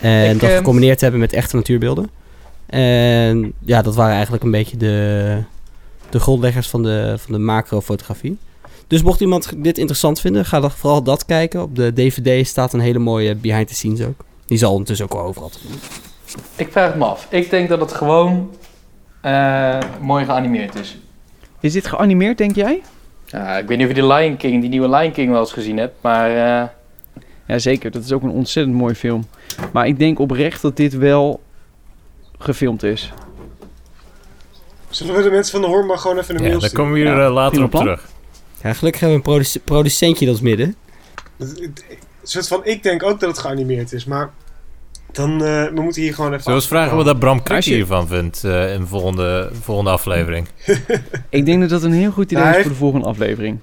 En 0.00 0.34
Ik, 0.34 0.40
dat 0.40 0.50
eh, 0.50 0.56
gecombineerd 0.56 1.00
hebben 1.00 1.20
met 1.20 1.32
echte 1.32 1.56
natuurbeelden. 1.56 2.10
En 2.66 3.52
ja, 3.58 3.82
dat 3.82 3.94
waren 3.94 4.12
eigenlijk 4.14 4.44
een 4.44 4.50
beetje 4.50 4.76
de, 4.76 5.38
de 6.10 6.20
grondleggers 6.20 6.68
van 6.68 6.82
de, 6.82 7.14
van 7.18 7.32
de 7.32 7.38
macrofotografie. 7.38 8.38
Dus 8.92 9.02
mocht 9.02 9.20
iemand 9.20 9.52
dit 9.56 9.78
interessant 9.78 10.20
vinden, 10.20 10.44
ga 10.44 10.60
dan 10.60 10.70
vooral 10.70 11.02
dat 11.02 11.24
kijken. 11.26 11.62
Op 11.62 11.76
de 11.76 11.92
DVD 11.92 12.46
staat 12.46 12.72
een 12.72 12.80
hele 12.80 12.98
mooie 12.98 13.34
behind 13.34 13.68
the 13.68 13.74
scenes 13.74 14.02
ook. 14.02 14.24
Die 14.46 14.58
zal 14.58 14.70
ondertussen 14.70 15.06
ook 15.06 15.12
wel 15.12 15.22
overal 15.22 15.48
te 15.48 15.58
doen. 15.62 15.78
Ik 16.56 16.72
vraag 16.72 16.86
het 16.86 16.96
me 16.96 17.04
af. 17.04 17.26
Ik 17.30 17.50
denk 17.50 17.68
dat 17.68 17.80
het 17.80 17.92
gewoon 17.92 18.50
eh, 19.20 19.78
mooi 20.00 20.24
geanimeerd 20.24 20.74
is. 20.74 20.98
Is 21.60 21.72
dit 21.72 21.86
geanimeerd, 21.86 22.38
denk 22.38 22.54
jij? 22.54 22.82
Ja, 23.26 23.58
ik 23.58 23.66
weet 23.66 23.78
niet 23.78 23.88
of 23.90 23.94
je 23.96 24.00
de 24.00 24.06
Lion 24.06 24.36
King, 24.36 24.60
die 24.60 24.70
nieuwe 24.70 24.88
Lion 24.88 25.12
King 25.12 25.30
wel 25.30 25.40
eens 25.40 25.52
gezien 25.52 25.76
hebt, 25.76 25.94
maar 26.00 26.30
eh, 26.30 26.68
Ja, 27.46 27.58
zeker. 27.58 27.90
Dat 27.90 28.04
is 28.04 28.12
ook 28.12 28.22
een 28.22 28.30
ontzettend 28.30 28.76
mooi 28.76 28.94
film. 28.94 29.24
Maar 29.72 29.86
ik 29.86 29.98
denk 29.98 30.18
oprecht 30.18 30.62
dat 30.62 30.76
dit 30.76 30.96
wel 30.96 31.40
gefilmd 32.38 32.82
is. 32.82 33.12
Zullen 34.90 35.14
we 35.14 35.22
de 35.22 35.30
mensen 35.30 35.52
van 35.52 35.60
de 35.60 35.66
Hoorn 35.66 35.86
maar 35.86 35.98
gewoon 35.98 36.18
even 36.18 36.34
een 36.34 36.40
Ja, 36.42 36.46
mail 36.48 36.58
daar 36.60 36.68
sturen? 36.68 36.84
komen 36.86 37.00
we 37.02 37.06
hier 37.08 37.18
Ja, 37.18 37.26
eh, 37.26 37.32
later 37.32 37.62
op 37.64 37.70
plan. 37.70 37.82
terug. 37.82 38.10
Ja, 38.62 38.72
gelukkig 38.72 39.00
hebben 39.00 39.18
we 39.22 39.24
een 39.28 39.32
produce- 39.32 39.60
producentje 39.60 40.24
in 40.24 40.30
ons 40.30 40.40
midden. 40.40 40.74
Een 41.38 41.74
soort 42.22 42.48
van, 42.48 42.60
ik 42.64 42.82
denk 42.82 43.02
ook 43.02 43.20
dat 43.20 43.28
het 43.28 43.38
geanimeerd 43.38 43.92
is, 43.92 44.04
maar 44.04 44.30
dan, 45.12 45.32
eh, 45.44 45.64
we 45.74 45.80
moeten 45.80 46.02
hier 46.02 46.14
gewoon 46.14 46.30
even... 46.30 46.42
Zullen 46.42 46.58
we 46.58 46.64
eens 46.64 46.72
vragen 46.72 46.96
wat 46.96 47.06
achterkomen. 47.06 47.36
dat 47.36 47.44
Bram 47.44 47.60
je- 47.60 47.74
hiervan 47.74 48.06
vindt 48.08 48.44
eh, 48.44 48.74
in 48.74 48.80
de 48.80 48.86
volgende, 48.86 49.50
volgende 49.60 49.90
aflevering? 49.90 50.46
Ik 51.30 51.46
denk 51.46 51.60
dat 51.60 51.70
dat 51.70 51.82
een 51.82 51.92
heel 51.92 52.10
goed 52.10 52.30
idee 52.32 52.48
is 52.48 52.60
voor 52.60 52.70
de 52.70 52.76
volgende 52.76 53.06
aflevering. 53.06 53.58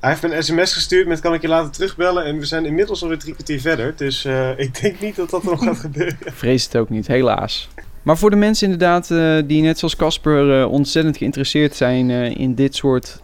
Hij 0.00 0.10
heeft 0.10 0.22
me 0.22 0.34
een 0.36 0.42
sms 0.42 0.72
gestuurd 0.72 1.06
met 1.06 1.20
kan 1.20 1.34
ik 1.34 1.40
je 1.42 1.48
later 1.48 1.70
terugbellen 1.72 2.24
en 2.24 2.38
we 2.38 2.44
zijn 2.44 2.66
inmiddels 2.66 3.02
alweer 3.02 3.18
drie 3.18 3.32
kwartier 3.34 3.60
verder. 3.60 3.92
Dus 3.96 4.24
eh, 4.24 4.58
ik 4.66 4.80
denk 4.80 5.00
niet 5.00 5.16
dat 5.16 5.30
dat 5.30 5.42
nog 5.42 5.64
gaat 5.64 5.78
gebeuren. 5.78 6.16
Vrees 6.24 6.64
het 6.64 6.76
ook 6.76 6.88
niet, 6.90 7.06
helaas. 7.06 7.68
Maar 8.02 8.18
voor 8.18 8.30
de 8.30 8.36
mensen 8.36 8.64
inderdaad 8.70 9.10
eh, 9.10 9.36
die 9.44 9.62
net 9.62 9.78
zoals 9.78 9.96
Casper 9.96 10.60
eh, 10.60 10.70
ontzettend 10.72 11.16
geïnteresseerd 11.16 11.76
zijn 11.76 12.10
eh, 12.10 12.36
in 12.36 12.54
dit 12.54 12.74
soort 12.74 13.20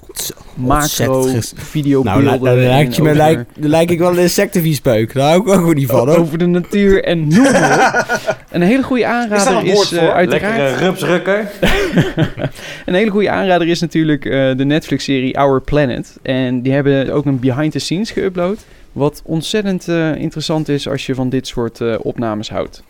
macro 0.55 1.29
videobeelden. 1.55 2.25
Nou, 2.25 2.39
dan 2.39 2.57
lijkt, 2.57 2.97
je 2.97 3.03
me, 3.03 3.15
lijk, 3.15 3.45
lijk 3.55 3.91
ik 3.91 3.99
wel 3.99 4.11
een 4.11 4.19
insectenviespeuk. 4.19 5.15
Daar 5.15 5.29
hou 5.29 5.41
ik 5.41 5.49
ook 5.49 5.75
niet 5.75 5.87
van, 5.87 6.01
over, 6.01 6.13
hoor. 6.13 6.23
over 6.23 6.39
de 6.39 6.47
natuur 6.47 7.05
en 7.05 7.29
noem. 7.29 7.47
Een 8.51 8.63
hele 8.63 8.83
goede 8.83 9.03
Is 9.03 9.09
aanrader 9.09 9.57
een 9.57 9.67
is, 9.67 9.73
woord 9.73 9.93
eh, 9.93 9.99
voor? 9.99 10.13
uiteraard... 10.13 10.57
lekkere 10.57 10.85
rupsrukker. 10.85 11.51
Een 12.87 12.95
hele 12.95 13.11
goede 13.11 13.31
aanrader 13.31 13.69
is 13.69 13.81
natuurlijk 13.81 14.25
eh, 14.25 14.57
de 14.57 14.65
Netflix-serie 14.65 15.39
Our 15.39 15.61
Planet. 15.61 16.19
En 16.23 16.63
die 16.63 16.73
hebben 16.73 17.13
ook 17.13 17.25
een 17.25 17.41
behind 17.41 17.73
the 17.73 17.79
scenes 17.79 18.13
geüpload. 18.13 18.65
Wat 18.97 19.23
ontzettend 19.25 19.89
eh, 19.89 20.15
interessant 20.15 20.69
is 20.69 20.89
als 20.89 21.07
je 21.07 21.15
van 21.15 21.29
dit 21.29 21.47
soort 21.47 21.81
eh, 21.81 21.95
opnames 21.99 22.51
houdt. 22.51 22.83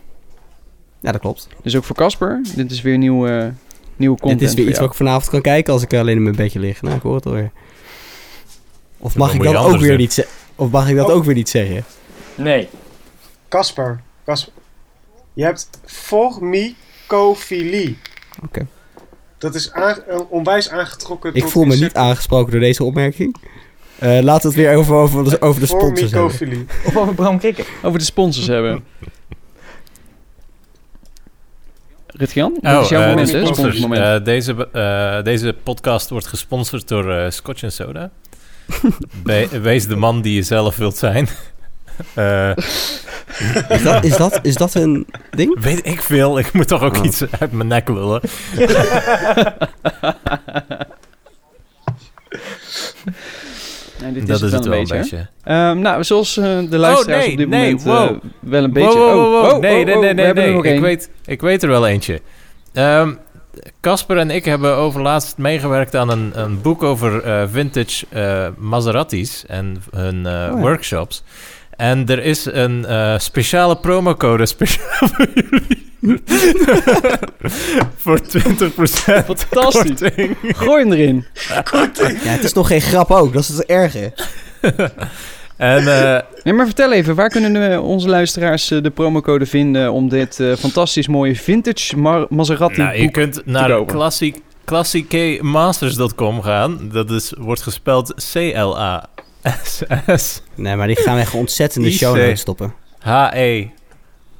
Ja, 1.01 1.13
dat 1.13 1.21
klopt. 1.21 1.49
Dus 1.63 1.77
ook 1.77 1.85
voor 1.85 1.97
Casper, 1.97 2.41
dit 2.55 2.71
is 2.71 2.83
weer 2.83 2.99
nieuwe, 2.99 3.53
nieuwe 3.97 4.19
content. 4.19 4.41
Dit 4.41 4.49
is 4.49 4.55
weer 4.55 4.69
iets 4.69 4.79
wat 4.79 4.89
ik 4.91 4.95
vanavond 4.95 5.29
kan 5.31 5.41
kijken 5.41 5.73
als 5.73 5.83
ik 5.83 5.95
alleen 5.95 6.17
in 6.17 6.23
mijn 6.23 6.37
bedje 6.37 6.59
lig. 6.59 6.83
Nou, 6.83 6.97
ik 6.97 7.03
hoor 7.03 7.15
het 7.15 7.27
alweer. 7.27 7.51
Of 8.99 9.17
mag 9.17 9.35
ik 9.35 9.43
dat 9.43 9.55
ook 9.55 9.61
anders 9.63 9.81
weer 9.81 9.91
doen. 9.91 10.01
niet 10.01 10.13
zeggen? 10.13 10.35
Of 10.55 10.71
mag 10.71 10.89
ik 10.89 10.97
dat 10.97 11.09
Oh. 11.09 11.15
ook 11.15 11.25
weer 11.25 11.35
niet 11.35 11.49
zeggen? 11.49 11.85
Nee. 12.35 12.69
Casper, 13.49 14.01
Casper. 14.25 14.53
Je 15.33 15.45
hebt 15.45 15.71
formicofilie. 15.85 17.99
Oké. 18.45 18.67
Dat 19.39 19.55
is 19.55 19.73
onwijs 20.29 20.71
aangetrokken 20.71 21.35
Ik 21.35 21.43
tot 21.43 21.51
voel 21.51 21.65
me 21.65 21.77
niet 21.77 21.95
aangesproken 21.95 22.51
door 22.53 22.61
deze 22.61 22.85
opmerking. 22.85 23.37
Eh 23.99 24.19
laten 24.23 24.51
we 24.51 24.57
het 24.57 24.67
weer 24.67 24.77
over, 24.77 24.95
over, 24.95 25.25
de, 25.25 25.41
over 25.41 25.61
de 25.61 25.67
sponsors 25.67 26.11
hebben. 26.13 26.31
Formicofilie. 26.31 26.67
Of 26.87 26.97
over 26.97 27.15
Bram 27.15 27.39
Krikke. 27.39 27.65
Over 27.83 27.99
de 27.99 28.05
sponsors 28.05 28.47
hebben. 28.47 28.85
Rutjan, 32.19 32.59
dat 32.61 32.83
is 32.83 32.89
jouw 32.89 33.01
eh, 33.03 33.09
moment, 33.09 33.27
de 33.31 33.39
sponsors. 33.39 33.59
Sponsormoment. 33.59 34.21
Eh, 34.21 34.25
deze, 34.25 34.69
eh, 34.73 35.23
deze 35.23 35.55
podcast 35.63 36.11
wordt 36.11 36.27
gesponsord 36.27 36.89
door 36.89 37.13
eh, 37.13 37.31
Scotch 37.31 37.63
Soda. 37.67 38.11
Be- 39.25 39.49
wees 39.63 39.87
de 39.87 39.97
man 39.97 40.21
die 40.23 40.35
je 40.35 40.43
zelf 40.43 40.77
wilt 40.77 40.97
zijn. 40.97 41.29
Eh, 42.15 42.51
Is 43.69 43.83
dat, 43.83 44.05
is, 44.05 44.17
dat, 44.17 44.39
is 44.43 44.55
dat 44.55 44.75
een 44.75 45.07
ding? 45.31 45.61
weet 45.61 45.87
ik 45.87 46.03
veel, 46.03 46.39
ik 46.39 46.53
moet 46.53 46.69
toch 46.69 46.83
ook 46.83 46.97
Oh. 46.97 47.05
iets 47.05 47.23
uit 47.39 47.53
mijn 47.53 47.69
nek 47.69 47.89
lullen. 47.89 48.21
Nee, 54.13 54.21
dit 54.21 54.27
dat 54.27 54.43
is 54.43 54.53
het 54.53 54.67
wel 54.67 54.79
een 54.79 54.87
beetje. 54.87 55.29
Ehm, 55.43 55.79
nou, 55.79 56.05
zoals 56.05 56.37
eh, 56.37 56.59
de 56.71 56.79
luisteraars 56.79 57.25
nee, 57.25 57.33
op 57.33 57.39
dit 57.39 57.49
nee, 57.49 57.75
moment 57.75 57.87
eh, 57.87 58.29
wel 58.41 58.65
een 58.65 58.73
beetje... 58.73 58.99
Wow, 58.99 59.13
wow, 59.13 59.33
wow, 59.33 59.43
wow. 59.43 59.53
oh, 59.53 59.61
nee, 59.61 59.81
oh, 59.81 59.85
nee, 59.87 59.95
oh, 59.95 60.01
nee, 60.01 60.09
we 60.09 60.15
nee, 60.15 60.25
hebben 60.25 60.63
nee. 60.63 60.75
Ik 60.75 60.81
weet, 60.81 61.11
ik 61.27 61.41
weet 61.41 61.63
er 61.63 61.69
wel 61.69 61.87
eentje. 61.87 62.21
Ehm, 62.73 63.13
Casper 63.81 64.17
en 64.17 64.31
ik 64.31 64.45
hebben 64.45 64.77
overlaatst 64.77 65.39
meegewerkt 65.39 65.97
aan 65.97 66.11
een, 66.11 66.33
een 66.35 66.61
boek 66.61 66.83
over 66.83 67.23
eh, 67.23 67.43
vintage 67.51 68.07
eh, 68.09 68.47
Maseratis 68.57 69.45
en 69.47 69.83
hun 69.91 70.27
eh, 70.27 70.33
ja. 70.33 70.57
workshops. 70.57 71.25
En 71.77 72.07
er 72.07 72.23
is 72.25 72.45
een 72.45 72.85
eh, 72.85 73.19
speciale 73.19 73.77
promocode 73.77 74.47
speciaal 74.47 75.09
voor 75.15 75.27
jullie. 75.35 75.85
voor 77.97 78.21
20% 78.21 78.23
Fantastisch. 79.25 79.99
korting. 80.01 80.37
Gooi 80.43 80.83
hem 80.83 80.93
erin. 80.93 81.27
Ja, 82.25 82.31
het 82.31 82.45
is 82.45 82.53
nog 82.53 82.67
geen 82.67 82.81
grap 82.81 83.11
ook. 83.11 83.33
Dat 83.33 83.43
is 83.43 83.49
het 83.49 83.65
erge. 83.65 84.13
En 85.57 85.79
eh, 85.79 86.23
Nee, 86.43 86.55
maar 86.55 86.67
vertel 86.67 86.93
even, 86.93 87.15
waar 87.15 87.29
kunnen 87.29 87.73
eh, 87.73 87.85
onze 87.89 88.09
luisteraars 88.09 88.71
eh, 88.71 88.83
de 88.83 88.91
promocode 88.91 89.47
vinden 89.47 89.93
om 89.93 90.09
dit 90.09 90.41
eh, 90.41 90.53
fantastisch 90.57 91.09
mooie 91.09 91.37
vintage 91.37 91.97
Mar- 91.99 92.27
Maserati 92.29 92.81
nou, 92.83 92.97
je 93.01 93.11
kunt 93.11 93.43
naar 93.45 93.85
classic, 93.85 94.37
classicmasters.com 94.65 96.43
gaan. 96.43 96.89
Dat 96.93 97.11
is, 97.11 97.33
wordt 97.39 97.63
gespeld 97.63 98.13
C-L-A-S-S. 99.47 100.43
Nee, 100.55 100.77
maar 100.77 100.87
die 100.87 100.97
gaan 100.97 101.15
we 101.15 101.21
echt 101.21 101.35
ontzettende 101.35 101.89
IC. 101.89 101.95
show 101.95 102.17
notes 102.17 102.41
stoppen. 102.41 102.75
HE 102.99 103.69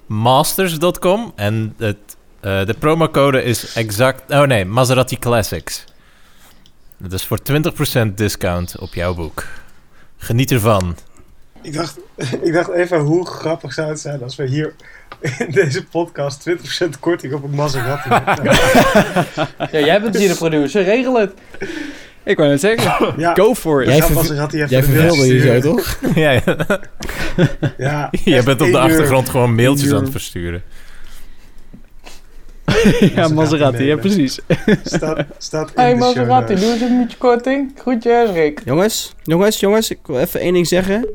Masters.com 0.07 1.33
en 1.37 1.75
het, 1.79 1.97
eh, 2.41 2.67
de 2.67 2.75
promocode 2.79 3.43
is 3.43 3.75
exact... 3.75 4.31
Oh 4.33 4.43
nee, 4.43 4.65
Maserati 4.65 5.19
Classics. 5.19 5.85
Dat 6.99 7.13
is 7.13 7.25
voor 7.25 7.39
20% 8.09 8.15
discount 8.15 8.79
op 8.79 8.95
jouw 8.95 9.15
boek. 9.15 9.45
Geniet 10.17 10.51
ervan. 10.51 10.97
Ik 11.63 11.75
dacht, 11.75 11.99
ik 12.43 12.53
dacht 12.53 12.71
even 12.71 12.99
hoe 12.99 13.27
grappig 13.27 13.73
zou 13.73 13.89
het 13.89 14.01
zijn 14.01 14.23
als 14.23 14.37
we 14.37 14.47
hier 14.47 14.75
in 15.39 15.51
deze 15.51 15.85
podcast 15.85 16.49
20% 16.51 16.53
korting 17.01 17.33
op 17.33 17.45
een 17.45 17.51
Maserati 17.51 18.09
hebben. 18.09 18.55
Ja, 19.81 19.87
jij 19.87 20.01
bent 20.01 20.17
hier 20.17 20.29
de 20.29 20.35
producer, 20.35 20.83
regel 20.83 21.19
het. 21.19 21.33
Ik 22.27 22.37
wou 22.37 22.49
net 22.49 22.61
zeggen, 22.61 23.15
Ja, 23.17 23.35
go 23.35 23.55
for 23.55 23.83
it. 23.83 23.89
Jij 23.89 23.97
ja, 23.97 24.07
verve- 24.07 24.15
Maserati 24.21 24.57
even 24.57 24.69
Jij 24.69 24.83
verveelde 24.83 25.27
je 25.35 25.41
zo, 25.41 25.61
toch? 25.61 25.99
ja, 26.15 26.31
ja. 26.31 26.41
Ja, 27.79 28.09
je 28.25 28.35
echt 28.35 28.45
bent 28.45 28.61
op 28.61 28.67
de 28.67 28.73
uur. 28.73 28.79
achtergrond 28.79 29.29
gewoon 29.29 29.55
mailtjes 29.55 29.93
aan 29.93 30.03
het 30.03 30.11
versturen. 30.11 30.63
ja, 33.15 33.29
Maserati, 33.29 33.85
ja 33.85 33.97
precies. 33.97 34.39
Staat, 34.85 35.25
staat 35.39 35.69
in 35.69 35.73
Hey 35.75 35.93
de 35.93 35.99
Maserati, 35.99 36.55
doe 36.55 36.73
eens 36.73 36.81
een 36.81 36.99
beetje 37.03 37.19
korting. 37.19 37.73
Groetjes, 37.79 38.31
Rick. 38.31 38.61
Jongens, 38.65 39.15
jongens, 39.23 39.61
jongens, 39.61 39.91
ik 39.91 39.99
wil 40.07 40.19
even 40.19 40.41
één 40.41 40.53
ding 40.53 40.67
zeggen. 40.67 41.07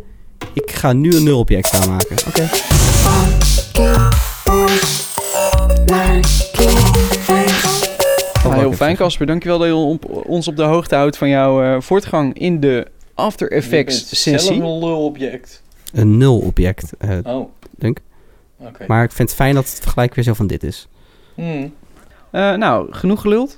Ik 0.54 0.72
ga 0.72 0.94
nu 0.94 1.16
een 1.16 1.24
nul-object 1.24 1.72
aanmaken. 1.74 2.18
Oké. 2.28 2.50
Heel 8.62 8.74
fijn, 8.74 8.96
Casper. 8.96 9.26
Dankjewel 9.26 9.58
dat 9.58 9.68
je 9.68 9.76
on- 9.76 10.00
ons 10.26 10.48
op 10.48 10.56
de 10.56 10.64
hoogte 10.64 10.96
houdt 10.96 11.18
van 11.18 11.30
jouw 11.30 11.64
eh, 11.64 11.82
voortgang 11.82 12.34
in 12.40 12.60
de 12.60 12.88
After 13.14 13.52
Effects 13.52 13.98
Zelf 14.10 14.40
sessie. 14.40 14.62
een 14.62 14.80
lulobject. 14.80 15.62
Een 15.94 16.18
nul-object. 16.18 16.92
eh, 16.98 17.18
Oh. 17.24 17.50
Denk. 17.78 17.98
Oké. 18.60 18.84
maar 18.88 19.04
ik 19.04 19.12
vind 19.12 19.28
het 19.30 19.38
fijn 19.38 19.56
dat 19.56 19.70
het 19.70 19.86
gelijk 19.86 20.16
weer 20.16 20.24
zo 20.24 20.34
van 20.34 20.48
dit 20.48 20.64
is. 20.64 20.88
Hmm. 21.36 21.74
Eh, 22.32 22.54
nou, 22.56 22.94
genoeg 22.94 23.22
geluld. 23.22 23.58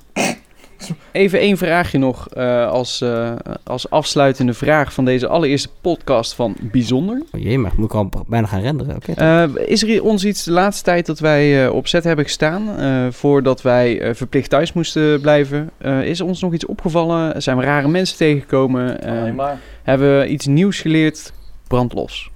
Even 1.12 1.38
één 1.38 1.56
vraagje 1.56 1.98
nog 1.98 2.28
eh, 2.28 2.68
als, 2.68 3.00
eh, 3.00 3.32
als 3.64 3.90
afsluitende 3.90 4.54
vraag 4.54 4.92
van 4.92 5.04
deze 5.04 5.28
allereerste 5.28 5.68
podcast 5.80 6.34
van 6.34 6.56
Bijzonder. 6.60 7.22
Oh 7.32 7.40
jee, 7.40 7.58
maar 7.58 7.72
moet 7.76 7.84
ik 7.84 7.94
al 7.94 8.08
bijna 8.26 8.46
gaan 8.46 8.60
renderen. 8.60 8.96
Oké. 8.96 9.12
Eh, 9.12 9.44
is 9.68 9.82
er 9.82 10.02
ons 10.02 10.24
iets 10.24 10.44
de 10.44 10.50
laatste 10.50 10.84
tijd 10.84 11.06
dat 11.06 11.18
wij 11.18 11.64
eh, 11.66 11.72
op 11.74 11.86
zet 11.88 12.04
hebben 12.04 12.24
gestaan 12.24 12.78
eh, 12.78 13.06
voordat 13.10 13.62
wij 13.62 14.00
eh, 14.00 14.14
verplicht 14.14 14.50
thuis 14.50 14.72
moesten 14.72 15.20
blijven? 15.20 15.70
Eh, 15.78 16.02
is 16.04 16.20
ons 16.20 16.40
nog 16.40 16.52
iets 16.52 16.66
opgevallen? 16.66 17.42
Zijn 17.42 17.56
we 17.56 17.64
rare 17.64 17.88
mensen 17.88 18.16
tegengekomen? 18.16 19.02
Eh, 19.02 19.20
Alleen 19.20 19.34
maar. 19.34 19.58
hebben 19.82 20.18
we 20.18 20.26
iets 20.26 20.46
nieuws 20.46 20.80
geleerd? 20.80 21.32
Brand 21.68 21.92
los. 21.92 22.30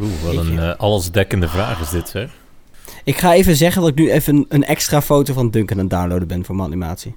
Oeh, 0.00 0.08
wat 0.24 0.44
een 0.46 0.58
eh, 0.58 0.74
allesdekkende 0.76 1.48
vraag 1.48 1.80
is 1.80 1.90
dit, 1.90 2.08
zeg. 2.08 2.30
Ik 3.04 3.16
ga 3.18 3.34
even 3.34 3.56
zeggen 3.56 3.80
dat 3.82 3.90
ik 3.90 3.96
nu 3.96 4.10
even 4.10 4.34
een, 4.36 4.46
een 4.48 4.64
extra 4.64 5.02
foto 5.02 5.32
van 5.32 5.50
Duncan 5.50 5.76
aan 5.76 5.82
het 5.82 5.92
downloaden 5.92 6.28
ben 6.28 6.44
voor 6.44 6.54
mijn 6.54 6.68
animatie. 6.68 7.14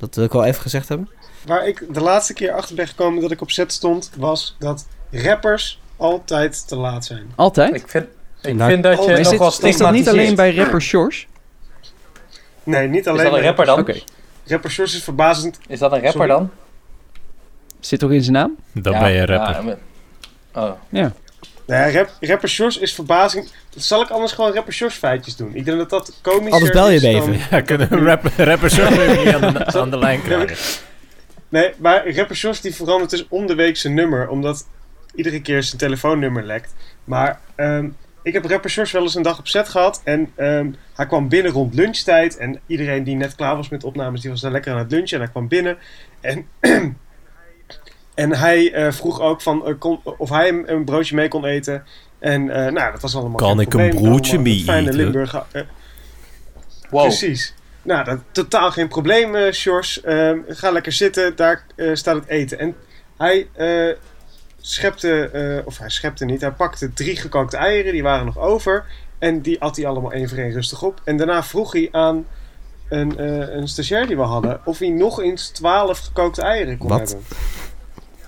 Dat 0.00 0.14
wil 0.14 0.24
ik 0.24 0.32
wel 0.32 0.44
even 0.44 0.62
gezegd 0.62 0.88
hebben. 0.88 1.08
Waar 1.46 1.66
ik 1.68 1.84
de 1.94 2.00
laatste 2.00 2.32
keer 2.32 2.52
achter 2.52 2.74
ben 2.74 2.88
gekomen 2.88 3.22
dat 3.22 3.30
ik 3.30 3.40
op 3.40 3.50
set 3.50 3.72
stond, 3.72 4.10
was 4.16 4.56
dat 4.58 4.86
rappers 5.10 5.80
altijd 5.96 6.68
te 6.68 6.76
laat 6.76 7.04
zijn. 7.04 7.32
Altijd? 7.36 7.74
Ik 7.74 7.88
vind, 7.88 8.06
ik 8.42 8.54
Nou, 8.54 8.70
vind 8.70 8.82
dat 8.82 9.04
je 9.04 9.12
is, 9.12 9.30
nog 9.30 9.38
wel 9.38 9.68
is 9.68 9.76
dat 9.76 9.92
niet 9.92 10.08
alleen 10.08 10.34
bij 10.34 10.54
rapper 10.54 10.82
Shores? 10.82 11.26
Nee, 12.64 12.88
niet 12.88 13.00
Is 13.00 13.06
alleen 13.06 13.24
dat 13.24 13.34
een 13.34 13.42
rapper 13.42 13.66
dan? 13.66 13.78
Oké. 13.78 14.00
Rapper 14.46 14.70
Shores 14.70 14.94
is 14.94 15.02
verbazend. 15.02 15.58
Is 15.68 15.78
dat 15.78 15.92
een 15.92 16.00
rapper 16.02 16.12
Sorry. 16.12 16.28
dan? 16.28 16.50
Zit 17.80 17.98
toch 17.98 18.10
in 18.10 18.22
zijn 18.22 18.34
naam? 18.34 18.56
Dan 18.72 18.92
Ja, 18.92 19.00
ben 19.00 19.10
je 19.12 19.26
rapper. 19.26 19.66
ja, 19.66 19.76
oh. 20.62 20.72
Ja. 20.88 21.12
Nou 21.70 21.90
ja, 21.90 21.98
rap, 21.98 22.10
rapper 22.20 22.48
Shores 22.48 22.78
is 22.78 22.94
verbazing. 22.94 23.48
Zal 23.76 24.02
ik 24.02 24.08
anders 24.08 24.32
gewoon 24.32 24.52
rapper 24.52 24.72
Shores 24.72 24.94
feitjes 24.94 25.36
doen? 25.36 25.54
Ik 25.54 25.64
denk 25.64 25.78
dat 25.78 25.90
dat 25.90 26.18
komischer 26.22 26.52
Anders 26.52 26.70
bel 26.72 26.88
je 26.90 26.94
is 26.94 27.02
dan- 27.02 27.10
even. 27.12 27.38
Ja, 27.50 27.60
kunnen 27.60 27.88
we 27.88 27.96
rap, 27.96 28.24
rappers 28.36 28.74
zo 28.74 28.86
even 28.86 29.24
niet 29.24 29.34
aan 29.34 29.52
de, 29.54 29.66
aan 29.66 29.90
de 29.90 29.98
lijn 29.98 30.22
krijgen. 30.22 30.56
Nee, 31.48 31.72
maar 31.78 32.14
rapper 32.14 32.36
Shores 32.36 32.60
die 32.60 32.74
verandert 32.74 33.10
dus 33.10 33.26
om 33.28 33.46
de 33.46 33.54
week 33.54 33.76
zijn 33.76 33.94
nummer, 33.94 34.28
omdat 34.28 34.66
iedere 35.14 35.42
keer 35.42 35.62
zijn 35.62 35.78
telefoonnummer 35.78 36.44
lekt. 36.44 36.74
Maar 37.04 37.40
ehm, 37.54 37.88
ik 38.22 38.32
heb 38.32 38.44
rapper 38.44 38.70
Shores 38.70 38.92
wel 38.92 39.02
eens 39.02 39.14
een 39.14 39.22
dag 39.22 39.38
op 39.38 39.48
set 39.48 39.68
gehad 39.68 40.00
en 40.04 40.32
ehm, 40.36 40.70
hij 40.94 41.06
kwam 41.06 41.28
binnen 41.28 41.52
rond 41.52 41.74
lunchtijd 41.74 42.36
en 42.36 42.60
iedereen 42.66 43.04
die 43.04 43.16
net 43.16 43.34
klaar 43.34 43.56
was 43.56 43.68
met 43.68 43.84
opnames, 43.84 44.20
die 44.20 44.30
was 44.30 44.40
daar 44.40 44.52
lekker 44.52 44.72
aan 44.72 44.78
het 44.78 44.90
lunchen 44.90 45.16
en 45.16 45.22
hij 45.22 45.32
kwam 45.32 45.48
binnen 45.48 45.78
en... 46.20 46.46
En 48.20 48.30
hij 48.36 48.72
eh, 48.72 48.92
vroeg 48.92 49.20
ook 49.20 49.40
van, 49.40 49.66
eh, 49.66 49.74
kon, 49.78 50.00
of 50.18 50.28
hij 50.30 50.48
een, 50.48 50.72
een 50.72 50.84
broodje 50.84 51.14
mee 51.14 51.28
kon 51.28 51.44
eten. 51.44 51.84
En 52.18 52.50
eh, 52.50 52.72
nou, 52.72 52.92
dat 52.92 53.00
was 53.00 53.14
allemaal 53.16 53.36
Kan 53.36 53.60
ik 53.60 53.74
een 53.74 53.90
broodje 53.90 54.38
mee 54.38 54.62
Fijne 54.64 54.86
eten? 54.88 54.94
Limburg. 54.94 55.44
eh, 55.52 55.62
Wow. 56.90 57.02
Precies. 57.02 57.54
Nou, 57.82 58.04
dat, 58.04 58.18
totaal 58.32 58.70
geen 58.70 58.88
probleem, 58.88 59.34
eh 59.34 59.52
Sjors. 59.52 60.00
Ehm, 60.02 60.38
ga 60.48 60.70
lekker 60.70 60.92
zitten, 60.92 61.36
daar 61.36 61.64
eh, 61.76 61.94
staat 61.94 62.14
het 62.14 62.28
eten. 62.28 62.58
En 62.58 62.74
hij 63.16 63.48
eh, 63.52 63.94
schepte, 64.60 65.30
eh, 65.30 65.66
of 65.66 65.78
hij 65.78 65.88
schepte 65.90 66.24
niet, 66.24 66.40
hij 66.40 66.50
pakte 66.52 66.92
drie 66.92 67.16
gekookte 67.16 67.56
eieren, 67.56 67.92
die 67.92 68.02
waren 68.02 68.26
nog 68.26 68.38
over. 68.38 68.84
En 69.18 69.40
die 69.40 69.60
at 69.60 69.76
hij 69.76 69.86
allemaal 69.86 70.12
één 70.12 70.28
voor 70.28 70.38
één 70.38 70.52
rustig 70.52 70.82
op. 70.82 71.00
En 71.04 71.16
daarna 71.16 71.42
vroeg 71.42 71.72
hij 71.72 71.88
aan 71.92 72.26
een, 72.88 73.18
eh, 73.18 73.54
een 73.54 73.68
stagiair 73.68 74.06
die 74.06 74.16
we 74.16 74.22
hadden, 74.22 74.60
of 74.64 74.78
hij 74.78 74.88
nog 74.88 75.20
eens 75.22 75.48
twaalf 75.48 75.98
gekookte 75.98 76.42
eieren 76.42 76.78
kon 76.78 76.88
Wat? 76.88 76.98
hebben. 76.98 77.24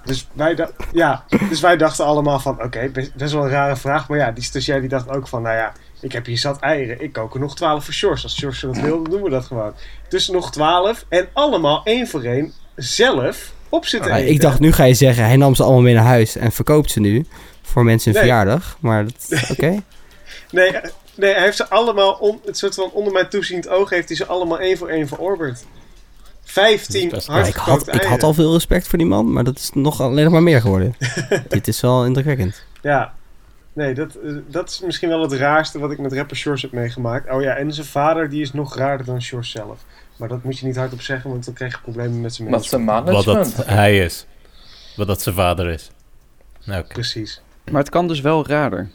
Dus 0.04 0.28
wij, 0.32 0.68
ja, 0.92 1.24
dus 1.48 1.60
wij 1.60 1.76
dachten 1.76 2.04
allemaal 2.04 2.38
van, 2.38 2.62
oké, 2.62 2.88
best, 2.92 3.14
best 3.14 3.32
wel 3.32 3.44
een 3.44 3.50
rare 3.50 3.76
vraag. 3.76 4.08
Maar 4.08 4.18
ja, 4.18 4.30
die 4.30 4.44
stagiair 4.44 4.80
die 4.80 4.88
dacht 4.88 5.08
ook 5.08 5.28
van, 5.28 5.42
nou 5.42 5.56
ja, 5.56 5.72
ik 6.00 6.12
heb 6.12 6.26
hier 6.26 6.38
zat 6.38 6.60
eieren. 6.60 7.00
Ik 7.00 7.12
kook 7.12 7.34
er 7.34 7.40
nog 7.40 7.56
12 7.56 7.84
voor 7.84 7.94
Sjors. 7.94 8.22
Als 8.22 8.38
Sjors 8.38 8.60
dat 8.60 8.76
wil, 8.78 9.02
dan 9.02 9.12
doen 9.12 9.22
we 9.22 9.30
dat 9.30 9.44
gewoon. 9.44 9.74
Dus 10.08 10.28
nog 10.28 10.52
12 10.52 11.04
en 11.08 11.28
allemaal 11.32 11.80
één 11.84 12.08
voor 12.08 12.22
één 12.22 12.52
zelf 12.76 13.52
op 13.68 13.86
zitten 13.86 14.28
ik 14.28 14.40
dacht, 14.40 14.60
nu 14.60 14.72
ga 14.72 14.84
je 14.84 14.94
zeggen, 14.94 15.24
hij 15.24 15.36
nam 15.36 15.54
ze 15.54 15.62
allemaal 15.62 15.80
mee 15.80 15.94
naar 15.94 16.04
huis 16.04 16.36
en 16.36 16.52
verkoopt 16.52 16.90
ze 16.90 17.00
nu 17.00 17.26
voor 17.62 17.84
mensen 17.84 18.08
een 18.08 18.20
Nee. 18.20 18.28
verjaardag. 18.28 18.76
Maar 18.80 19.04
dat, 19.04 19.40
oké. 19.52 19.82
Nee, 20.50 20.68
eh, 20.68 20.90
nee, 21.14 21.32
hij 21.32 21.42
heeft 21.42 21.56
ze 21.56 21.68
allemaal, 21.68 22.12
on, 22.12 22.40
het 22.44 22.58
soort 22.58 22.74
van 22.74 22.90
onder 22.92 23.12
mijn 23.12 23.28
toeziend 23.28 23.68
oog, 23.68 23.90
heeft 23.90 24.08
hij 24.08 24.16
ze 24.16 24.26
allemaal 24.26 24.60
één 24.60 24.76
voor 24.76 24.88
één 24.88 25.08
verorberd. 25.08 25.64
15 26.52 27.08
Dat 27.08 27.18
is 27.18 27.26
best- 27.26 27.28
Maar 27.28 27.48
ik, 27.48 27.54
had, 27.54 27.80
ik 27.80 27.92
had 27.92 28.00
eieren. 28.00 28.20
al 28.20 28.34
veel 28.34 28.52
respect 28.52 28.88
voor 28.88 28.98
die 28.98 29.06
man, 29.06 29.32
maar 29.32 29.44
dat 29.44 29.58
is 29.58 29.70
nog 29.74 30.00
alleen 30.00 30.24
nog 30.24 30.32
maar 30.32 30.42
meer 30.42 30.60
geworden. 30.60 30.94
Dit 31.48 31.68
is 31.68 31.80
wel 31.80 32.04
indrukwekkend. 32.04 32.64
Ja. 32.82 33.14
Nee, 33.72 33.94
dat, 33.94 34.14
eh, 34.14 34.32
dat 34.48 34.68
is 34.70 34.80
misschien 34.80 35.08
wel 35.08 35.22
het 35.22 35.32
raarste 35.32 35.78
wat 35.78 35.90
ik 35.90 35.98
met 35.98 36.12
rapper 36.12 36.36
Shores 36.36 36.62
heb 36.62 36.72
meegemaakt. 36.72 37.30
Oh 37.30 37.42
ja, 37.42 37.54
en 37.54 37.72
zijn 37.72 37.86
vader 37.86 38.28
die 38.30 38.42
is 38.42 38.52
nog 38.52 38.76
raarder 38.76 39.06
dan 39.06 39.22
Shores 39.22 39.50
zelf. 39.50 39.84
Maar 40.16 40.28
dat 40.28 40.42
moet 40.44 40.58
je 40.58 40.66
niet 40.66 40.76
hardop 40.76 41.00
zeggen, 41.00 41.30
want 41.30 41.44
dan 41.44 41.54
krijg 41.54 41.72
je 41.72 41.78
problemen 41.82 42.20
met 42.20 42.34
zijn 42.34 42.48
Wat 42.50 42.58
mensen. 42.60 42.78
een 42.80 42.86
Wat 42.86 43.04
management. 43.04 43.56
dat 43.56 43.66
hij 43.66 43.98
is. 43.98 44.26
Wat 44.96 45.06
dat 45.06 45.22
zijn 45.22 45.34
vader 45.34 45.68
is. 45.68 45.90
Nou. 46.64 46.82
Precies. 46.84 47.42
Maar 47.70 47.80
het 47.80 47.90
kan 47.90 48.08
dus 48.08 48.20
wel 48.20 48.46
raarder. 48.46 48.90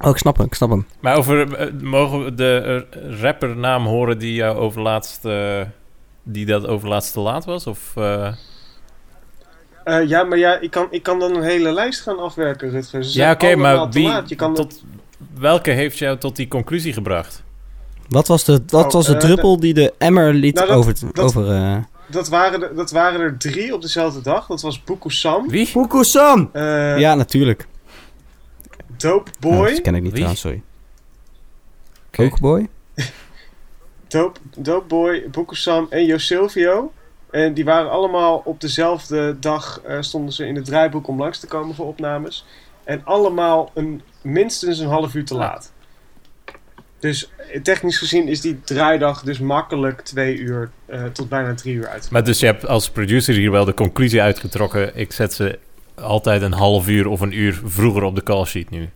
Oh, 0.00 0.10
ik 0.10 0.16
snap 0.16 0.36
hem, 0.36 0.46
ik 0.46 0.54
snap 0.54 0.70
hem. 0.70 0.86
Maar 1.00 1.16
over, 1.16 1.54
eh, 1.54 1.72
mogen 1.82 2.24
we 2.24 2.34
de 2.34 2.86
uh, 2.96 3.20
rappernaam 3.20 3.86
horen 3.86 4.18
die 4.18 4.34
jou 4.34 4.56
overlaatst... 4.56 5.24
eh, 5.24 5.60
die 6.24 6.46
dat 6.46 6.66
overlaatst 6.66 7.12
te 7.12 7.20
laat 7.20 7.44
was? 7.44 7.66
Of... 7.66 7.92
eh, 7.96 8.32
Eh, 9.84 10.08
ja, 10.08 10.22
maar 10.24 10.38
ja, 10.38 10.58
ik 10.58 10.70
kan, 10.70 10.86
ik 10.90 11.02
kan 11.02 11.18
dan 11.18 11.34
een 11.36 11.42
hele 11.42 11.72
lijst 11.72 12.00
gaan 12.00 12.18
afwerken, 12.18 12.70
Rutger. 12.70 13.04
Ze 13.04 13.18
ja, 13.18 13.30
oké, 13.32 13.56
maar 13.56 13.88
wie... 13.90 14.06
laat. 14.08 14.28
Je 14.28 14.34
kan 14.34 14.54
tot, 14.54 14.82
welke 15.38 15.70
heeft 15.70 15.98
jou 15.98 16.18
tot 16.18 16.36
die 16.36 16.48
conclusie 16.48 16.92
gebracht? 16.92 17.42
Wat 18.08 18.26
was 18.28 18.44
de, 18.44 18.62
wat 18.66 18.84
Oh, 18.86 18.90
was 18.92 19.06
de 19.06 19.12
eh, 19.14 19.18
druppel 19.18 19.60
die 19.60 19.74
de 19.74 19.94
emmer 19.98 20.34
liet 20.34 20.54
Nou, 20.54 20.66
dat- 20.66 20.76
over... 20.76 20.94
dat- 21.12 21.24
over 21.24 21.50
eh 21.50 21.76
dat, 22.06 22.28
waren 22.28 22.62
er, 22.62 22.74
dat 22.74 22.90
waren 22.90 23.20
er 23.20 23.38
drie 23.38 23.74
op 23.74 23.82
dezelfde 23.82 24.20
dag. 24.20 24.46
Dat 24.46 24.60
was 24.62 24.84
Buku 24.84 25.10
Sam, 25.10 25.48
Wie? 25.48 25.70
Eh 26.52 26.98
ja, 26.98 27.14
natuurlijk. 27.14 27.66
Dope 28.96 29.30
Boy, 29.40 29.70
dat 29.70 29.80
ken 29.80 29.94
ik 29.94 30.02
niet 30.02 30.12
Wie? 30.12 30.12
trouwens, 30.12 30.40
sorry. 30.40 30.62
Oké. 32.06 32.28
Cokeboy? 32.28 32.68
Dope, 34.14 34.40
Dope 34.56 34.86
Boy, 34.86 35.30
Buku 35.30 35.54
Sam 35.54 35.86
en 35.90 36.04
Jo 36.04 36.18
Silvio. 36.18 36.92
En 37.30 37.54
die 37.54 37.64
waren 37.64 37.90
allemaal 37.90 38.42
op 38.44 38.60
dezelfde 38.60 39.38
dag, 39.38 39.80
eh, 39.84 40.00
stonden 40.00 40.32
ze 40.34 40.46
in 40.46 40.54
het 40.54 40.64
draaiboek 40.64 41.08
om 41.08 41.18
langs 41.18 41.38
te 41.38 41.46
komen 41.46 41.74
voor 41.74 41.86
opnames. 41.86 42.46
En 42.84 43.00
allemaal 43.04 43.70
een, 43.74 44.02
minstens 44.22 44.78
een 44.78 44.88
half 44.88 45.14
uur 45.14 45.24
te 45.24 45.34
laat. 45.34 45.72
Dus 46.98 47.30
eh, 47.36 47.62
technisch 47.62 47.98
gezien 47.98 48.28
is 48.28 48.40
die 48.40 48.60
draaidag 48.60 49.22
dus 49.22 49.38
makkelijk 49.38 50.00
twee 50.00 50.36
uur 50.36 50.70
eh, 50.86 51.04
tot 51.04 51.28
bijna 51.28 51.54
drie 51.54 51.74
uur 51.74 51.88
uit. 51.88 52.10
Maar 52.10 52.24
dus 52.24 52.40
je 52.40 52.46
hebt 52.46 52.66
als 52.66 52.90
producer 52.90 53.34
hier 53.34 53.50
wel 53.50 53.64
de 53.64 53.74
conclusie 53.74 54.22
uitgetrokken... 54.22 54.96
ik 54.96 55.12
zet 55.12 55.32
ze 55.32 55.58
altijd 55.94 56.42
een 56.42 56.52
half 56.52 56.88
uur 56.88 57.06
of 57.06 57.20
een 57.20 57.38
uur 57.38 57.60
vroeger 57.64 58.02
op 58.02 58.14
de 58.14 58.22
call 58.22 58.44
sheet 58.44 58.70
nu. 58.70 58.88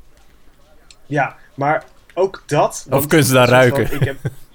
Ja, 1.06 1.36
maar 1.54 1.84
ook 2.14 2.42
dat... 2.46 2.86
want 2.88 3.06
kunnen 3.06 3.26
ze 3.26 3.32
daar 3.32 3.48
ruiken? 3.48 3.92
Ik 3.92 4.04
heb, 4.04 4.16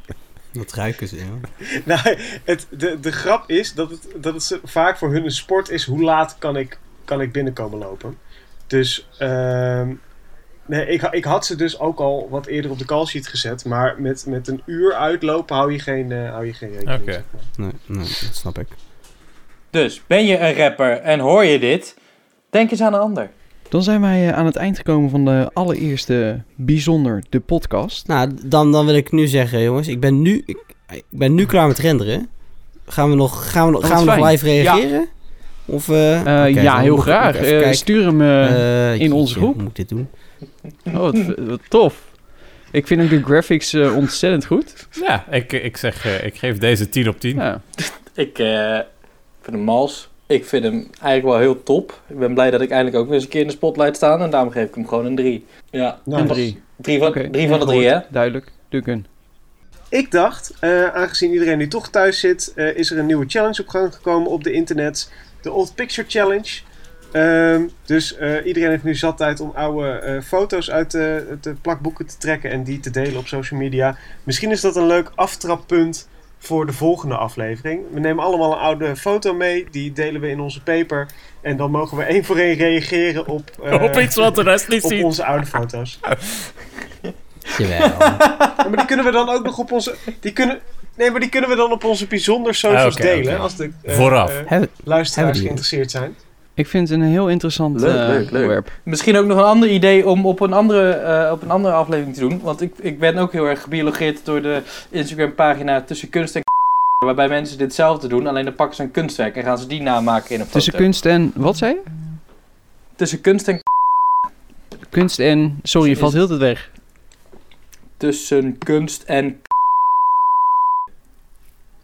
Dat 0.53 0.73
ruiken 0.73 1.07
ze, 1.07 1.15
ja. 1.15 1.23
nou, 1.95 2.17
het, 2.43 2.67
de, 2.69 2.99
de 2.99 3.11
grap 3.11 3.49
is 3.49 3.73
dat 3.73 3.89
het, 3.89 4.07
dat 4.15 4.33
het 4.33 4.59
vaak 4.63 4.97
voor 4.97 5.11
hun 5.11 5.23
een 5.23 5.31
sport 5.31 5.69
is... 5.69 5.83
hoe 5.85 6.01
laat 6.03 6.35
kan 6.39 6.55
ik, 6.57 6.77
kan 7.05 7.21
ik 7.21 7.31
binnenkomen 7.31 7.79
lopen. 7.79 8.17
Dus 8.67 9.07
ehm, 9.17 9.93
nee, 10.65 10.87
ik, 10.87 11.01
ha- 11.01 11.11
ik 11.11 11.23
had 11.23 11.45
ze 11.45 11.55
dus 11.55 11.79
ook 11.79 11.99
al 11.99 12.27
wat 12.29 12.45
eerder 12.45 12.71
op 12.71 12.79
de 12.79 12.85
call 12.85 13.05
sheet 13.05 13.27
gezet... 13.27 13.65
maar 13.65 14.01
met, 14.01 14.25
met 14.27 14.47
een 14.47 14.61
uur 14.65 14.93
uitlopen 14.93 15.55
hou 15.55 15.71
je 15.71 15.79
geen, 15.79 16.11
eh, 16.11 16.29
hou 16.31 16.45
je 16.45 16.53
geen 16.53 16.71
rekening. 16.71 17.01
Oké. 17.01 17.11
zeg 17.11 17.23
maar. 17.31 17.41
Nee, 17.65 17.71
nee, 17.85 18.05
dat 18.07 18.35
snap 18.35 18.59
ik. 18.59 18.67
Dus 19.69 20.01
ben 20.07 20.25
je 20.25 20.37
een 20.39 20.53
rapper 20.55 20.99
en 20.99 21.19
hoor 21.19 21.43
je 21.43 21.59
dit? 21.59 21.97
Denk 22.49 22.71
eens 22.71 22.81
aan 22.81 22.93
een 22.93 22.99
ander. 22.99 23.29
Dan 23.73 23.83
zijn 23.83 24.01
wij 24.01 24.27
eh, 24.27 24.37
aan 24.37 24.45
het 24.45 24.55
eind 24.55 24.77
gekomen 24.77 25.09
van 25.09 25.25
de 25.25 25.49
allereerste 25.53 26.41
Bijzonder, 26.55 27.23
de 27.29 27.39
podcast. 27.39 28.07
Nou, 28.07 28.31
dan, 28.43 28.71
dan 28.71 28.85
wil 28.85 28.95
ik 28.95 29.11
nu 29.11 29.27
zeggen, 29.27 29.61
jongens, 29.61 29.87
ik 29.87 29.99
ben 29.99 30.21
nu, 30.21 30.43
ik, 30.45 30.57
ik 30.89 31.03
ben 31.09 31.33
nu 31.33 31.45
klaar 31.45 31.67
met 31.67 31.77
renderen. 31.77 32.29
Gaan 32.85 33.09
we 33.09 33.15
nog, 33.15 33.51
gaan 33.51 33.65
we 33.65 33.71
nog, 33.71 33.83
Oh, 33.83 33.89
gaan 33.89 34.05
we 34.05 34.15
nog 34.15 34.29
live 34.29 34.45
reageren? 34.45 35.07
Of, 35.65 35.89
eh, 35.89 36.45
Eh, 36.45 36.53
ja, 36.53 36.73
dan 36.73 36.81
heel 36.81 36.95
moet 36.95 37.05
ik 37.05 37.11
graag. 37.11 37.75
stuur 37.75 38.05
hem 38.05 38.21
in 38.99 39.13
onze 39.13 39.35
groep. 39.35 39.57
Moet 39.57 39.69
ik 39.69 39.75
dit 39.75 39.89
doen? 39.89 40.07
Oh, 40.85 40.93
wat, 40.93 41.17
wat 41.37 41.61
tof. 41.69 42.03
Ik 42.71 42.87
vind 42.87 43.01
ook 43.01 43.09
de 43.09 43.23
graphics 43.23 43.73
ontzettend 43.73 44.45
goed. 44.45 44.87
Ja, 45.01 45.25
ik, 45.31 45.53
ik 45.53 45.77
zeg, 45.77 46.23
ik 46.23 46.35
geef 46.35 46.57
deze 46.57 46.89
10 46.89 47.09
op 47.09 47.19
10. 47.19 47.35
Ja. 47.35 47.61
Ik 48.13 48.39
eh, 48.39 48.79
vind 49.41 49.55
hem 49.55 49.59
mals. 49.59 50.09
Ik 50.27 50.45
vind 50.45 50.63
hem 50.63 50.87
eigenlijk 51.01 51.23
wel 51.23 51.37
heel 51.37 51.63
top. 51.63 52.01
Ik 52.07 52.19
ben 52.19 52.33
blij 52.33 52.51
dat 52.51 52.61
ik 52.61 52.69
eindelijk 52.69 52.97
ook 52.97 53.05
weer 53.05 53.13
eens 53.13 53.23
een 53.23 53.29
keer 53.29 53.41
in 53.41 53.47
de 53.47 53.53
spotlight 53.53 53.95
sta. 53.95 54.17
En 54.19 54.29
daarom 54.29 54.51
geef 54.51 54.67
ik 54.67 54.75
hem 54.75 54.87
gewoon 54.87 55.05
een 55.05 55.15
3. 55.15 55.45
Ja, 55.69 55.99
Nou, 56.05 56.21
Een 56.21 56.27
drie. 56.27 56.61
drie 56.75 56.99
van, 56.99 57.07
Oké, 57.07 57.29
drie 57.29 57.47
van 57.47 57.59
de 57.59 57.65
drie, 57.65 57.81
hè? 57.83 57.87
gehoord. 57.87 58.05
Duidelijk. 58.13 58.51
Duncan. 58.69 59.05
Ik 59.89 60.11
dacht, 60.11 60.53
eh, 60.59 60.87
aangezien 60.87 61.31
iedereen 61.33 61.57
nu 61.57 61.67
toch 61.67 61.89
thuis 61.89 62.19
zit, 62.19 62.51
eh, 62.55 62.75
is 62.77 62.91
er 62.91 62.97
een 62.99 63.05
nieuwe 63.05 63.25
challenge 63.27 63.61
op 63.61 63.67
gang 63.67 63.93
gekomen 63.95 64.29
op 64.31 64.43
de 64.43 64.51
internet. 64.51 65.11
De 65.41 65.51
Old 65.51 65.75
Picture 65.75 66.07
Challenge. 66.09 66.59
Ehm, 67.11 67.61
dus 67.85 68.15
eh, 68.17 68.45
iedereen 68.45 68.69
heeft 68.69 68.83
nu 68.83 68.95
zat 68.95 69.17
tijd 69.17 69.39
om 69.39 69.51
oude 69.55 69.89
eh, 69.89 70.21
foto's 70.21 70.71
uit 70.71 70.91
de, 70.91 71.37
de 71.41 71.53
plakboeken 71.53 72.05
te 72.07 72.17
trekken 72.17 72.51
en 72.51 72.63
die 72.63 72.79
te 72.79 72.89
delen 72.89 73.17
op 73.17 73.27
social 73.27 73.59
media. 73.59 73.97
Misschien 74.23 74.51
is 74.51 74.61
dat 74.61 74.75
een 74.75 74.87
leuk 74.87 75.11
aftrappunt 75.15 76.07
voor 76.43 76.65
de 76.65 76.73
volgende 76.73 77.15
aflevering. 77.15 77.81
We 77.93 77.99
nemen 77.99 78.23
allemaal 78.23 78.51
een 78.51 78.57
oude 78.57 78.95
foto 78.95 79.33
mee, 79.33 79.67
die 79.71 79.93
delen 79.93 80.21
we 80.21 80.29
in 80.29 80.39
onze 80.39 80.61
paper. 80.63 81.07
En 81.41 81.57
dan 81.57 81.71
mogen 81.71 81.97
we 81.97 82.03
één 82.03 82.23
voor 82.25 82.37
één 82.37 82.55
reageren 82.55 83.27
op, 83.27 83.51
eh, 83.63 83.81
op 83.83 83.97
iets 83.99 84.15
wat 84.15 84.35
de 84.35 84.43
rest 84.43 84.67
niet 84.67 84.83
op 84.85 84.91
ziet. 84.91 85.03
onze 85.03 85.25
oude 85.25 85.45
foto's. 85.45 85.99
Jawel. 87.57 87.77
Ja, 87.77 88.55
maar 88.57 88.77
die 88.77 88.85
kunnen 88.85 89.05
we 89.05 89.11
dan 89.11 89.29
ook 89.29 89.43
nog 89.43 89.57
op 89.57 89.71
onze. 89.71 89.95
Die 90.19 90.33
kunnen, 90.33 90.59
nee, 90.95 91.11
maar 91.11 91.19
die 91.19 91.29
kunnen 91.29 91.49
we 91.49 91.55
dan 91.55 91.71
op 91.71 91.83
onze 91.83 92.07
bijzonder 92.07 92.55
socials 92.55 92.95
Ah, 92.95 93.01
delen. 93.01 93.39
Als 93.39 93.55
de 93.55 93.71
eh, 93.83 93.95
Vooraf. 93.95 94.41
eh, 94.47 94.61
luisteraars 94.83 95.39
geïnteresseerd 95.39 95.91
zijn. 95.91 96.15
Ik 96.55 96.67
vind 96.67 96.89
het 96.89 96.99
een 96.99 97.05
heel 97.05 97.29
interessant 97.29 97.81
Leuk, 97.81 97.89
eh, 97.89 98.07
leuk, 98.07 98.17
leuk. 98.17 98.31
onderwerp. 98.31 98.71
Misschien 98.83 99.17
ook 99.17 99.25
nog 99.25 99.37
een 99.37 99.43
ander 99.43 99.69
idee 99.69 100.07
om 100.07 100.25
op 100.25 100.39
een 100.39 100.53
andere, 100.53 100.89
eh, 100.91 101.31
op 101.31 101.41
een 101.41 101.51
andere 101.51 101.73
aflevering 101.73 102.15
te 102.15 102.19
doen. 102.19 102.39
Want 102.41 102.61
ik, 102.61 102.73
ik 102.77 102.99
ben 102.99 103.17
ook 103.17 103.31
heel 103.31 103.45
erg 103.45 103.61
gebiologeerd 103.61 104.25
door 104.25 104.41
de 104.41 104.61
Instagram 104.89 105.35
pagina 105.35 105.81
Tussen 105.81 106.09
Kunst 106.09 106.35
en 106.35 106.41
Waarbij 107.05 107.27
mensen 107.27 107.57
ditzelfde 107.57 108.07
doen, 108.07 108.27
alleen 108.27 108.45
dan 108.45 108.55
pakken 108.55 108.75
ze 108.75 108.83
een 108.83 108.91
kunstwerk 108.91 109.35
en 109.35 109.43
gaan 109.43 109.57
ze 109.57 109.67
die 109.67 109.81
namaken 109.81 110.29
in 110.29 110.39
een 110.39 110.45
foto. 110.45 110.57
Tussen 110.57 110.73
kunst 110.73 111.05
en... 111.05 111.31
Wat 111.35 111.57
zei 111.57 111.73
je? 111.73 111.81
Tussen 112.95 113.21
kunst 113.21 113.47
en 113.47 113.61
Kunst 114.89 115.19
en... 115.19 115.59
Sorry, 115.63 115.89
je 115.89 115.97
valt 115.97 116.13
heel 116.13 116.29
het 116.29 116.39
weg. 116.39 116.71
Tussen 117.97 118.57
kunst 118.57 119.03
en 119.03 119.41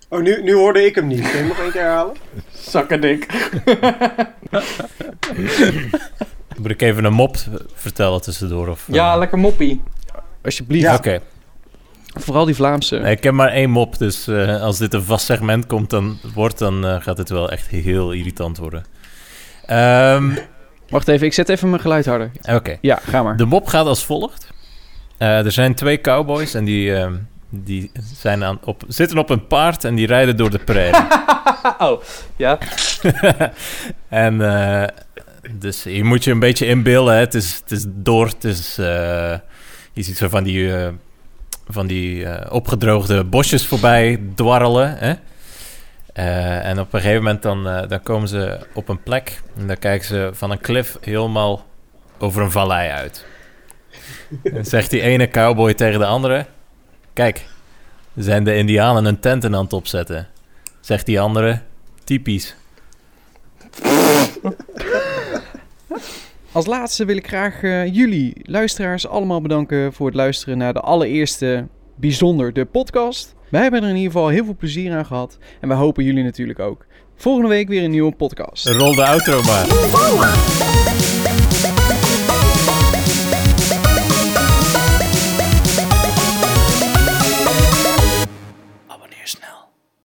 Oh, 0.10 0.22
nu, 0.22 0.43
nu 0.43 0.53
hoorde 0.53 0.86
ik 0.86 0.95
hem 0.95 1.07
niet. 1.07 1.22
Kun 1.22 1.30
je 1.30 1.38
hem 1.38 1.47
nog 1.47 1.60
één 1.60 1.72
keer 1.72 1.82
herhalen? 1.82 2.16
zakkendik. 2.51 3.26
Moet 6.57 6.72
ik 6.72 6.82
even 6.82 7.03
een 7.03 7.14
mop 7.14 7.38
vertellen 7.74 8.22
tussendoor? 8.22 8.68
Of, 8.68 8.88
eh? 8.88 8.95
Ja, 8.95 9.18
lekker 9.18 9.38
moppie. 9.38 9.82
Alsjeblieft. 10.43 10.86
Ja. 10.86 10.95
Oké. 10.95 11.20
Vooral 12.14 12.45
die 12.45 12.55
Vlaamse. 12.55 12.97
Nee, 12.97 13.16
ik 13.16 13.24
heb 13.24 13.34
maar 13.34 13.49
één 13.51 13.70
mop, 13.70 13.97
dus 13.97 14.28
eh, 14.28 14.62
als 14.62 14.78
dit 14.78 14.93
een 14.93 15.03
vast 15.03 15.26
segment 15.26 15.66
komt, 15.66 15.89
dan, 15.89 16.18
wordt, 16.34 16.57
dan 16.57 16.86
eh, 16.86 17.01
gaat 17.01 17.18
het 17.18 17.30
wel 17.30 17.51
echt 17.51 17.68
heel 17.68 18.12
irritant 18.12 18.57
worden. 18.57 18.86
Ehm, 19.66 20.30
Wacht 20.89 21.07
even, 21.07 21.28
ik 21.28 21.34
zet 21.34 21.49
even 21.49 21.70
mijn 21.70 21.82
geluid 21.82 22.05
harder. 22.05 22.32
Oké. 22.51 22.78
Ja, 22.82 22.99
ga 23.01 23.24
maar. 23.24 23.38
De 23.38 23.45
mop 23.45 23.68
gaat 23.68 23.86
als 23.86 24.05
volgt. 24.05 24.47
Eh, 25.18 25.45
er 25.45 25.51
zijn 25.51 25.76
twee 25.76 26.01
cowboys 26.01 26.53
en 26.53 26.66
die, 26.66 26.95
ehm, 26.95 27.14
die 27.50 27.91
zijn 28.16 28.43
aan, 28.43 28.60
op, 28.64 28.84
zitten 28.88 29.18
op 29.18 29.30
een 29.30 29.47
paard 29.47 29.84
en 29.84 29.95
die 29.95 30.08
rijden 30.08 30.38
door 30.38 30.50
de 30.50 30.60
prairie. 30.60 31.08
oh, 31.89 32.02
ja. 32.36 32.58
en 34.10 34.41
eh, 34.41 34.88
dus 35.52 35.84
je 35.84 36.04
moet 36.04 36.24
je 36.24 36.32
een 36.32 36.39
beetje 36.39 36.66
inbeelden. 36.66 37.14
Hè. 37.14 37.20
Het, 37.20 37.34
is, 37.34 37.56
het 37.56 37.72
is 37.72 37.86
door, 37.88 38.26
het 38.26 38.43
is... 38.43 38.78
eh, 38.78 39.38
je 39.93 40.04
ziet 40.04 40.18
zo 40.18 40.28
van 40.28 40.43
die, 40.43 40.76
eh, 40.76 40.89
van 41.68 41.88
die 41.88 42.28
opgedroogde 42.52 43.24
bosjes 43.24 43.68
voorbij 43.68 44.20
dwarrelen. 44.36 44.97
Hè. 44.97 45.14
En 46.60 46.80
op 46.80 46.93
een 46.93 47.00
gegeven 47.00 47.24
moment 47.24 47.41
dan, 47.41 47.64
dan 47.64 48.04
komen 48.04 48.28
ze 48.28 48.60
op 48.74 48.89
een 48.89 49.04
plek... 49.04 49.41
en 49.58 49.68
dan 49.68 49.78
kijken 49.78 50.08
ze 50.08 50.30
van 50.34 50.52
een 50.52 50.60
klif 50.60 50.97
helemaal 51.02 51.66
over 52.18 52.41
een 52.41 52.52
vallei 52.52 52.89
uit. 52.89 53.26
En 54.43 54.66
zegt 54.66 54.89
die 54.89 55.02
ene 55.02 55.28
cowboy 55.28 55.74
tegen 55.74 56.00
de 56.00 56.06
andere... 56.06 56.45
Kijk, 57.20 57.45
zijn 58.15 58.43
de 58.43 58.55
indianen 58.55 59.05
een 59.05 59.20
tenten 59.20 59.55
aan 59.55 59.63
het 59.63 59.74
opzetten? 59.74 60.28
Zegt 60.80 61.05
die 61.05 61.20
andere... 61.20 61.61
Typisch. 62.03 62.55
Als 66.51 66.65
laatste 66.65 67.05
wil 67.05 67.15
ik 67.15 67.28
graag 67.28 67.63
eh, 67.63 67.93
jullie, 67.95 68.34
luisteraars, 68.41 69.07
allemaal 69.07 69.41
bedanken 69.41 69.93
voor 69.93 70.05
het 70.05 70.15
luisteren 70.15 70.57
naar 70.57 70.74
de 70.74 70.80
allereerste 70.80 71.67
Bijzonder, 71.95 72.53
de 72.53 72.65
podcast. 72.65 73.36
Wij 73.49 73.61
hebben 73.61 73.84
er 73.84 73.89
in 73.89 73.95
ieder 73.95 74.11
geval 74.11 74.28
heel 74.28 74.45
veel 74.45 74.55
plezier 74.55 74.93
aan 74.93 75.05
gehad. 75.05 75.38
En 75.61 75.67
wij 75.67 75.78
hopen 75.78 76.03
jullie 76.03 76.24
natuurlijk 76.24 76.59
ook. 76.59 76.86
Volgende 77.15 77.49
week 77.49 77.67
weer 77.67 77.84
een 77.84 77.91
nieuwe 77.91 78.15
podcast. 78.15 78.65
Rol 78.65 78.95
de 78.95 79.05
outro 79.05 79.41
maar. 79.41 80.78